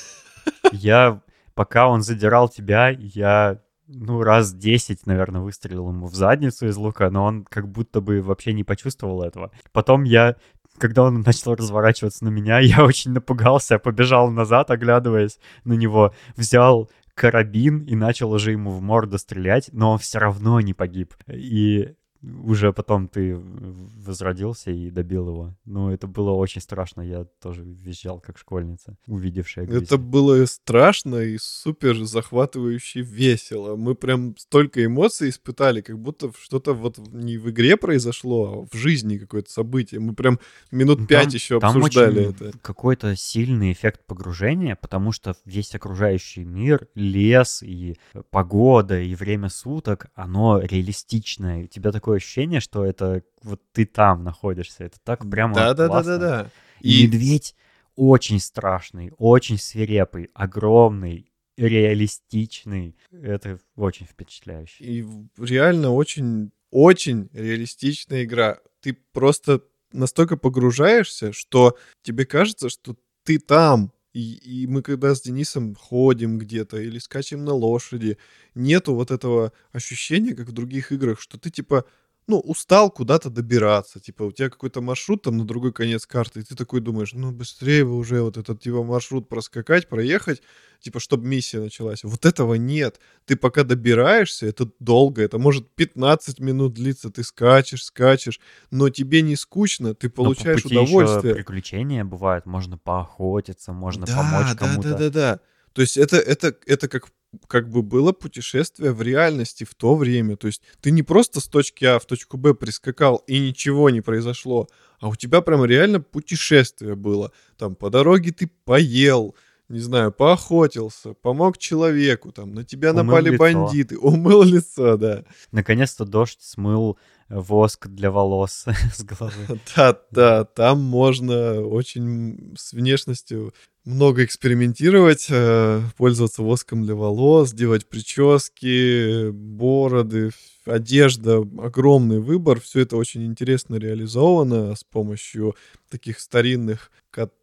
Я, 0.71 1.23
пока 1.57 1.89
он 1.89 2.03
задирал 2.03 2.49
тебя, 2.49 2.91
я, 2.91 3.61
ну, 3.89 4.23
раз 4.23 4.53
10, 4.53 5.07
наверное, 5.07 5.41
выстрелил 5.41 5.89
ему 5.89 6.07
в 6.07 6.15
задницу 6.15 6.67
из 6.67 6.77
лука, 6.77 7.11
но 7.11 7.25
он 7.25 7.45
как 7.45 7.69
будто 7.69 8.01
бы 8.01 8.21
вообще 8.21 8.53
не 8.53 8.63
почувствовал 8.63 9.23
этого. 9.23 9.51
Потом 9.73 10.05
я, 10.05 10.37
когда 10.77 11.05
он 11.05 11.23
начал 11.23 11.55
разворачиваться 11.55 12.25
на 12.25 12.29
меня, 12.29 12.59
я 12.61 12.85
очень 12.85 13.13
напугался, 13.13 13.79
побежал 13.79 14.31
назад, 14.31 14.71
оглядываясь 14.71 15.39
на 15.65 15.73
него, 15.73 16.15
взял 16.37 16.91
карабин 17.15 17.81
и 17.81 17.97
начал 17.97 18.31
уже 18.31 18.53
ему 18.53 18.71
в 18.71 18.81
морду 18.81 19.19
стрелять, 19.19 19.71
но 19.73 19.93
он 19.93 19.99
все 19.99 20.19
равно 20.19 20.61
не 20.61 20.75
погиб. 20.75 21.15
И 21.27 21.95
уже 22.23 22.73
потом 22.73 23.09
ты 23.09 23.37
возродился 23.37 24.71
и 24.71 24.91
добил 24.91 25.29
его. 25.29 25.55
Ну, 25.65 25.91
это 25.91 26.07
было 26.07 26.33
очень 26.33 26.61
страшно. 26.61 27.03
Я 27.03 27.25
тоже 27.41 27.63
визжал, 27.63 28.21
как 28.21 28.39
школьница, 28.39 28.97
увидевшая 29.07 29.67
гризли. 29.67 29.85
Это 29.85 29.99
было 29.99 30.45
страшно 30.47 31.17
и 31.17 31.39
супер 31.41 32.05
захватывающе 32.05 33.03
весело. 33.03 33.77
Мы 33.77 33.95
прям 33.95 34.37
столько 34.37 34.85
эмоций 34.85 35.29
испытали, 35.31 35.81
как 35.81 35.99
будто 35.99 36.33
что-то 36.41 36.75
вот 36.75 36.99
не 37.13 37.39
в 37.39 37.51
игре 37.51 37.77
произошло, 37.77 38.63
а 38.63 38.67
в 38.75 38.77
жизни 38.79 39.19
какое-то 39.19 39.51
событие. 39.51 40.01
Мы 40.01 40.15
прям 40.15 40.41
минут 40.73 41.01
Ну, 41.01 41.07
пять 41.07 41.25
там- 41.27 41.35
еще 41.35 41.61
там 41.61 41.77
обсуждали 41.77 42.21
очень 42.27 42.31
это. 42.31 42.59
Какой-то 42.63 43.15
сильный 43.17 43.73
эффект 43.73 44.05
погружения, 44.07 44.77
потому 44.77 45.13
что 45.13 45.37
весь 45.45 45.75
окружающий 45.75 46.45
мир, 46.45 46.89
лес 46.95 47.63
и 47.63 47.97
погода 48.31 49.01
и 49.01 49.15
время 49.15 49.49
суток, 49.51 50.07
оно 50.15 50.61
реалистичное. 50.61 51.65
У 51.65 51.67
тебя 51.69 51.93
такое 51.93 52.08
ощущение, 52.17 52.61
что 52.61 52.85
это 52.85 53.23
вот 53.43 53.61
ты 53.73 53.87
там 53.87 54.25
находишься. 54.25 54.85
Это 54.85 54.99
так 55.03 55.29
прямо 55.31 55.55
Да, 55.55 55.75
да, 55.75 55.85
да, 55.85 55.89
классно. 55.89 56.19
да, 56.19 56.43
да. 56.45 56.51
И 56.81 57.03
И 57.05 57.07
медведь 57.07 57.55
очень 57.97 58.41
страшный, 58.41 59.13
очень 59.19 59.59
свирепый, 59.59 60.31
огромный, 60.35 61.31
реалистичный. 61.57 62.97
Это 63.11 63.59
очень 63.77 64.07
впечатляюще. 64.07 64.85
И 64.85 65.07
реально 65.39 65.93
очень, 65.93 66.53
очень 66.71 67.29
реалистичная 67.33 68.25
игра. 68.25 68.59
Ты 68.81 68.97
просто 69.13 69.63
настолько 69.93 70.37
погружаешься, 70.37 71.33
что 71.33 71.77
тебе 72.03 72.25
кажется, 72.27 72.69
что 72.69 72.97
ты 73.25 73.39
там. 73.39 73.93
И, 74.15 74.67
мы 74.67 74.83
когда 74.83 75.15
с 75.15 75.21
Денисом 75.23 75.75
ходим 75.75 76.39
где-то 76.39 76.79
или 76.81 76.99
скачем 76.99 77.45
на 77.45 77.53
лошади, 77.53 78.17
нету 78.55 78.95
вот 78.95 79.11
этого 79.11 79.53
ощущения, 79.73 80.35
как 80.35 80.49
в 80.49 80.53
других 80.53 80.93
играх, 80.93 81.21
что 81.21 81.39
ты 81.39 81.51
типа 81.51 81.85
ну, 82.29 82.39
устал 82.39 82.91
куда-то 82.91 83.31
добираться. 83.31 84.01
Типа, 84.01 84.25
у 84.25 84.33
тебя 84.33 84.51
какой-то 84.51 84.83
маршрут 84.83 85.23
там 85.23 85.39
на 85.39 85.47
другой 85.47 85.73
конец 85.73 86.07
карты, 86.07 86.41
и 86.41 86.43
ты 86.43 86.55
такой 86.55 86.81
думаешь, 86.81 87.15
ну, 87.15 87.33
быстрее 87.33 87.85
бы 87.85 87.97
уже 87.97 88.23
вот 88.23 88.37
этот 88.37 88.61
типа 88.61 88.85
маршрут 88.85 89.29
проскакать, 89.29 89.89
проехать, 89.89 90.43
типа, 90.81 91.01
чтобы 91.01 91.27
миссия 91.27 91.59
началась. 91.59 92.05
Вот 92.05 92.27
этого 92.27 92.55
нет. 92.55 93.01
Ты 93.25 93.35
пока 93.37 93.65
добираешься, 93.65 94.47
это 94.47 94.71
долго, 94.79 95.23
это 95.23 95.39
может 95.39 95.71
15 95.75 96.39
минут 96.41 96.75
длиться, 96.75 97.11
ты 97.11 97.25
скачешь, 97.25 97.85
скачешь, 97.85 98.41
но 98.71 98.91
тебе 98.91 99.23
не 99.23 99.35
скучно, 99.35 99.95
ты 99.95 100.11
получаешь 100.11 100.63
но 100.65 100.69
по 100.69 100.69
пути 100.69 100.77
удовольствие. 100.77 101.33
Еще 101.33 101.35
приключения 101.35 102.05
бывают, 102.05 102.45
можно 102.45 102.77
поохотиться, 102.77 103.73
можно 103.73 104.07
да, 104.07 104.17
помочь 104.17 104.53
да, 104.53 104.55
кому-то. 104.55 104.91
Да, 104.91 104.99
да, 104.99 105.11
да. 105.11 105.41
То 105.73 105.81
есть 105.81 105.97
это, 105.97 106.17
это, 106.17 106.55
это 106.67 106.89
как 106.89 107.09
как 107.47 107.69
бы 107.71 107.83
было 107.83 108.13
путешествие 108.13 108.93
в 108.93 109.03
реальности 109.03 109.65
в 109.65 109.75
то 109.75 109.95
время. 109.95 110.37
То 110.37 110.47
есть 110.47 110.63
ты 110.81 110.91
не 110.91 111.03
просто 111.03 111.41
с 111.41 111.45
точки 111.49 111.85
А 111.85 111.99
в 111.99 112.07
точку 112.07 112.37
Б 112.37 112.55
прискакал 112.55 113.17
и 113.27 113.39
ничего 113.39 113.91
не 113.91 114.01
произошло, 114.01 114.69
а 115.01 115.09
у 115.09 115.15
тебя 115.15 115.41
прям 115.41 115.65
реально 115.65 116.01
путешествие 116.01 116.95
было. 116.97 117.33
Там 117.57 117.75
по 117.75 117.91
дороге 117.91 118.33
ты 118.33 118.51
поел, 118.65 119.37
не 119.69 119.81
знаю, 119.81 120.13
поохотился, 120.13 121.13
помог 121.15 121.59
человеку, 121.59 122.33
там 122.33 122.55
на 122.55 122.65
тебя 122.65 122.93
Умыл 122.93 123.05
напали 123.05 123.31
лицо. 123.31 123.39
бандиты, 123.39 123.99
умыл 124.01 124.43
лицо, 124.43 124.97
да. 124.97 125.25
Наконец-то 125.53 126.05
дождь 126.05 126.41
смыл 126.41 126.99
воск 127.29 127.89
для 127.89 128.11
волос 128.11 128.65
с 128.95 129.03
головы. 129.05 129.61
Да, 129.77 129.99
да, 130.11 130.45
там 130.45 130.81
можно 130.83 131.61
очень 131.61 132.55
с 132.57 132.73
внешностью 132.73 133.53
много 133.85 134.25
экспериментировать, 134.25 135.29
э, 135.31 135.81
пользоваться 135.97 136.43
воском 136.43 136.85
для 136.85 136.95
волос, 136.95 137.53
делать 137.53 137.89
прически, 137.89 139.31
бороды, 139.31 140.31
одежда, 140.67 141.39
огромный 141.39 142.21
выбор. 142.21 142.61
Все 142.61 142.81
это 142.81 142.97
очень 142.97 143.25
интересно 143.25 143.77
реализовано 143.77 144.75
с 144.75 144.85
помощью 144.85 145.57
таких 145.89 146.21
старинных 146.21 146.91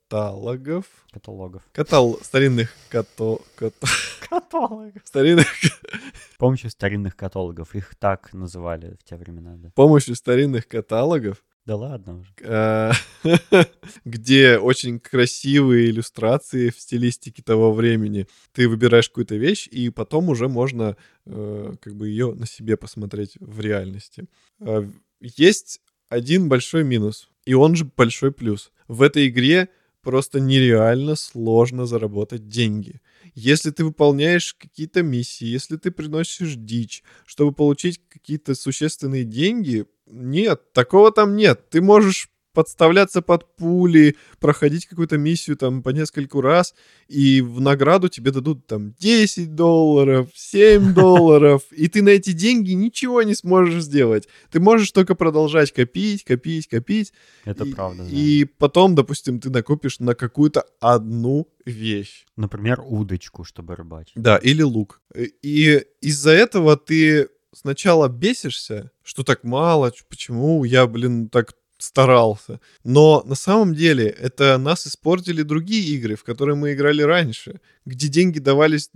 каталогов. 0.10 0.86
Каталогов. 1.12 1.62
Катал... 1.72 2.20
Старинных 2.22 2.70
като... 2.90 3.42
като- 3.56 3.88
Каталогов. 4.30 5.02
Старинных... 5.04 5.48
С 5.64 6.38
помощью 6.38 6.70
старинных 6.70 7.16
каталогов. 7.16 7.76
Их 7.76 7.96
так 7.96 8.34
называли 8.34 8.96
в 9.00 9.04
те 9.04 9.16
времена, 9.16 9.56
да. 9.58 9.70
С 9.70 9.74
помощью 9.74 10.16
старинных 10.16 10.68
каталогов 10.68 11.44
Да 11.66 11.76
ладно 11.76 12.20
уже. 12.20 12.32
э, 12.42 12.92
где 14.06 14.58
очень 14.58 15.00
красивые 15.00 15.90
иллюстрации 15.90 16.70
в 16.70 16.80
стилистике 16.80 17.42
того 17.44 17.74
времени. 17.74 18.28
Ты 18.52 18.68
выбираешь 18.70 19.10
какую-то 19.10 19.36
вещь, 19.36 19.68
и 19.68 19.90
потом 19.90 20.30
уже 20.30 20.48
можно 20.48 20.96
э, 21.26 21.74
как 21.82 21.96
бы 21.96 22.08
ее 22.10 22.34
на 22.34 22.46
себе 22.46 22.78
посмотреть 22.78 23.38
в 23.40 23.60
реальности. 23.60 24.26
Э, 24.60 24.84
Есть 25.22 25.82
один 26.10 26.50
большой 26.50 26.84
минус, 26.84 27.30
и 27.46 27.54
он 27.56 27.76
же 27.76 27.86
большой 27.86 28.32
плюс. 28.32 28.72
В 28.88 29.02
этой 29.02 29.28
игре 29.28 29.70
просто 30.06 30.40
нереально 30.40 31.16
сложно 31.16 31.88
заработать 31.88 32.48
деньги. 32.48 33.02
Если 33.34 33.72
ты 33.72 33.84
выполняешь 33.84 34.54
какие-то 34.54 35.02
миссии, 35.02 35.46
если 35.46 35.78
ты 35.78 35.90
приносишь 35.90 36.54
дичь, 36.56 37.04
чтобы 37.26 37.52
получить 37.54 38.00
какие-то 38.08 38.54
существенные 38.54 39.24
деньги, 39.24 39.88
нет, 40.06 40.72
такого 40.74 41.12
там 41.12 41.36
нет. 41.36 41.72
Ты 41.72 41.82
можешь 41.82 42.30
подставляться 42.56 43.22
под 43.22 43.56
пули, 43.56 44.16
проходить 44.40 44.88
какую-то 44.88 45.18
миссию 45.18 45.58
там 45.58 45.84
по 45.84 45.90
нескольку 45.90 46.42
раз, 46.42 46.74
и 47.08 47.42
в 47.42 47.62
награду 47.62 48.10
тебе 48.10 48.32
дадут 48.32 48.66
там 48.66 48.94
10 48.94 49.54
долларов, 49.54 50.30
7 50.34 50.94
долларов, 50.96 51.62
и 51.72 51.88
ты 51.88 52.02
на 52.02 52.10
эти 52.10 52.32
деньги 52.32 52.72
ничего 52.72 53.22
не 53.22 53.36
сможешь 53.36 53.84
сделать. 53.84 54.28
Ты 54.52 54.60
можешь 54.60 54.92
только 54.92 55.14
продолжать 55.14 55.72
копить, 55.72 56.24
копить, 56.24 56.68
копить. 56.68 57.14
Это 57.44 57.66
и, 57.66 57.74
правда, 57.74 58.04
да. 58.04 58.10
И 58.10 58.46
потом, 58.46 58.96
допустим, 58.96 59.40
ты 59.40 59.50
накопишь 59.50 60.00
на 60.00 60.16
какую-то 60.16 60.64
одну 60.80 61.48
вещь. 61.66 62.26
Например, 62.38 62.82
удочку, 62.84 63.44
чтобы 63.44 63.76
рыбачить. 63.76 64.16
Да, 64.16 64.38
или 64.38 64.62
лук. 64.62 65.02
И 65.16 65.84
из-за 66.02 66.32
этого 66.32 66.78
ты 66.78 67.30
сначала 67.54 68.08
бесишься, 68.08 68.92
что 69.04 69.24
так 69.24 69.44
мало, 69.44 69.92
почему 70.10 70.64
я, 70.64 70.88
блин, 70.88 71.30
так 71.30 71.54
старался. 71.86 72.60
Но 72.84 73.24
на 73.26 73.36
самом 73.36 73.74
деле 73.74 74.06
это 74.08 74.58
нас 74.58 74.88
испортили 74.88 75.44
другие 75.44 75.96
игры, 75.96 76.16
в 76.16 76.24
которые 76.24 76.56
мы 76.56 76.74
играли 76.74 77.04
раньше, 77.04 77.60
где 77.86 78.08
деньги 78.08 78.40
давались 78.40 78.90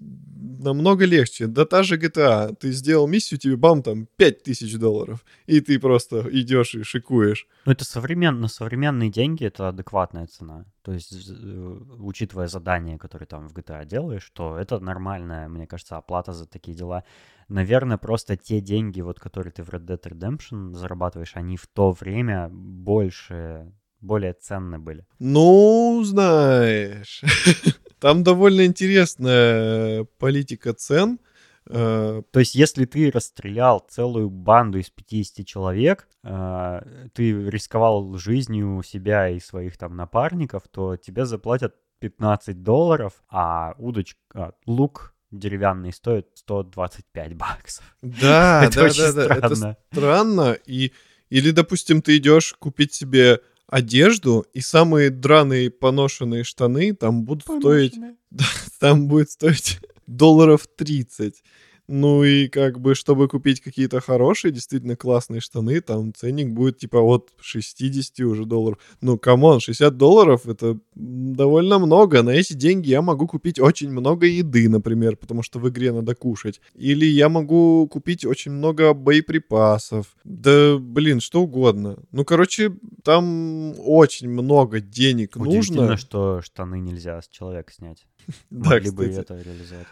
намного 0.60 1.06
легче. 1.06 1.48
Да 1.48 1.66
та 1.66 1.84
же 1.84 1.98
GTA. 1.98 2.56
Ты 2.56 2.72
сделал 2.72 3.08
миссию, 3.08 3.40
тебе 3.40 3.56
бам, 3.56 3.82
там 3.82 4.08
5000 4.18 4.78
долларов. 4.78 5.26
И 5.48 5.62
ты 5.62 5.80
просто 5.80 6.28
идешь 6.32 6.76
и 6.76 6.84
шикуешь. 6.84 7.48
Ну, 7.66 7.72
это 7.72 7.86
современ... 7.86 8.42
на 8.42 8.48
современные 8.48 9.10
деньги 9.10 9.46
это 9.46 9.70
адекватная 9.70 10.28
цена. 10.28 10.66
То 10.82 10.94
есть, 10.94 11.14
э, 11.30 11.80
учитывая 12.00 12.48
задания, 12.48 12.98
которые 12.98 13.28
там 13.28 13.48
в 13.48 13.54
GTA 13.54 13.86
делаешь, 13.86 14.30
то 14.34 14.58
это 14.58 14.80
нормальная, 14.80 15.48
мне 15.48 15.68
кажется, 15.68 15.98
оплата 15.98 16.34
за 16.34 16.46
такие 16.46 16.76
дела. 16.76 17.04
Наверное, 17.50 17.98
просто 17.98 18.38
те 18.38 18.62
деньги, 18.62 19.02
вот, 19.02 19.20
которые 19.20 19.52
ты 19.52 19.64
в 19.64 19.70
Red 19.70 19.86
Dead 19.86 20.02
Redemption 20.02 20.74
зарабатываешь, 20.74 21.36
они 21.36 21.58
в 21.58 21.66
то 21.68 21.92
время 21.92 22.48
больше, 22.52 23.74
более 24.02 24.34
ценны 24.34 24.78
были. 24.78 25.06
Ну, 25.18 26.02
знаешь, 26.06 27.24
там 28.00 28.24
довольно 28.24 28.66
интересная 28.66 30.04
политика 30.20 30.74
цен. 30.74 31.20
Э, 31.68 32.22
То 32.32 32.40
есть, 32.40 32.54
если 32.54 32.86
ты 32.86 33.10
расстрелял 33.12 33.80
целую 33.80 34.30
банду 34.30 34.78
из 34.78 34.92
50 34.92 35.46
человек, 35.46 36.08
э, 36.24 36.82
ты 37.14 37.50
рисковал 37.50 38.16
жизнью 38.18 38.84
себя 38.84 39.30
и 39.30 39.40
своих 39.40 39.78
там 39.78 39.96
напарников, 39.96 40.68
то 40.72 40.98
тебе 40.98 41.26
заплатят 41.26 41.76
15 42.00 42.64
долларов, 42.64 43.24
а 43.30 43.76
удочка, 43.78 44.20
а, 44.34 44.52
лук 44.66 45.14
деревянный 45.32 45.94
стоит 45.94 46.28
125 46.36 47.36
баксов. 47.36 47.96
Да, 48.02 48.64
это 48.66 48.80
да, 48.80 48.86
очень 48.86 48.98
да, 48.98 49.12
да, 49.14 49.36
это 49.36 49.56
странно. 49.56 49.78
странно. 49.92 50.58
И, 50.66 50.92
или, 51.30 51.52
допустим, 51.52 52.02
ты 52.02 52.18
идешь 52.18 52.54
купить 52.60 52.94
себе 52.94 53.40
одежду, 53.68 54.46
и 54.54 54.62
самые 54.62 55.10
драные 55.10 55.70
поношенные 55.70 56.44
штаны 56.44 56.94
там 56.94 57.24
будут 57.24 57.44
стоить, 57.44 57.96
там 58.80 59.08
будет 59.08 59.30
стоить 59.30 59.80
долларов 60.08 60.68
30. 60.76 61.44
Ну 61.92 62.24
и 62.24 62.48
как 62.50 62.80
бы, 62.80 62.94
чтобы 62.94 63.28
купить 63.28 63.62
какие-то 63.62 64.00
хорошие, 64.00 64.52
действительно 64.52 64.96
классные 64.96 65.42
штаны, 65.42 65.82
там 65.82 66.14
ценник 66.14 66.54
будет 66.54 66.78
типа 66.78 66.98
от 66.98 67.32
60 67.42 68.20
уже 68.28 68.46
долларов. 68.46 68.78
Ну, 69.02 69.18
come 69.18 69.42
on, 69.42 69.60
60 69.60 69.98
долларов 69.98 70.48
это 70.48 70.78
довольно 70.94 71.80
много. 71.80 72.22
На 72.22 72.30
эти 72.30 72.54
деньги 72.54 72.90
я 72.90 73.02
могу 73.02 73.26
купить 73.26 73.60
очень 73.60 73.90
много 73.90 74.28
еды, 74.28 74.70
например, 74.70 75.16
потому 75.16 75.42
что 75.42 75.58
в 75.58 75.68
игре 75.68 75.92
надо 75.92 76.14
кушать. 76.14 76.62
Или 76.76 77.08
я 77.08 77.28
могу 77.28 77.88
купить 77.88 78.24
очень 78.24 78.52
много 78.52 78.94
боеприпасов. 78.94 80.16
Да, 80.24 80.78
блин, 80.78 81.20
что 81.20 81.42
угодно. 81.42 81.98
Ну, 82.12 82.24
короче, 82.24 82.72
там 83.04 83.74
очень 83.80 84.30
много 84.30 84.80
денег 84.80 85.36
Удивительно, 85.36 85.82
нужно. 85.82 85.98
что 85.98 86.42
штаны 86.44 86.82
нельзя 86.82 87.20
с 87.20 87.28
человека 87.28 87.74
снять. 87.74 88.06
Да, 88.52 88.76
Могли 88.76 88.92
бы 88.92 89.06
это 89.06 89.42
реализовать. 89.42 89.88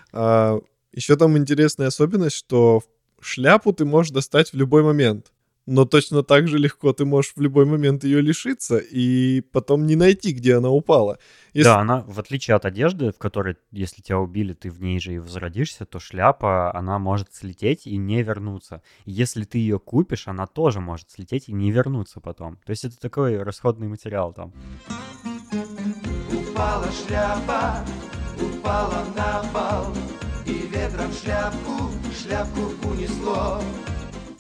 Еще 0.93 1.15
там 1.15 1.37
интересная 1.37 1.87
особенность, 1.87 2.35
что 2.35 2.81
шляпу 3.21 3.73
ты 3.73 3.85
можешь 3.85 4.11
достать 4.11 4.51
в 4.53 4.55
любой 4.55 4.83
момент. 4.83 5.31
Но 5.69 5.83
точно 5.83 6.23
так 6.23 6.47
же 6.47 6.57
легко 6.57 6.93
ты 6.93 7.03
можешь 7.03 7.33
в 7.35 7.41
любой 7.41 7.65
момент 7.65 8.05
ее 8.05 8.21
лишиться 8.21 8.77
и 8.77 9.41
потом 9.41 9.85
не 9.85 9.97
найти, 9.97 10.31
где 10.31 10.55
она 10.55 10.69
упала. 10.69 11.19
Если- 11.53 11.65
Да, 11.67 11.79
она, 11.81 12.05
в 12.07 12.17
отличие 12.21 12.55
от 12.55 12.63
одежды, 12.63 13.11
в 13.11 13.17
которой, 13.17 13.57
если 13.71 14.01
тебя 14.01 14.17
убили, 14.19 14.53
ты 14.53 14.69
в 14.71 14.81
ней 14.81 14.97
же 15.01 15.15
и 15.15 15.19
возродишься, 15.19 15.85
то 15.85 15.99
шляпа, 15.99 16.73
она 16.73 16.99
может 16.99 17.33
слететь 17.35 17.85
и 17.85 17.97
не 17.97 18.23
вернуться. 18.23 18.81
Если 19.03 19.43
ты 19.43 19.57
ее 19.57 19.77
купишь, 19.77 20.29
она 20.29 20.47
тоже 20.47 20.79
может 20.79 21.11
слететь 21.11 21.49
и 21.49 21.53
не 21.53 21.69
вернуться 21.69 22.21
потом. 22.21 22.59
То 22.65 22.69
есть 22.69 22.85
это 22.85 22.97
такой 22.97 23.43
расходный 23.43 23.89
материал 23.89 24.31
там. 24.31 24.53
Упала 26.31 26.87
шляпа, 27.05 27.85
упала 28.39 29.03
на 29.17 29.43
пол 29.51 29.93
ветром 30.87 31.11
шляпку, 31.11 31.91
шляпку 32.23 32.61
унесло 32.87 33.61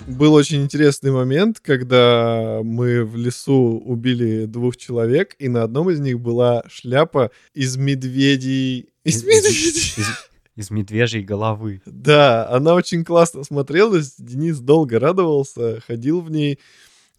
Был 0.07 0.33
очень 0.33 0.63
интересный 0.63 1.11
момент, 1.11 1.59
когда 1.59 2.61
мы 2.63 3.03
в 3.03 3.17
лесу 3.17 3.81
убили 3.83 4.45
двух 4.45 4.77
человек, 4.77 5.35
и 5.39 5.49
на 5.49 5.63
одном 5.63 5.89
из 5.89 5.99
них 5.99 6.21
была 6.21 6.63
шляпа 6.69 7.31
из 7.53 7.75
медведей. 7.75 8.89
Из 9.03 9.23
медведей. 9.23 9.93
из- 9.97 10.27
из 10.55 10.71
медвежьей 10.71 11.23
головы. 11.23 11.81
Да, 11.85 12.47
она 12.49 12.73
очень 12.75 13.03
классно 13.03 13.43
смотрелась. 13.43 14.15
Денис 14.17 14.57
долго 14.59 14.99
радовался, 14.99 15.81
ходил 15.85 16.21
в 16.21 16.31
ней 16.31 16.59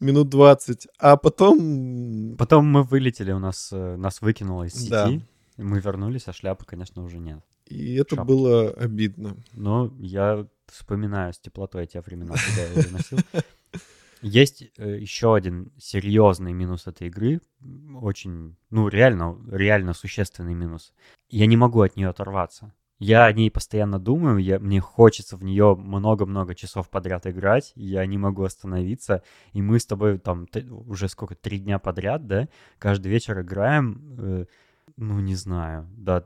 минут 0.01 0.29
20, 0.31 0.89
а 0.99 1.16
потом... 1.16 2.35
Потом 2.39 2.66
мы 2.66 2.83
вылетели, 2.83 3.31
у 3.33 3.39
нас, 3.39 3.68
э, 3.72 3.97
нас 3.97 4.22
выкинуло 4.22 4.64
из 4.64 4.72
сети. 4.74 4.91
Да. 4.91 5.11
Мы 5.59 5.81
вернулись, 5.81 6.24
а 6.26 6.33
шляпы, 6.33 6.64
конечно, 6.64 7.05
уже 7.05 7.18
нет. 7.18 7.41
И 7.69 7.95
это 7.95 8.16
Шапочка. 8.16 8.25
было 8.25 8.71
обидно. 8.71 9.37
Но 9.53 9.95
я 9.99 10.47
вспоминаю 10.66 11.33
с 11.33 11.39
теплотой 11.39 11.87
те 11.87 12.01
времена, 12.01 12.35
когда 12.35 12.62
я 12.62 12.83
ее 12.83 12.91
носил. 12.91 13.19
Есть 14.21 14.64
э, 14.79 14.99
еще 14.99 15.35
один 15.37 15.71
серьезный 15.79 16.53
минус 16.53 16.87
этой 16.89 17.07
игры, 17.07 17.41
очень, 18.01 18.57
ну 18.71 18.89
реально, 18.89 19.39
реально 19.51 19.93
существенный 19.93 20.55
минус. 20.55 20.93
Я 21.29 21.47
не 21.47 21.57
могу 21.57 21.83
от 21.83 21.95
нее 21.95 22.09
оторваться. 22.09 22.75
Я 22.99 23.27
о 23.27 23.33
ней 23.33 23.49
постоянно 23.49 24.01
думаю, 24.01 24.39
я, 24.39 24.59
мне 24.59 24.81
хочется 24.81 25.37
в 25.37 25.45
нее 25.45 25.77
много-много 25.77 26.57
часов 26.57 26.91
подряд 26.91 27.29
играть, 27.29 27.73
я 27.77 28.05
не 28.07 28.19
могу 28.19 28.43
остановиться, 28.43 29.23
и 29.53 29.62
мы 29.62 29.79
с 29.79 29.87
тобой 29.87 30.19
там 30.19 30.49
т- 30.49 30.64
уже 30.69 31.09
сколько, 31.09 31.37
три 31.37 31.61
дня 31.61 31.79
подряд, 31.79 32.27
да, 32.27 32.49
каждый 32.81 33.12
вечер 33.12 33.41
играем, 33.41 34.16
э, 34.19 34.47
ну 34.97 35.21
не 35.21 35.37
знаю, 35.37 35.87
до 35.97 36.25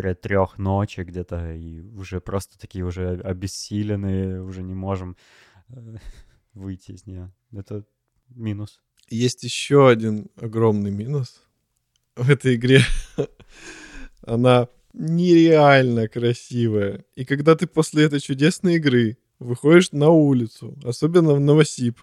двух-трех 0.00 0.58
ночи 0.58 1.00
где-то, 1.00 1.52
и 1.54 1.80
уже 1.80 2.20
просто 2.20 2.58
такие 2.58 2.84
уже 2.84 3.20
обессиленные, 3.20 4.42
уже 4.42 4.62
не 4.62 4.74
можем 4.74 5.16
э, 5.68 5.96
выйти 6.54 6.92
из 6.92 7.06
нее. 7.06 7.32
Это 7.52 7.84
минус. 8.28 8.80
Есть 9.08 9.42
еще 9.42 9.88
один 9.88 10.30
огромный 10.36 10.90
минус 10.90 11.42
в 12.16 12.30
этой 12.30 12.54
игре. 12.54 12.80
Она 14.22 14.68
нереально 14.92 16.08
красивая. 16.08 17.04
И 17.14 17.24
когда 17.24 17.56
ты 17.56 17.66
после 17.66 18.04
этой 18.04 18.20
чудесной 18.20 18.76
игры 18.76 19.18
выходишь 19.38 19.92
на 19.92 20.10
улицу, 20.10 20.78
особенно 20.84 21.34
в 21.34 21.40
Новосиб, 21.40 22.00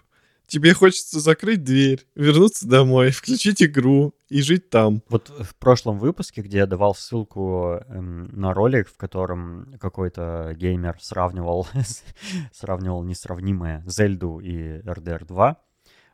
тебе 0.50 0.74
хочется 0.74 1.20
закрыть 1.20 1.64
дверь, 1.64 2.06
вернуться 2.14 2.68
домой, 2.68 3.10
включить 3.10 3.62
игру 3.62 4.14
и 4.28 4.42
жить 4.42 4.68
там. 4.68 5.02
Вот 5.08 5.28
в 5.28 5.54
прошлом 5.56 5.98
выпуске, 5.98 6.42
где 6.42 6.58
я 6.58 6.66
давал 6.66 6.94
ссылку 6.94 7.80
эм, 7.88 8.28
на 8.38 8.52
ролик, 8.52 8.88
в 8.88 8.96
котором 8.96 9.74
какой-то 9.80 10.54
геймер 10.56 10.98
сравнивал, 11.00 11.66
сравнивал 12.52 13.02
несравнимое 13.04 13.82
Зельду 13.86 14.40
и 14.40 14.80
RDR 14.82 15.26
2, 15.26 15.56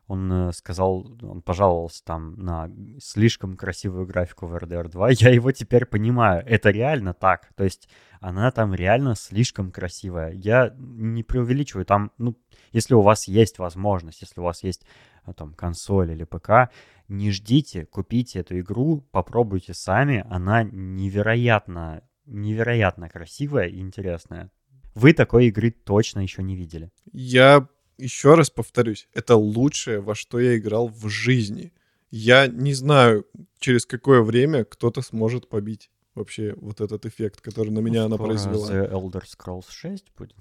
он 0.09 0.32
э, 0.32 0.52
сказал, 0.52 1.04
он 1.22 1.42
пожаловался 1.42 2.04
там 2.04 2.34
на 2.36 2.70
слишком 3.00 3.57
красивую 3.57 4.07
графику 4.07 4.46
в 4.46 4.54
RDR 4.54 4.88
2. 4.88 5.11
Я 5.11 5.30
его 5.30 5.50
теперь 5.50 5.84
понимаю. 5.84 6.44
Это 6.46 6.70
реально 6.70 7.12
так. 7.12 7.52
То 7.57 7.64
есть 7.64 7.88
она 8.20 8.50
там 8.52 8.72
реально 8.74 9.16
слишком 9.16 9.72
красивая. 9.72 10.32
Я 10.32 10.72
не 10.78 11.24
преувеличиваю. 11.24 11.84
Там, 11.84 12.12
ну, 12.18 12.36
если 12.72 12.94
у 12.94 13.00
вас 13.00 13.26
есть 13.26 13.59
возможность, 13.59 14.22
если 14.22 14.40
у 14.40 14.44
вас 14.44 14.62
есть 14.62 14.86
э, 15.26 15.32
там 15.32 15.54
консоль 15.54 16.12
или 16.12 16.24
ПК, 16.24 16.70
не 17.09 17.32
ждите, 17.32 17.84
купите 17.84 18.40
эту 18.40 18.59
игру, 18.61 19.00
попробуйте 19.11 19.74
сами. 19.74 20.24
Она 20.30 20.62
невероятно, 20.62 22.02
невероятно 22.26 23.09
красивая 23.09 23.66
и 23.66 23.80
интересная. 23.80 24.52
Вы 24.94 25.12
такой 25.12 25.48
игры 25.48 25.72
точно 25.72 26.20
еще 26.20 26.44
не 26.44 26.54
видели. 26.54 26.90
Я 27.12 27.68
еще 27.99 28.34
раз 28.34 28.51
повторюсь, 28.51 29.09
это 29.14 29.36
лучшее, 29.36 30.01
во 30.01 30.14
что 30.14 30.38
я 30.40 30.57
играл 30.57 30.88
в 30.88 31.09
жизни. 31.09 31.72
Я 32.11 32.47
не 32.47 32.74
знаю, 32.74 33.26
через 33.59 33.84
какое 33.86 34.22
время 34.22 34.64
кто-то 34.64 35.03
сможет 35.03 35.49
побить 35.49 35.90
вообще 36.14 36.55
вот 36.57 36.80
этот 36.80 37.05
эффект, 37.07 37.40
который 37.40 37.70
на 37.70 37.80
меня 37.80 38.05
она 38.05 38.16
Скоро 38.16 38.28
произвела. 38.28 38.70
The 38.70 38.90
Elder 38.90 39.22
Scrolls 39.24 39.66
6 39.70 40.05
будет. 40.16 40.34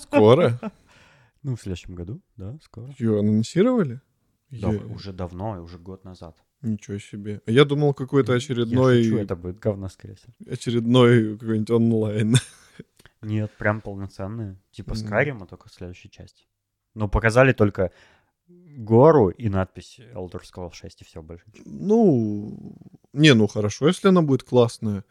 Скоро? 0.00 0.58
Ну, 1.46 1.56
в 1.56 1.60
следующем 1.60 1.94
году, 1.94 2.22
да, 2.38 2.56
скоро. 2.62 2.94
Ее 2.98 3.18
анонсировали? 3.20 4.00
Да, 4.50 4.72
Я- 4.72 4.80
уже 4.86 5.12
давно, 5.12 5.62
уже 5.62 5.76
год 5.76 6.02
назад. 6.02 6.34
Ничего 6.62 6.98
себе. 6.98 7.42
Я 7.44 7.66
думал, 7.66 7.92
какой-то 7.92 8.32
Я 8.32 8.38
очередной, 8.38 9.04
шучу, 9.04 9.18
это 9.18 9.36
будет 9.36 9.58
говно, 9.58 9.90
скорее 9.90 10.14
всего. 10.14 10.32
очередной 10.50 11.36
какой-нибудь 11.36 11.70
онлайн. 11.70 12.36
Нет, 13.24 13.50
прям 13.58 13.80
полноценные. 13.80 14.56
Типа. 14.70 14.92
Skyrim, 14.92 15.46
только 15.46 15.68
в 15.68 15.72
следующей 15.72 16.10
части. 16.10 16.46
Но 16.94 17.08
показали 17.08 17.52
только 17.52 17.90
гору 18.48 19.30
и 19.30 19.48
надпись 19.48 20.00
Elder 20.14 20.42
Scrolls 20.42 20.74
6, 20.74 21.02
и 21.02 21.04
все 21.04 21.22
больше. 21.22 21.44
Ну, 21.64 22.76
не, 23.12 23.34
ну 23.34 23.46
хорошо, 23.46 23.88
если 23.88 24.08
она 24.08 24.22
будет 24.22 24.42
классная. 24.42 25.04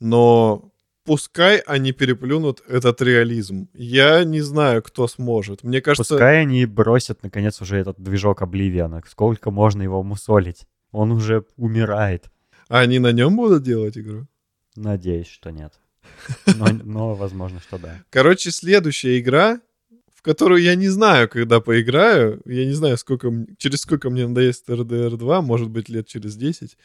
Но 0.00 0.72
пускай 1.04 1.58
они 1.58 1.92
переплюнут 1.92 2.62
этот 2.68 3.02
реализм. 3.02 3.68
Я 3.74 4.24
не 4.24 4.40
знаю, 4.40 4.82
кто 4.82 5.08
сможет. 5.08 5.64
Мне 5.64 5.80
кажется, 5.80 6.14
Пускай 6.14 6.42
они 6.42 6.66
бросят, 6.66 7.22
наконец, 7.22 7.60
уже 7.60 7.78
этот 7.78 8.00
движок 8.00 8.42
Обливиана. 8.42 9.02
Сколько 9.06 9.50
можно 9.50 9.82
его 9.82 10.02
мусолить? 10.02 10.66
Он 10.92 11.12
уже 11.12 11.44
умирает. 11.56 12.30
они 12.68 12.98
на 12.98 13.12
нем 13.12 13.36
будут 13.36 13.62
делать 13.62 13.98
игру. 13.98 14.26
Надеюсь, 14.76 15.26
что 15.26 15.50
нет. 15.50 15.80
Но, 16.46 16.66
но 16.84 17.14
возможно, 17.14 17.60
что 17.60 17.78
да. 17.78 18.02
Короче, 18.10 18.50
следующая 18.50 19.18
игра, 19.18 19.60
в 20.14 20.22
которую 20.22 20.62
я 20.62 20.74
не 20.74 20.88
знаю, 20.88 21.28
когда 21.28 21.60
поиграю. 21.60 22.40
Я 22.44 22.66
не 22.66 22.72
знаю, 22.72 22.98
сколько, 22.98 23.32
через 23.56 23.82
сколько 23.82 24.10
мне 24.10 24.26
надоест 24.26 24.68
RDR 24.68 25.16
2, 25.16 25.42
может 25.42 25.70
быть, 25.70 25.88
лет 25.88 26.06
через 26.06 26.36
10. 26.36 26.76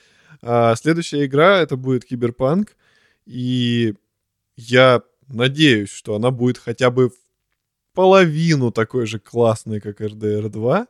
А 0.41 0.75
следующая 0.75 1.25
игра, 1.25 1.59
это 1.59 1.75
будет 1.75 2.05
Киберпанк. 2.05 2.75
И 3.25 3.95
я 4.55 5.01
надеюсь, 5.27 5.89
что 5.89 6.15
она 6.15 6.31
будет 6.31 6.57
хотя 6.57 6.91
бы 6.91 7.09
в 7.09 7.15
половину 7.93 8.71
такой 8.71 9.05
же 9.05 9.19
классной, 9.19 9.79
как 9.79 10.01
RDR 10.01 10.49
2. 10.49 10.87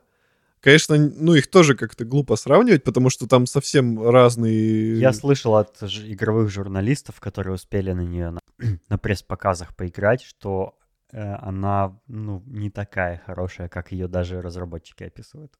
Конечно, 0.64 0.96
ну 0.96 1.34
их 1.34 1.50
тоже 1.50 1.74
как-то 1.74 2.06
глупо 2.06 2.36
сравнивать, 2.36 2.84
потому 2.84 3.10
что 3.10 3.26
там 3.26 3.44
совсем 3.44 4.02
разные... 4.02 4.98
Я 4.98 5.12
слышал 5.12 5.56
от 5.56 5.78
ж- 5.78 6.10
игровых 6.10 6.48
журналистов, 6.48 7.20
которые 7.20 7.52
успели 7.52 7.92
на 7.92 8.00
нее 8.00 8.30
на, 8.30 8.40
на 8.88 8.96
пресс-показах 8.96 9.76
поиграть, 9.76 10.22
что 10.22 10.78
э, 11.12 11.34
она 11.34 12.00
ну, 12.06 12.42
не 12.46 12.70
такая 12.70 13.20
хорошая, 13.26 13.68
как 13.68 13.92
ее 13.92 14.08
даже 14.08 14.40
разработчики 14.40 15.02
описывают. 15.04 15.52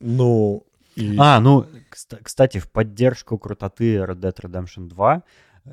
Ну, 0.00 0.64
и... 0.96 1.14
А, 1.18 1.38
ну, 1.38 1.66
кста- 1.90 2.20
кстати, 2.22 2.56
в 2.56 2.70
поддержку 2.70 3.36
крутоты 3.36 3.96
Red 3.96 4.20
Dead 4.20 4.34
Redemption 4.34 4.88
2, 4.88 5.16
э, 5.16 5.20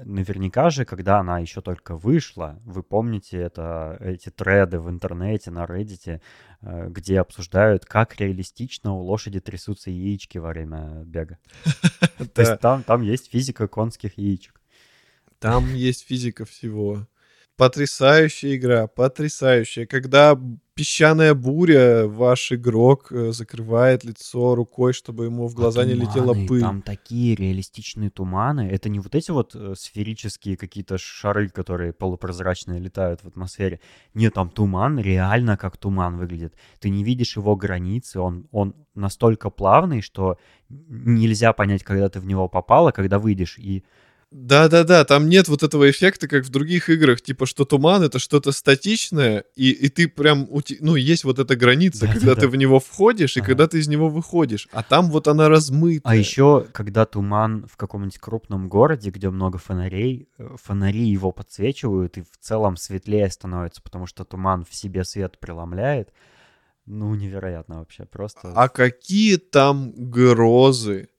наверняка 0.05 0.69
же, 0.69 0.85
когда 0.85 1.19
она 1.19 1.39
еще 1.39 1.61
только 1.61 1.95
вышла, 1.95 2.59
вы 2.65 2.83
помните 2.83 3.37
это, 3.37 3.97
эти 3.99 4.29
треды 4.29 4.79
в 4.79 4.89
интернете, 4.89 5.51
на 5.51 5.65
Reddit, 5.65 6.19
э, 6.61 6.89
где 6.89 7.19
обсуждают, 7.19 7.85
как 7.85 8.19
реалистично 8.19 8.93
у 8.93 9.01
лошади 9.01 9.39
трясутся 9.39 9.91
яички 9.91 10.37
во 10.37 10.49
время 10.49 11.03
бега. 11.05 11.37
То 12.33 12.41
есть 12.41 12.59
там 12.59 13.01
есть 13.01 13.31
физика 13.31 13.67
конских 13.67 14.17
яичек. 14.17 14.59
Там 15.39 15.73
есть 15.73 16.07
физика 16.07 16.45
всего. 16.45 17.07
Потрясающая 17.55 18.55
игра, 18.55 18.87
потрясающая. 18.87 19.85
Когда 19.85 20.39
песчаная 20.75 21.33
буря, 21.33 22.07
ваш 22.07 22.51
игрок 22.51 23.11
э, 23.11 23.31
закрывает 23.31 24.03
лицо 24.03 24.55
рукой, 24.55 24.93
чтобы 24.93 25.25
ему 25.25 25.47
в 25.47 25.53
глаза 25.53 25.81
А 25.81 25.85
не 25.85 25.93
летела 25.93 26.33
туманы, 26.33 26.47
пыль. 26.47 26.61
Там 26.61 26.81
такие 26.81 27.35
реалистичные 27.35 28.09
туманы. 28.09 28.69
Это 28.69 28.89
не 28.89 28.99
вот 28.99 29.15
эти 29.15 29.31
вот 29.31 29.55
э, 29.55 29.73
сферические 29.77 30.57
какие-то 30.57 30.97
шары, 30.97 31.49
которые 31.49 31.93
полупрозрачные 31.93 32.79
летают 32.79 33.21
в 33.21 33.27
атмосфере. 33.27 33.79
Нет, 34.13 34.33
там 34.33 34.49
туман 34.49 34.99
реально 34.99 35.57
как 35.57 35.77
туман 35.77 36.17
выглядит. 36.17 36.55
Ты 36.79 36.89
не 36.89 37.03
видишь 37.03 37.37
его 37.37 37.55
границы, 37.55 38.19
он, 38.19 38.47
он 38.51 38.75
настолько 38.95 39.49
плавный, 39.49 40.01
что 40.01 40.37
нельзя 40.69 41.53
понять, 41.53 41.83
когда 41.83 42.09
ты 42.09 42.19
в 42.19 42.25
него 42.25 42.47
попал, 42.47 42.87
а 42.87 42.91
когда 42.91 43.19
выйдешь. 43.19 43.57
И 43.59 43.83
Да-да-да, 44.33 45.05
там 45.05 45.29
нет 45.29 45.47
вот 45.47 45.61
этого 45.61 45.91
эффекта, 45.91 46.27
как 46.27 46.43
в 46.43 46.49
других 46.49 46.89
играх, 46.89 47.21
типа, 47.21 47.45
что 47.45 47.65
туман— 47.65 48.01
это 48.03 48.17
что-то 48.17 48.51
статичное, 48.51 49.43
и, 49.55 49.69
и 49.69 49.89
ты 49.89 50.07
прям, 50.07 50.49
ну, 50.79 50.95
есть 50.95 51.23
вот 51.23 51.37
эта 51.37 51.55
граница, 51.55 52.01
Да-да-да. 52.07 52.19
когда 52.19 52.35
ты 52.41 52.47
в 52.47 52.55
него 52.55 52.79
входишь 52.79 53.37
и 53.37 53.41
Ага. 53.41 53.47
когда 53.49 53.67
ты 53.67 53.77
из 53.77 53.87
него 53.87 54.09
выходишь, 54.09 54.67
а 54.71 54.81
там 54.81 55.11
вот 55.11 55.27
она 55.27 55.49
размытая. 55.49 56.13
А 56.13 56.15
еще, 56.15 56.65
когда 56.71 57.05
туман 57.05 57.67
в 57.71 57.77
каком-нибудь 57.77 58.17
крупном 58.17 58.69
городе, 58.69 59.11
где 59.11 59.29
много 59.29 59.59
фонарей, 59.59 60.27
э, 60.39 60.55
фонари 60.61 61.03
его 61.05 61.31
подсвечивают, 61.31 62.17
и 62.17 62.21
в 62.21 62.37
целом 62.41 62.75
светлее 62.75 63.29
становится, 63.29 63.83
потому 63.83 64.07
что 64.07 64.25
туман 64.25 64.65
в 64.67 64.73
себе 64.73 65.03
свет 65.03 65.37
преломляет. 65.37 66.09
Ну, 66.87 67.13
невероятно 67.13 67.79
вообще, 67.79 68.05
просто... 68.05 68.51
А 68.55 68.67
какие 68.67 69.37
там 69.37 69.93
грозы? 69.95 71.09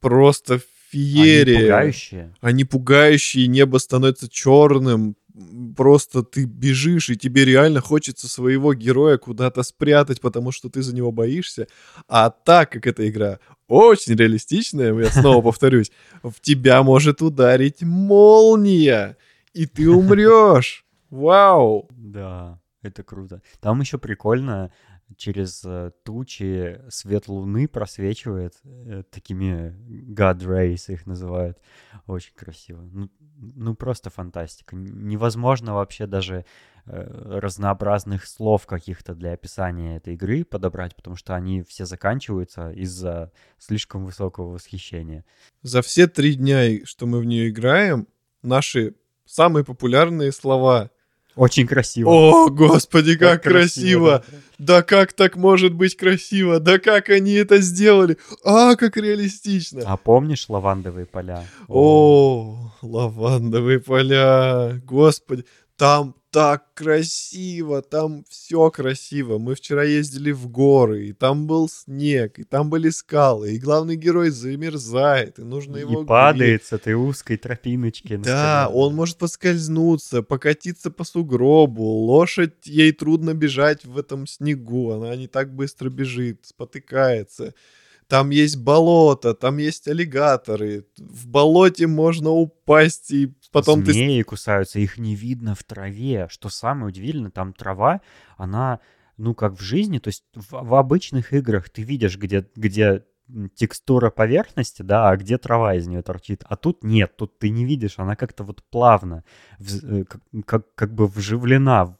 Просто 0.00 0.60
Они 0.92 1.02
феерия. 1.04 1.60
пугающие. 1.60 2.34
Они 2.40 2.64
пугающие, 2.64 3.46
небо 3.46 3.78
становится 3.78 4.28
черным. 4.28 5.16
Просто 5.76 6.22
ты 6.22 6.44
бежишь, 6.44 7.08
и 7.08 7.16
тебе 7.16 7.44
реально 7.44 7.80
хочется 7.80 8.28
своего 8.28 8.74
героя 8.74 9.16
куда-то 9.16 9.62
спрятать, 9.62 10.20
потому 10.20 10.52
что 10.52 10.68
ты 10.68 10.82
за 10.82 10.94
него 10.94 11.12
боишься. 11.12 11.66
А 12.08 12.30
так 12.30 12.72
как 12.72 12.86
эта 12.86 13.08
игра 13.08 13.38
очень 13.68 14.16
реалистичная, 14.16 14.92
я 14.98 15.10
снова 15.10 15.42
повторюсь, 15.44 15.92
в 16.22 16.40
тебя 16.40 16.82
может 16.82 17.22
ударить 17.22 17.82
молния, 17.82 19.16
и 19.54 19.66
ты 19.66 19.88
умрешь. 19.90 20.84
Вау! 21.08 21.88
Да, 21.96 22.60
это 22.82 23.02
круто. 23.02 23.40
Там 23.60 23.80
еще 23.80 23.98
прикольно, 23.98 24.70
через 25.16 25.62
э, 25.64 25.92
тучи 26.04 26.80
свет 26.88 27.28
луны 27.28 27.68
просвечивает 27.68 28.54
э, 28.64 29.02
такими 29.10 29.74
God 30.12 30.38
Rays 30.38 30.92
их 30.92 31.06
называют. 31.06 31.58
Очень 32.06 32.34
красиво. 32.34 32.82
Ну, 32.82 33.10
ну 33.36 33.74
просто 33.74 34.10
фантастика. 34.10 34.76
Невозможно 34.76 35.74
вообще 35.74 36.06
даже 36.06 36.44
э, 36.86 37.38
разнообразных 37.40 38.26
слов 38.26 38.66
каких-то 38.66 39.14
для 39.14 39.32
описания 39.32 39.96
этой 39.96 40.14
игры 40.14 40.44
подобрать, 40.44 40.94
потому 40.96 41.16
что 41.16 41.34
они 41.34 41.62
все 41.62 41.86
заканчиваются 41.86 42.70
из-за 42.72 43.32
слишком 43.58 44.04
высокого 44.04 44.52
восхищения. 44.52 45.24
За 45.62 45.82
все 45.82 46.06
три 46.06 46.34
дня, 46.34 46.84
что 46.84 47.06
мы 47.06 47.20
в 47.20 47.24
нее 47.24 47.50
играем, 47.50 48.08
наши 48.42 48.94
самые 49.24 49.64
популярные 49.64 50.32
слова 50.32 50.90
очень 51.36 51.66
красиво. 51.66 52.10
О, 52.10 52.50
господи, 52.50 53.16
как, 53.16 53.42
как 53.42 53.52
красиво! 53.52 54.18
красиво. 54.18 54.24
Да 54.58 54.82
как 54.82 55.12
так 55.14 55.36
может 55.36 55.72
быть 55.72 55.96
красиво? 55.96 56.60
Да 56.60 56.78
как 56.78 57.08
они 57.08 57.32
это 57.32 57.58
сделали? 57.62 58.18
А, 58.44 58.76
как 58.76 58.96
реалистично! 58.96 59.82
А 59.86 59.96
помнишь 59.96 60.46
лавандовые 60.48 61.06
поля? 61.06 61.44
О, 61.68 62.72
О 62.82 62.86
лавандовые 62.86 63.80
поля! 63.80 64.80
Господи, 64.84 65.46
там 65.76 66.14
так 66.30 66.74
красиво, 66.74 67.82
там 67.82 68.24
все 68.28 68.70
красиво. 68.70 69.38
Мы 69.38 69.54
вчера 69.54 69.82
ездили 69.82 70.30
в 70.30 70.48
горы, 70.48 71.08
и 71.08 71.12
там 71.12 71.46
был 71.46 71.68
снег, 71.68 72.38
и 72.38 72.44
там 72.44 72.70
были 72.70 72.90
скалы, 72.90 73.54
и 73.54 73.58
главный 73.58 73.96
герой 73.96 74.30
замерзает, 74.30 75.38
и 75.38 75.42
нужно 75.42 75.78
и 75.78 75.80
его... 75.80 76.02
И 76.02 76.06
падает 76.06 76.64
с 76.64 76.72
этой 76.72 76.94
узкой 76.94 77.36
тропиночки. 77.36 78.16
Да, 78.16 78.64
скале. 78.66 78.78
он 78.78 78.94
может 78.94 79.18
поскользнуться, 79.18 80.22
покатиться 80.22 80.90
по 80.90 81.04
сугробу, 81.04 81.82
лошадь, 81.82 82.66
ей 82.66 82.92
трудно 82.92 83.34
бежать 83.34 83.84
в 83.84 83.98
этом 83.98 84.26
снегу, 84.26 84.92
она 84.92 85.14
не 85.16 85.26
так 85.26 85.54
быстро 85.54 85.90
бежит, 85.90 86.46
спотыкается 86.46 87.54
там 88.10 88.30
есть 88.30 88.56
болото, 88.56 89.34
там 89.34 89.58
есть 89.58 89.86
аллигаторы. 89.86 90.84
В 90.98 91.28
болоте 91.28 91.86
можно 91.86 92.30
упасть 92.30 93.12
и 93.12 93.32
потом 93.50 93.84
Змеи 93.84 94.22
ты... 94.22 94.24
кусаются, 94.24 94.78
их 94.78 94.98
не 94.98 95.14
видно 95.14 95.54
в 95.54 95.64
траве. 95.64 96.28
Что 96.30 96.48
самое 96.48 96.88
удивительное, 96.88 97.30
там 97.30 97.52
трава, 97.52 98.00
она, 98.36 98.80
ну, 99.16 99.34
как 99.34 99.54
в 99.54 99.60
жизни, 99.60 99.98
то 99.98 100.08
есть 100.08 100.24
в, 100.34 100.52
в 100.52 100.74
обычных 100.74 101.32
играх 101.32 101.70
ты 101.70 101.82
видишь, 101.82 102.16
где, 102.16 102.46
где 102.54 103.04
текстура 103.54 104.10
поверхности, 104.10 104.82
да, 104.82 105.10
а 105.10 105.16
где 105.16 105.38
трава 105.38 105.74
из 105.74 105.86
нее 105.86 106.02
торчит. 106.02 106.44
А 106.48 106.56
тут 106.56 106.82
нет, 106.84 107.16
тут 107.16 107.38
ты 107.38 107.50
не 107.50 107.64
видишь, 107.64 107.98
она 107.98 108.16
как-то 108.16 108.44
вот 108.44 108.62
плавно, 108.70 109.24
в, 109.58 109.84
э, 109.84 110.04
как, 110.04 110.22
как, 110.44 110.74
как 110.74 110.94
бы 110.94 111.06
вживлена 111.06 111.96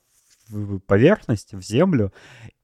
в 0.49 0.81
поверхность, 0.81 1.55
в 1.55 1.63
землю, 1.63 2.13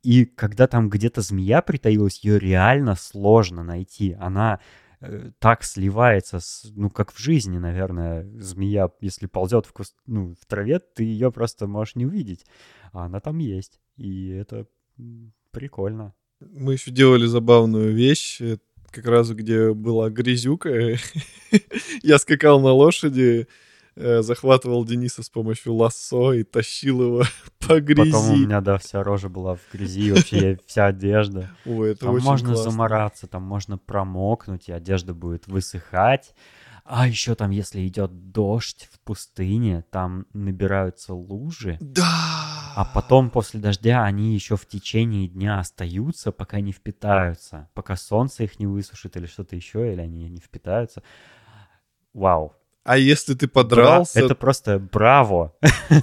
и 0.03 0.25
когда 0.25 0.67
там 0.67 0.89
где-то 0.89 1.21
змея 1.21 1.63
притаилась, 1.63 2.23
ее 2.25 2.39
реально 2.39 2.97
сложно 2.97 3.63
найти. 3.63 4.17
Она 4.19 4.61
э, 5.01 5.31
так 5.39 5.65
сливается, 5.65 6.41
с, 6.41 6.71
ну, 6.75 6.91
как 6.91 7.13
в 7.13 7.19
жизни, 7.19 7.59
наверное, 7.59 8.25
змея, 8.39 8.91
если 9.01 9.27
ползет 9.27 9.67
в, 9.67 9.73
куст, 9.73 9.95
ну, 10.07 10.35
в 10.41 10.47
траве, 10.47 10.79
ты 10.79 11.05
ее 11.05 11.31
просто 11.33 11.67
можешь 11.67 11.97
не 11.97 12.07
увидеть. 12.07 12.45
А 12.93 13.07
она 13.07 13.21
там 13.21 13.39
есть. 13.39 13.81
И 13.97 14.29
это 14.29 14.67
прикольно. 15.51 16.15
Мы 16.41 16.75
еще 16.75 16.91
делали 16.91 17.27
забавную 17.27 17.95
вещь, 17.95 18.41
э, 18.41 18.59
как 18.91 19.07
раз 19.07 19.31
где 19.31 19.73
была 19.73 20.11
грязюка. 20.11 20.71
Я 22.03 22.19
скакал 22.19 22.61
на 22.61 22.73
лошади, 22.73 23.49
э, 23.97 24.23
захватывал 24.23 24.85
Дениса 24.85 25.23
с 25.23 25.31
помощью 25.31 25.75
лассо 25.75 26.33
и 26.33 26.45
тащил 26.45 27.03
его 27.03 27.23
по 27.67 27.81
грязи. 27.81 28.13
Потом 28.13 28.31
у 28.31 28.37
меня, 28.37 28.61
да, 28.61 28.79
вся 28.79 29.03
рожа 29.03 29.29
была 29.29 29.57
в 29.57 29.61
грязи, 29.73 30.13
вообще 30.13 30.59
вся 30.67 30.87
одежда. 30.87 31.51
Ой, 31.65 31.93
это 31.93 32.07
там 32.07 32.15
очень 32.15 32.27
можно 32.27 32.49
классно. 32.49 32.71
замораться, 32.71 33.27
там 33.27 33.43
можно 33.43 33.79
промокнуть, 33.79 34.69
и 34.69 34.73
одежда 34.73 35.15
будет 35.15 35.47
высыхать. 35.49 36.35
А 36.89 37.09
еще 37.09 37.35
там, 37.35 37.51
если 37.51 37.85
идет 37.89 38.31
дождь 38.31 38.89
в 38.93 39.01
пустыне, 39.01 39.85
там 39.91 40.27
набираются 40.33 41.15
лужи. 41.15 41.79
Да. 41.81 42.37
А 42.77 42.85
потом 42.85 43.31
после 43.31 43.59
дождя 43.59 44.05
они 44.05 44.35
еще 44.35 44.57
в 44.57 44.67
течение 44.67 45.27
дня 45.27 45.59
остаются, 45.59 46.31
пока 46.31 46.61
не 46.61 46.71
впитаются, 46.71 47.69
пока 47.75 47.97
солнце 47.97 48.45
их 48.45 48.61
не 48.61 48.69
высушит 48.69 49.17
или 49.17 49.27
что-то 49.27 49.57
еще, 49.57 49.93
или 49.93 50.01
они 50.01 50.29
не 50.29 50.41
впитаются. 50.41 51.03
Вау, 52.13 52.55
а 52.87 52.99
если 52.99 53.35
ты 53.35 53.49
подрался... 53.49 54.21
Это 54.21 54.35
просто 54.35 54.79
браво. 54.79 55.55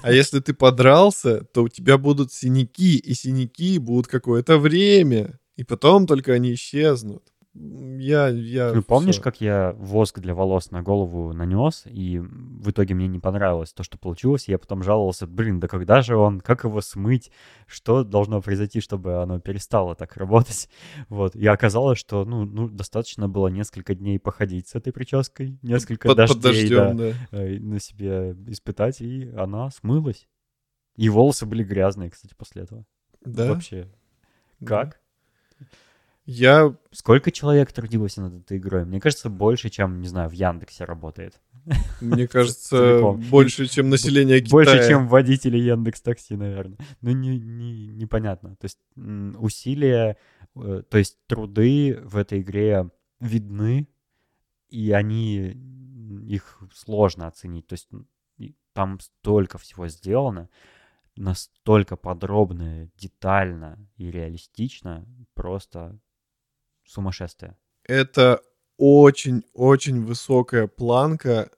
А 0.02 0.12
если 0.12 0.42
ты 0.42 0.54
подрался, 0.54 1.46
то 1.54 1.64
у 1.64 1.70
тебя 1.70 1.98
будут 1.98 2.34
синяки, 2.34 2.98
и 2.98 3.14
синяки 3.14 3.80
будут 3.80 4.08
какое-то 4.08 4.58
время, 4.58 5.40
и 5.56 5.64
потом 5.64 6.06
только 6.08 6.34
они 6.34 6.54
исчезнут 6.54 7.24
я, 7.56 8.30
я... 8.30 8.72
Ты 8.72 8.82
помнишь, 8.82 9.20
как 9.20 9.40
я 9.40 9.74
воск 9.78 10.20
для 10.20 10.34
волос 10.34 10.72
на 10.72 10.82
голову 10.82 11.34
нанес, 11.34 11.84
и 11.86 12.18
в 12.20 12.72
итоге 12.72 12.96
мне 12.96 13.08
не 13.08 13.20
понравилось 13.20 13.74
то, 13.74 13.84
что 13.84 14.00
получилось, 14.00 14.48
я 14.48 14.58
потом 14.58 14.82
жаловался, 14.82 15.28
блин, 15.28 15.60
да 15.60 15.68
когда 15.68 16.02
же 16.02 16.18
он, 16.18 16.42
как 16.42 16.64
его 16.64 16.82
смыть, 16.82 17.32
что 17.68 18.04
должно 18.04 18.42
произойти, 18.42 18.82
чтобы 18.82 19.22
оно 19.22 19.40
перестало 19.40 19.94
так 19.96 20.18
работать, 20.18 20.68
вот, 21.10 21.36
и 21.36 21.46
оказалось, 21.46 22.00
что, 22.00 22.26
ну, 22.26 22.46
ну 22.46 22.68
достаточно 22.68 23.30
было 23.30 23.50
несколько 23.50 23.94
дней 23.94 24.18
походить 24.20 24.70
с 24.70 24.76
этой 24.76 24.92
прической, 24.92 25.60
несколько 25.62 26.08
под, 26.08 26.18
дождей, 26.18 26.36
под 26.36 26.42
дождем, 26.42 26.98
да, 26.98 27.12
да. 27.32 27.38
Э, 27.38 27.60
на 27.60 27.80
себе 27.80 28.36
испытать, 28.48 29.00
и 29.02 29.30
она 29.38 29.70
смылась. 29.70 30.28
И 30.96 31.08
волосы 31.08 31.46
были 31.46 31.64
грязные, 31.64 32.10
кстати, 32.10 32.34
после 32.36 32.64
этого. 32.64 32.86
Да? 33.24 33.54
Вообще. 33.54 33.88
Как? 34.66 35.03
Я... 36.26 36.76
Сколько 36.92 37.32
человек 37.32 37.72
трудилось 37.72 38.18
над 38.18 38.34
этой 38.34 38.58
игрой? 38.58 38.86
Мне 38.86 39.00
кажется, 39.00 39.30
больше, 39.30 39.70
чем, 39.70 40.00
не 40.00 40.08
знаю, 40.08 40.30
в 40.30 40.34
Яндексе 40.34 40.86
работает. 40.86 41.42
Мне 42.02 42.28
кажется, 42.30 43.12
больше, 43.12 43.68
чем 43.68 43.90
население 43.90 44.40
Китая. 44.40 44.52
Больше, 44.52 44.88
чем 44.88 45.08
водители 45.08 45.58
Яндекс 45.58 46.02
Такси, 46.02 46.36
наверное. 46.36 46.78
Ну, 47.02 47.12
не, 47.12 47.38
не, 47.40 47.88
непонятно. 47.88 48.56
То 48.56 48.66
есть 48.66 48.80
усилия, 49.38 50.18
э, 50.56 50.84
то 50.90 50.98
есть 50.98 51.18
труды 51.28 52.00
в 52.04 52.18
этой 52.18 52.42
игре 52.42 52.90
видны, 53.20 53.88
и 54.70 54.92
они, 54.92 55.58
их 56.28 56.60
сложно 56.74 57.28
оценить. 57.28 57.68
То 57.68 57.74
есть 57.74 57.90
там 58.74 59.00
столько 59.00 59.58
всего 59.58 59.88
сделано, 59.88 60.50
настолько 61.16 61.96
подробно, 61.96 62.90
детально 62.98 63.78
и 63.98 64.10
реалистично, 64.10 65.06
просто 65.34 66.00
сумасшествие. 66.86 67.56
Это 67.86 68.42
очень-очень 68.78 70.04
высокая 70.04 70.68
планка 70.68 71.50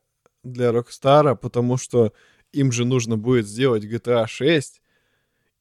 для 0.44 0.72
Рокстара, 0.72 1.36
потому 1.36 1.78
что 1.78 2.14
им 2.52 2.72
же 2.72 2.86
нужно 2.86 3.18
будет 3.18 3.48
сделать 3.48 3.84
GTA 3.84 4.28
6, 4.28 4.82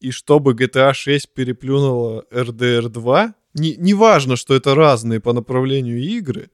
и 0.00 0.10
чтобы 0.10 0.52
GTA 0.52 0.92
6 0.92 1.32
переплюнула 1.32 2.24
RDR 2.30 2.88
2, 2.88 3.34
не, 3.54 3.76
не 3.76 3.94
важно, 3.94 4.36
что 4.36 4.54
это 4.54 4.74
разные 4.74 5.20
по 5.20 5.32
направлению 5.32 5.98
игры, 5.98 6.50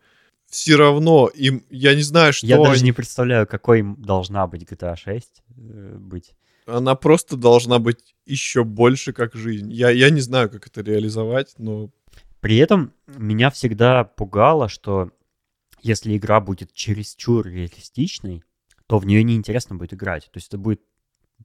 все 0.48 0.76
равно 0.76 1.28
им, 1.28 1.64
я 1.70 1.94
не 1.94 2.02
знаю, 2.02 2.32
что... 2.32 2.46
Я 2.46 2.58
даже 2.58 2.80
они... 2.80 2.84
не 2.84 2.92
представляю, 2.92 3.46
какой 3.46 3.82
должна 3.82 4.46
быть 4.46 4.62
GTA 4.62 4.96
6 4.96 5.42
э, 5.56 5.96
быть. 5.98 6.34
Она 6.66 6.94
просто 6.94 7.36
должна 7.36 7.78
быть 7.78 8.14
еще 8.26 8.64
больше 8.64 9.12
как 9.12 9.34
жизнь. 9.34 9.72
Я, 9.72 9.90
я 9.90 10.10
не 10.10 10.20
знаю, 10.20 10.50
как 10.50 10.66
это 10.66 10.82
реализовать, 10.82 11.54
но 11.58 11.90
при 12.40 12.56
этом 12.56 12.94
меня 13.06 13.50
всегда 13.50 14.04
пугало, 14.04 14.68
что 14.68 15.10
если 15.82 16.16
игра 16.16 16.40
будет 16.40 16.72
чересчур 16.72 17.46
реалистичной, 17.46 18.44
то 18.86 18.98
в 18.98 19.06
нее 19.06 19.22
неинтересно 19.22 19.76
будет 19.76 19.94
играть. 19.94 20.24
То 20.32 20.38
есть 20.38 20.48
это 20.48 20.58
будет 20.58 20.82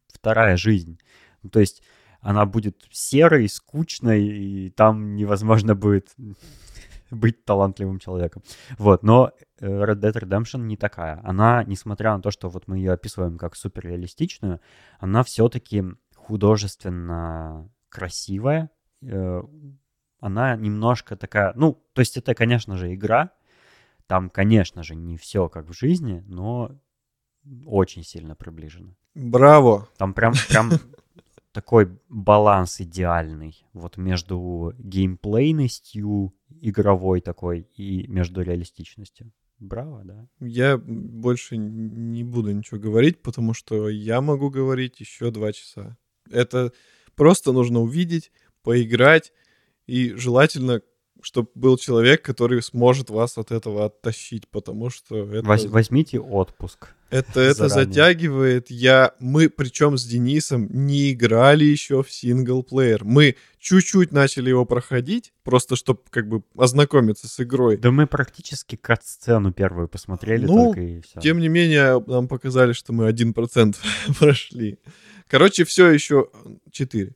вторая 0.08 0.58
жизнь. 0.58 1.00
Ну, 1.44 1.50
то 1.50 1.60
есть 1.60 1.84
она 2.22 2.46
будет 2.46 2.84
серой, 2.92 3.48
скучной, 3.48 4.24
и 4.26 4.70
там 4.72 5.16
невозможно 5.16 5.76
будет 5.76 6.10
быть 7.12 7.46
талантливым 7.46 8.00
человеком. 8.00 8.42
Вот, 8.78 9.04
но 9.04 9.32
э, 9.60 9.68
Red 9.68 10.00
Dead 10.00 10.14
Redemption 10.14 10.62
не 10.62 10.76
такая. 10.76 11.22
Она, 11.24 11.64
несмотря 11.64 12.16
на 12.16 12.22
то, 12.22 12.32
что 12.32 12.50
вот 12.50 12.68
мы 12.68 12.78
ее 12.78 12.94
описываем 12.94 13.38
как 13.38 13.56
суперреалистичную, 13.56 14.60
она 15.00 15.24
все-таки 15.24 15.84
художественно 16.16 17.70
красивая, 17.90 18.72
э, 19.04 19.42
она 20.20 20.56
немножко 20.56 21.16
такая, 21.16 21.54
ну, 21.56 21.82
то 21.94 22.02
есть 22.02 22.18
это, 22.18 22.34
конечно 22.34 22.78
же, 22.78 22.94
игра, 22.94 23.32
там, 24.08 24.30
конечно 24.30 24.84
же, 24.84 24.96
не 24.96 25.18
все 25.18 25.50
как 25.50 25.68
в 25.68 25.74
жизни, 25.74 26.24
но 26.28 26.72
очень 27.66 28.04
сильно 28.04 28.36
приближено. 28.36 28.96
Браво! 29.14 29.88
Там 29.98 30.14
прям, 30.14 30.34
прям 30.50 30.72
такой 31.52 31.98
баланс 32.10 32.82
идеальный 32.82 33.66
вот 33.74 33.98
между 33.98 34.74
геймплейностью 34.78 36.34
игровой 36.62 37.22
такой 37.22 37.68
и 37.76 38.08
между 38.08 38.42
реалистичностью. 38.42 39.32
Браво, 39.60 40.04
да. 40.04 40.28
Я 40.42 40.78
больше 40.78 41.56
не 41.56 42.24
буду 42.26 42.52
ничего 42.52 42.80
говорить, 42.80 43.22
потому 43.22 43.54
что 43.54 43.88
я 43.88 44.20
могу 44.20 44.50
говорить 44.50 45.00
еще 45.00 45.32
два 45.32 45.54
часа. 45.54 45.98
Это 46.30 46.74
просто 47.16 47.54
нужно 47.54 47.80
увидеть, 47.80 48.32
поиграть, 48.62 49.32
и 49.88 50.14
желательно, 50.16 50.82
чтобы 51.22 51.50
был 51.56 51.78
человек, 51.78 52.22
который 52.22 52.62
сможет 52.62 53.10
вас 53.10 53.38
от 53.38 53.52
этого 53.52 53.86
оттащить, 53.86 54.48
потому 54.48 54.90
что 54.90 55.18
это... 55.32 55.48
Воз- 55.48 55.66
Возьмите 55.66 56.20
отпуск. 56.20 56.90
Это, 57.10 57.40
это 57.40 57.68
Заранее. 57.68 57.86
затягивает. 57.94 58.70
Я, 58.70 59.14
мы, 59.20 59.50
причем 59.50 59.98
с 59.98 60.06
Денисом, 60.06 60.68
не 60.72 61.14
играли 61.14 61.64
еще 61.64 62.04
в 62.04 62.12
синглплеер. 62.12 63.06
Мы 63.06 63.38
чуть-чуть 63.60 64.12
начали 64.12 64.50
его 64.50 64.66
проходить, 64.66 65.32
просто 65.44 65.76
чтобы 65.76 66.02
как 66.10 66.28
бы 66.28 66.44
ознакомиться 66.58 67.28
с 67.28 67.40
игрой. 67.40 67.78
Да 67.78 67.92
мы 67.92 68.06
практически 68.06 68.76
кат-сцену 68.76 69.54
первую 69.54 69.88
посмотрели 69.88 70.46
Ну, 70.46 70.66
только 70.66 70.82
и 70.82 71.02
все. 71.02 71.20
Тем 71.22 71.40
не 71.40 71.48
менее, 71.48 72.04
нам 72.06 72.28
показали, 72.28 72.74
что 72.74 72.92
мы 72.92 73.10
1% 73.10 73.76
прошли. 74.20 74.78
Короче, 75.28 75.64
все 75.64 75.90
еще 75.90 76.28
4. 76.72 77.16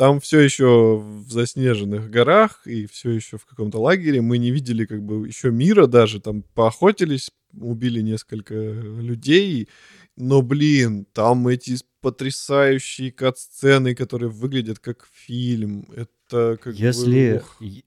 Там 0.00 0.18
все 0.18 0.40
еще 0.40 0.96
в 0.96 1.30
заснеженных 1.30 2.08
горах 2.08 2.66
и 2.66 2.86
все 2.86 3.10
еще 3.10 3.36
в 3.36 3.44
каком-то 3.44 3.78
лагере. 3.82 4.22
Мы 4.22 4.38
не 4.38 4.50
видели 4.50 4.86
как 4.86 5.02
бы 5.02 5.28
еще 5.28 5.50
мира 5.50 5.86
даже. 5.86 6.22
Там 6.22 6.42
поохотились, 6.54 7.30
убили 7.52 8.00
несколько 8.00 8.54
людей. 8.54 9.68
Но, 10.16 10.40
блин, 10.40 11.04
там 11.12 11.46
эти 11.48 11.76
потрясающие 12.00 13.12
кат-сцены, 13.12 13.94
которые 13.94 14.30
выглядят 14.30 14.78
как 14.78 15.06
фильм. 15.12 15.86
Это 15.94 16.56
как 16.56 16.72
бы... 16.72 16.80
Если, 16.80 17.42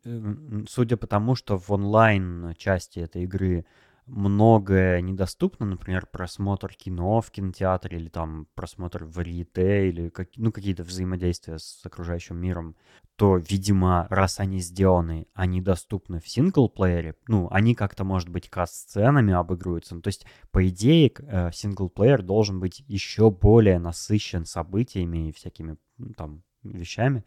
м, 0.05 0.68
судя 0.70 0.97
по 0.97 1.07
тому, 1.07 1.34
что 1.34 1.57
в 1.57 1.72
онлайн 1.72 2.53
части 2.59 2.99
этой 2.99 3.24
игры 3.24 3.66
многое 4.06 5.01
недоступно, 5.01 5.66
например, 5.66 6.06
просмотр 6.06 6.74
кино 6.74 7.22
в 7.22 7.32
кинотеатре 7.32 7.97
или 7.97 8.10
там 8.10 8.47
просмотр 8.56 9.06
в 9.06 9.14
варьете 9.14 9.89
или 9.89 10.10
как, 10.10 10.30
ну, 10.36 10.51
какие-то 10.51 10.84
взаимодействия 10.84 11.58
с 11.58 11.82
окружающим 11.86 12.38
миром, 12.38 12.76
то, 13.16 13.38
видимо, 13.38 14.08
раз 14.10 14.39
они 14.39 14.60
сделаны, 14.60 15.28
они 15.34 15.62
доступны 15.62 16.20
в 16.20 16.28
синглплеере, 16.28 17.16
ну, 17.28 17.47
они 17.51 17.76
как-то, 17.76 18.04
может 18.04 18.30
быть, 18.30 18.49
каст-сценами 18.49 19.34
обыгрываются. 19.34 19.95
Ну, 19.95 20.01
то 20.01 20.10
есть, 20.10 20.26
по 20.51 20.68
идее, 20.68 21.12
э, 21.18 21.51
синглплеер 21.51 22.24
должен 22.24 22.60
быть 22.60 22.84
еще 22.88 23.30
более 23.30 23.80
насыщен 23.80 24.45
событиями 24.45 25.30
и 25.30 25.32
всякими 25.32 25.78
там 26.18 26.43
вещами. 26.64 27.24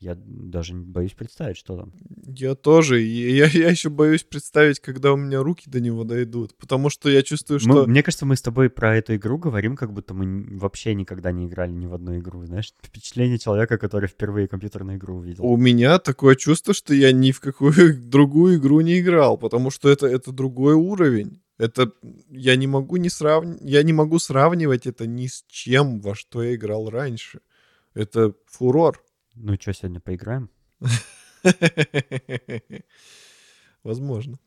Я 0.00 0.16
даже 0.16 0.72
боюсь 0.72 1.12
представить, 1.12 1.58
что 1.58 1.76
там. 1.76 1.92
Я 2.26 2.54
тоже. 2.54 3.00
Я, 3.00 3.46
я 3.46 3.68
еще 3.68 3.90
боюсь 3.90 4.22
представить, 4.22 4.80
когда 4.80 5.12
у 5.12 5.16
меня 5.16 5.42
руки 5.42 5.68
до 5.68 5.78
него 5.78 6.04
дойдут. 6.04 6.56
Потому 6.56 6.88
что 6.88 7.10
я 7.10 7.22
чувствую, 7.22 7.60
Мы- 7.62 7.72
что... 7.72 7.86
мне 7.86 8.02
кажется, 8.02 8.24
мы 8.24 8.36
с 8.36 8.40
тобой 8.40 8.70
про 8.70 8.96
эту 8.96 9.14
игру 9.16 9.36
говорим, 9.36 9.76
как 9.76 9.92
будто 9.92 10.14
мы 10.14 10.56
вообще 10.56 10.94
никогда 10.94 11.32
не 11.32 11.46
играли 11.46 11.72
ни 11.72 11.84
в 11.84 11.92
одну 11.92 12.18
игру. 12.18 12.46
Знаешь, 12.46 12.72
впечатление 12.82 13.38
человека, 13.38 13.76
который 13.76 14.08
впервые 14.08 14.48
компьютерную 14.48 14.96
игру 14.96 15.16
увидел. 15.16 15.44
У 15.44 15.58
меня 15.58 15.98
такое 15.98 16.34
чувство, 16.34 16.72
что 16.72 16.94
я 16.94 17.12
ни 17.12 17.30
в 17.30 17.40
какую 17.40 18.00
другую 18.00 18.56
игру 18.56 18.80
не 18.80 19.00
играл, 19.00 19.36
потому 19.36 19.70
что 19.70 19.90
это, 19.90 20.06
это 20.06 20.32
другой 20.32 20.74
уровень. 20.74 21.42
Это 21.58 21.92
я 22.30 22.56
не 22.56 22.66
могу 22.66 22.96
не 22.96 23.10
срав... 23.10 23.44
я 23.60 23.82
не 23.82 23.92
могу 23.92 24.18
сравнивать 24.18 24.86
это 24.86 25.06
ни 25.06 25.26
с 25.26 25.44
чем, 25.46 26.00
во 26.00 26.14
что 26.14 26.42
я 26.42 26.54
играл 26.54 26.88
раньше. 26.88 27.40
Это 27.92 28.32
фурор. 28.46 29.04
Ну 29.42 29.54
что, 29.58 29.72
сегодня 29.72 30.00
поиграем? 30.00 30.50
Возможно. 33.82 34.38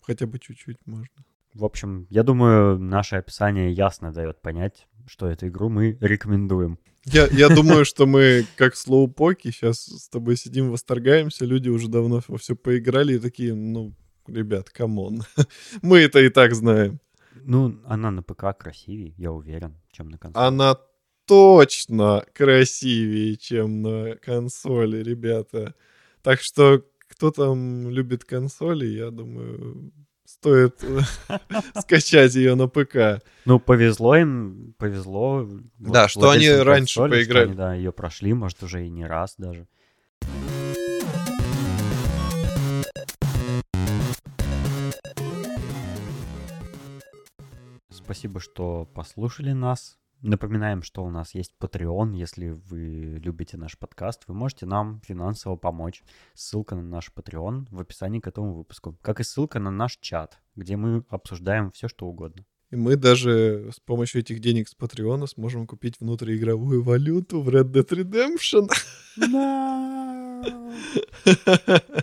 Хотя 0.00 0.26
бы 0.26 0.38
чуть-чуть 0.38 0.78
можно. 0.86 1.24
В 1.52 1.64
общем, 1.64 2.06
я 2.10 2.22
думаю, 2.22 2.78
наше 2.78 3.16
описание 3.16 3.72
ясно 3.72 4.12
дает 4.12 4.40
понять, 4.40 4.86
что 5.08 5.26
эту 5.26 5.48
игру 5.48 5.68
мы 5.68 5.98
рекомендуем. 6.00 6.78
Я, 7.06 7.26
я 7.26 7.48
думаю, 7.56 7.84
что 7.84 8.06
мы, 8.06 8.46
как 8.54 8.76
слоупоки, 8.76 9.50
сейчас 9.50 9.80
с 9.80 10.08
тобой 10.08 10.36
сидим, 10.36 10.70
восторгаемся. 10.70 11.44
Люди 11.44 11.68
уже 11.68 11.88
давно 11.88 12.20
во 12.28 12.38
все 12.38 12.54
поиграли 12.54 13.14
и 13.14 13.18
такие, 13.18 13.52
ну, 13.52 13.96
ребят, 14.28 14.70
come 14.70 15.00
on. 15.00 15.22
Мы 15.82 15.98
это 15.98 16.20
и 16.20 16.28
так 16.28 16.54
знаем. 16.54 17.00
Ну, 17.34 17.80
она 17.84 18.12
на 18.12 18.22
ПК 18.22 18.56
красивее, 18.56 19.12
я 19.16 19.32
уверен, 19.32 19.74
чем 19.90 20.08
на 20.08 20.18
консоли. 20.18 20.44
Она 20.44 20.78
точно 21.26 22.24
красивее, 22.32 23.36
чем 23.36 23.82
на 23.82 24.16
консоли, 24.16 25.02
ребята. 25.02 25.74
Так 26.22 26.40
что, 26.40 26.82
кто 27.08 27.30
там 27.30 27.90
любит 27.90 28.24
консоли, 28.24 28.86
я 28.86 29.10
думаю, 29.10 29.92
стоит 30.24 30.82
скачать 31.80 32.34
ее 32.34 32.54
на 32.54 32.68
ПК. 32.68 33.22
Ну, 33.44 33.58
повезло 33.60 34.16
им, 34.16 34.74
повезло. 34.78 35.48
Да, 35.78 36.02
вот 36.02 36.10
что 36.10 36.30
они 36.30 36.48
раньше 36.48 37.00
консоли, 37.00 37.08
что 37.08 37.08
поиграли. 37.08 37.46
они, 37.46 37.54
да, 37.54 37.74
ее 37.74 37.92
прошли, 37.92 38.32
может, 38.32 38.62
уже 38.62 38.86
и 38.86 38.88
не 38.88 39.06
раз 39.06 39.34
даже. 39.36 39.66
Спасибо, 47.90 48.38
что 48.38 48.88
послушали 48.94 49.50
нас. 49.50 49.98
Напоминаем, 50.22 50.82
что 50.82 51.04
у 51.04 51.10
нас 51.10 51.34
есть 51.34 51.52
Patreon. 51.60 52.16
Если 52.16 52.50
вы 52.50 53.20
любите 53.22 53.56
наш 53.56 53.78
подкаст, 53.78 54.24
вы 54.26 54.34
можете 54.34 54.66
нам 54.66 55.00
финансово 55.04 55.56
помочь. 55.56 56.02
Ссылка 56.34 56.74
на 56.74 56.82
наш 56.82 57.12
Patreon 57.14 57.66
в 57.70 57.80
описании 57.80 58.20
к 58.20 58.26
этому 58.26 58.54
выпуску. 58.54 58.98
Как 59.02 59.20
и 59.20 59.24
ссылка 59.24 59.58
на 59.58 59.70
наш 59.70 59.98
чат, 59.98 60.38
где 60.54 60.76
мы 60.76 61.04
обсуждаем 61.10 61.70
все, 61.70 61.88
что 61.88 62.06
угодно. 62.06 62.44
И 62.70 62.76
мы 62.76 62.96
даже 62.96 63.70
с 63.72 63.78
помощью 63.78 64.22
этих 64.22 64.40
денег 64.40 64.68
с 64.68 64.74
Патреона 64.74 65.26
сможем 65.26 65.66
купить 65.66 66.00
внутриигровую 66.00 66.82
валюту 66.82 67.40
в 67.40 67.48
Red 67.48 67.70
Dead 67.70 67.88
Redemption. 67.88 68.68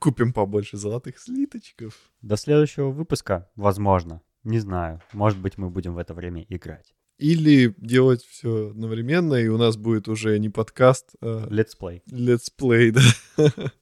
Купим 0.00 0.32
побольше 0.32 0.76
золотых 0.76 1.20
слиточков. 1.20 1.94
До 2.22 2.36
следующего 2.36 2.90
выпуска, 2.90 3.48
возможно. 3.54 4.20
Не 4.42 4.58
знаю. 4.58 5.00
Может 5.12 5.38
быть, 5.38 5.58
мы 5.58 5.70
будем 5.70 5.94
в 5.94 5.98
это 5.98 6.12
время 6.12 6.44
играть. 6.48 6.92
Или 7.18 7.74
делать 7.78 8.24
все 8.24 8.70
одновременно, 8.70 9.34
и 9.34 9.48
у 9.48 9.56
нас 9.56 9.76
будет 9.76 10.08
уже 10.08 10.38
не 10.38 10.48
подкаст, 10.50 11.10
а 11.20 11.46
Let's 11.48 11.78
play. 11.80 12.02
let's 12.10 12.50
play, 12.50 12.90
да. 12.90 13.02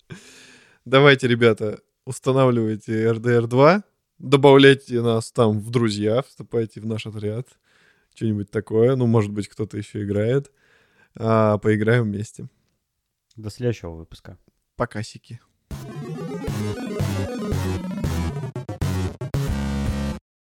Давайте, 0.85 1.29
ребята, 1.29 1.81
устанавливайте 2.05 3.05
RDR 3.05 3.47
2, 3.47 3.85
добавляйте 4.19 5.01
нас 5.01 5.33
там 5.33 5.61
в 5.61 5.71
друзья, 5.71 6.23
вступайте 6.23 6.81
в 6.81 6.87
наш 6.87 7.07
отряд, 7.07 7.49
что-нибудь 8.15 8.51
такое. 8.51 8.97
Ну, 8.97 9.07
может 9.07 9.33
быть, 9.33 9.49
кто-то 9.49 9.79
еще 9.79 10.03
играет. 10.05 10.51
А, 11.15 11.59
поиграем 11.59 12.05
вместе. 12.05 12.49
До 13.37 13.49
следующего 13.49 13.91
выпуска. 13.91 14.39
Покасики. 14.77 15.41
Thank 15.43 15.52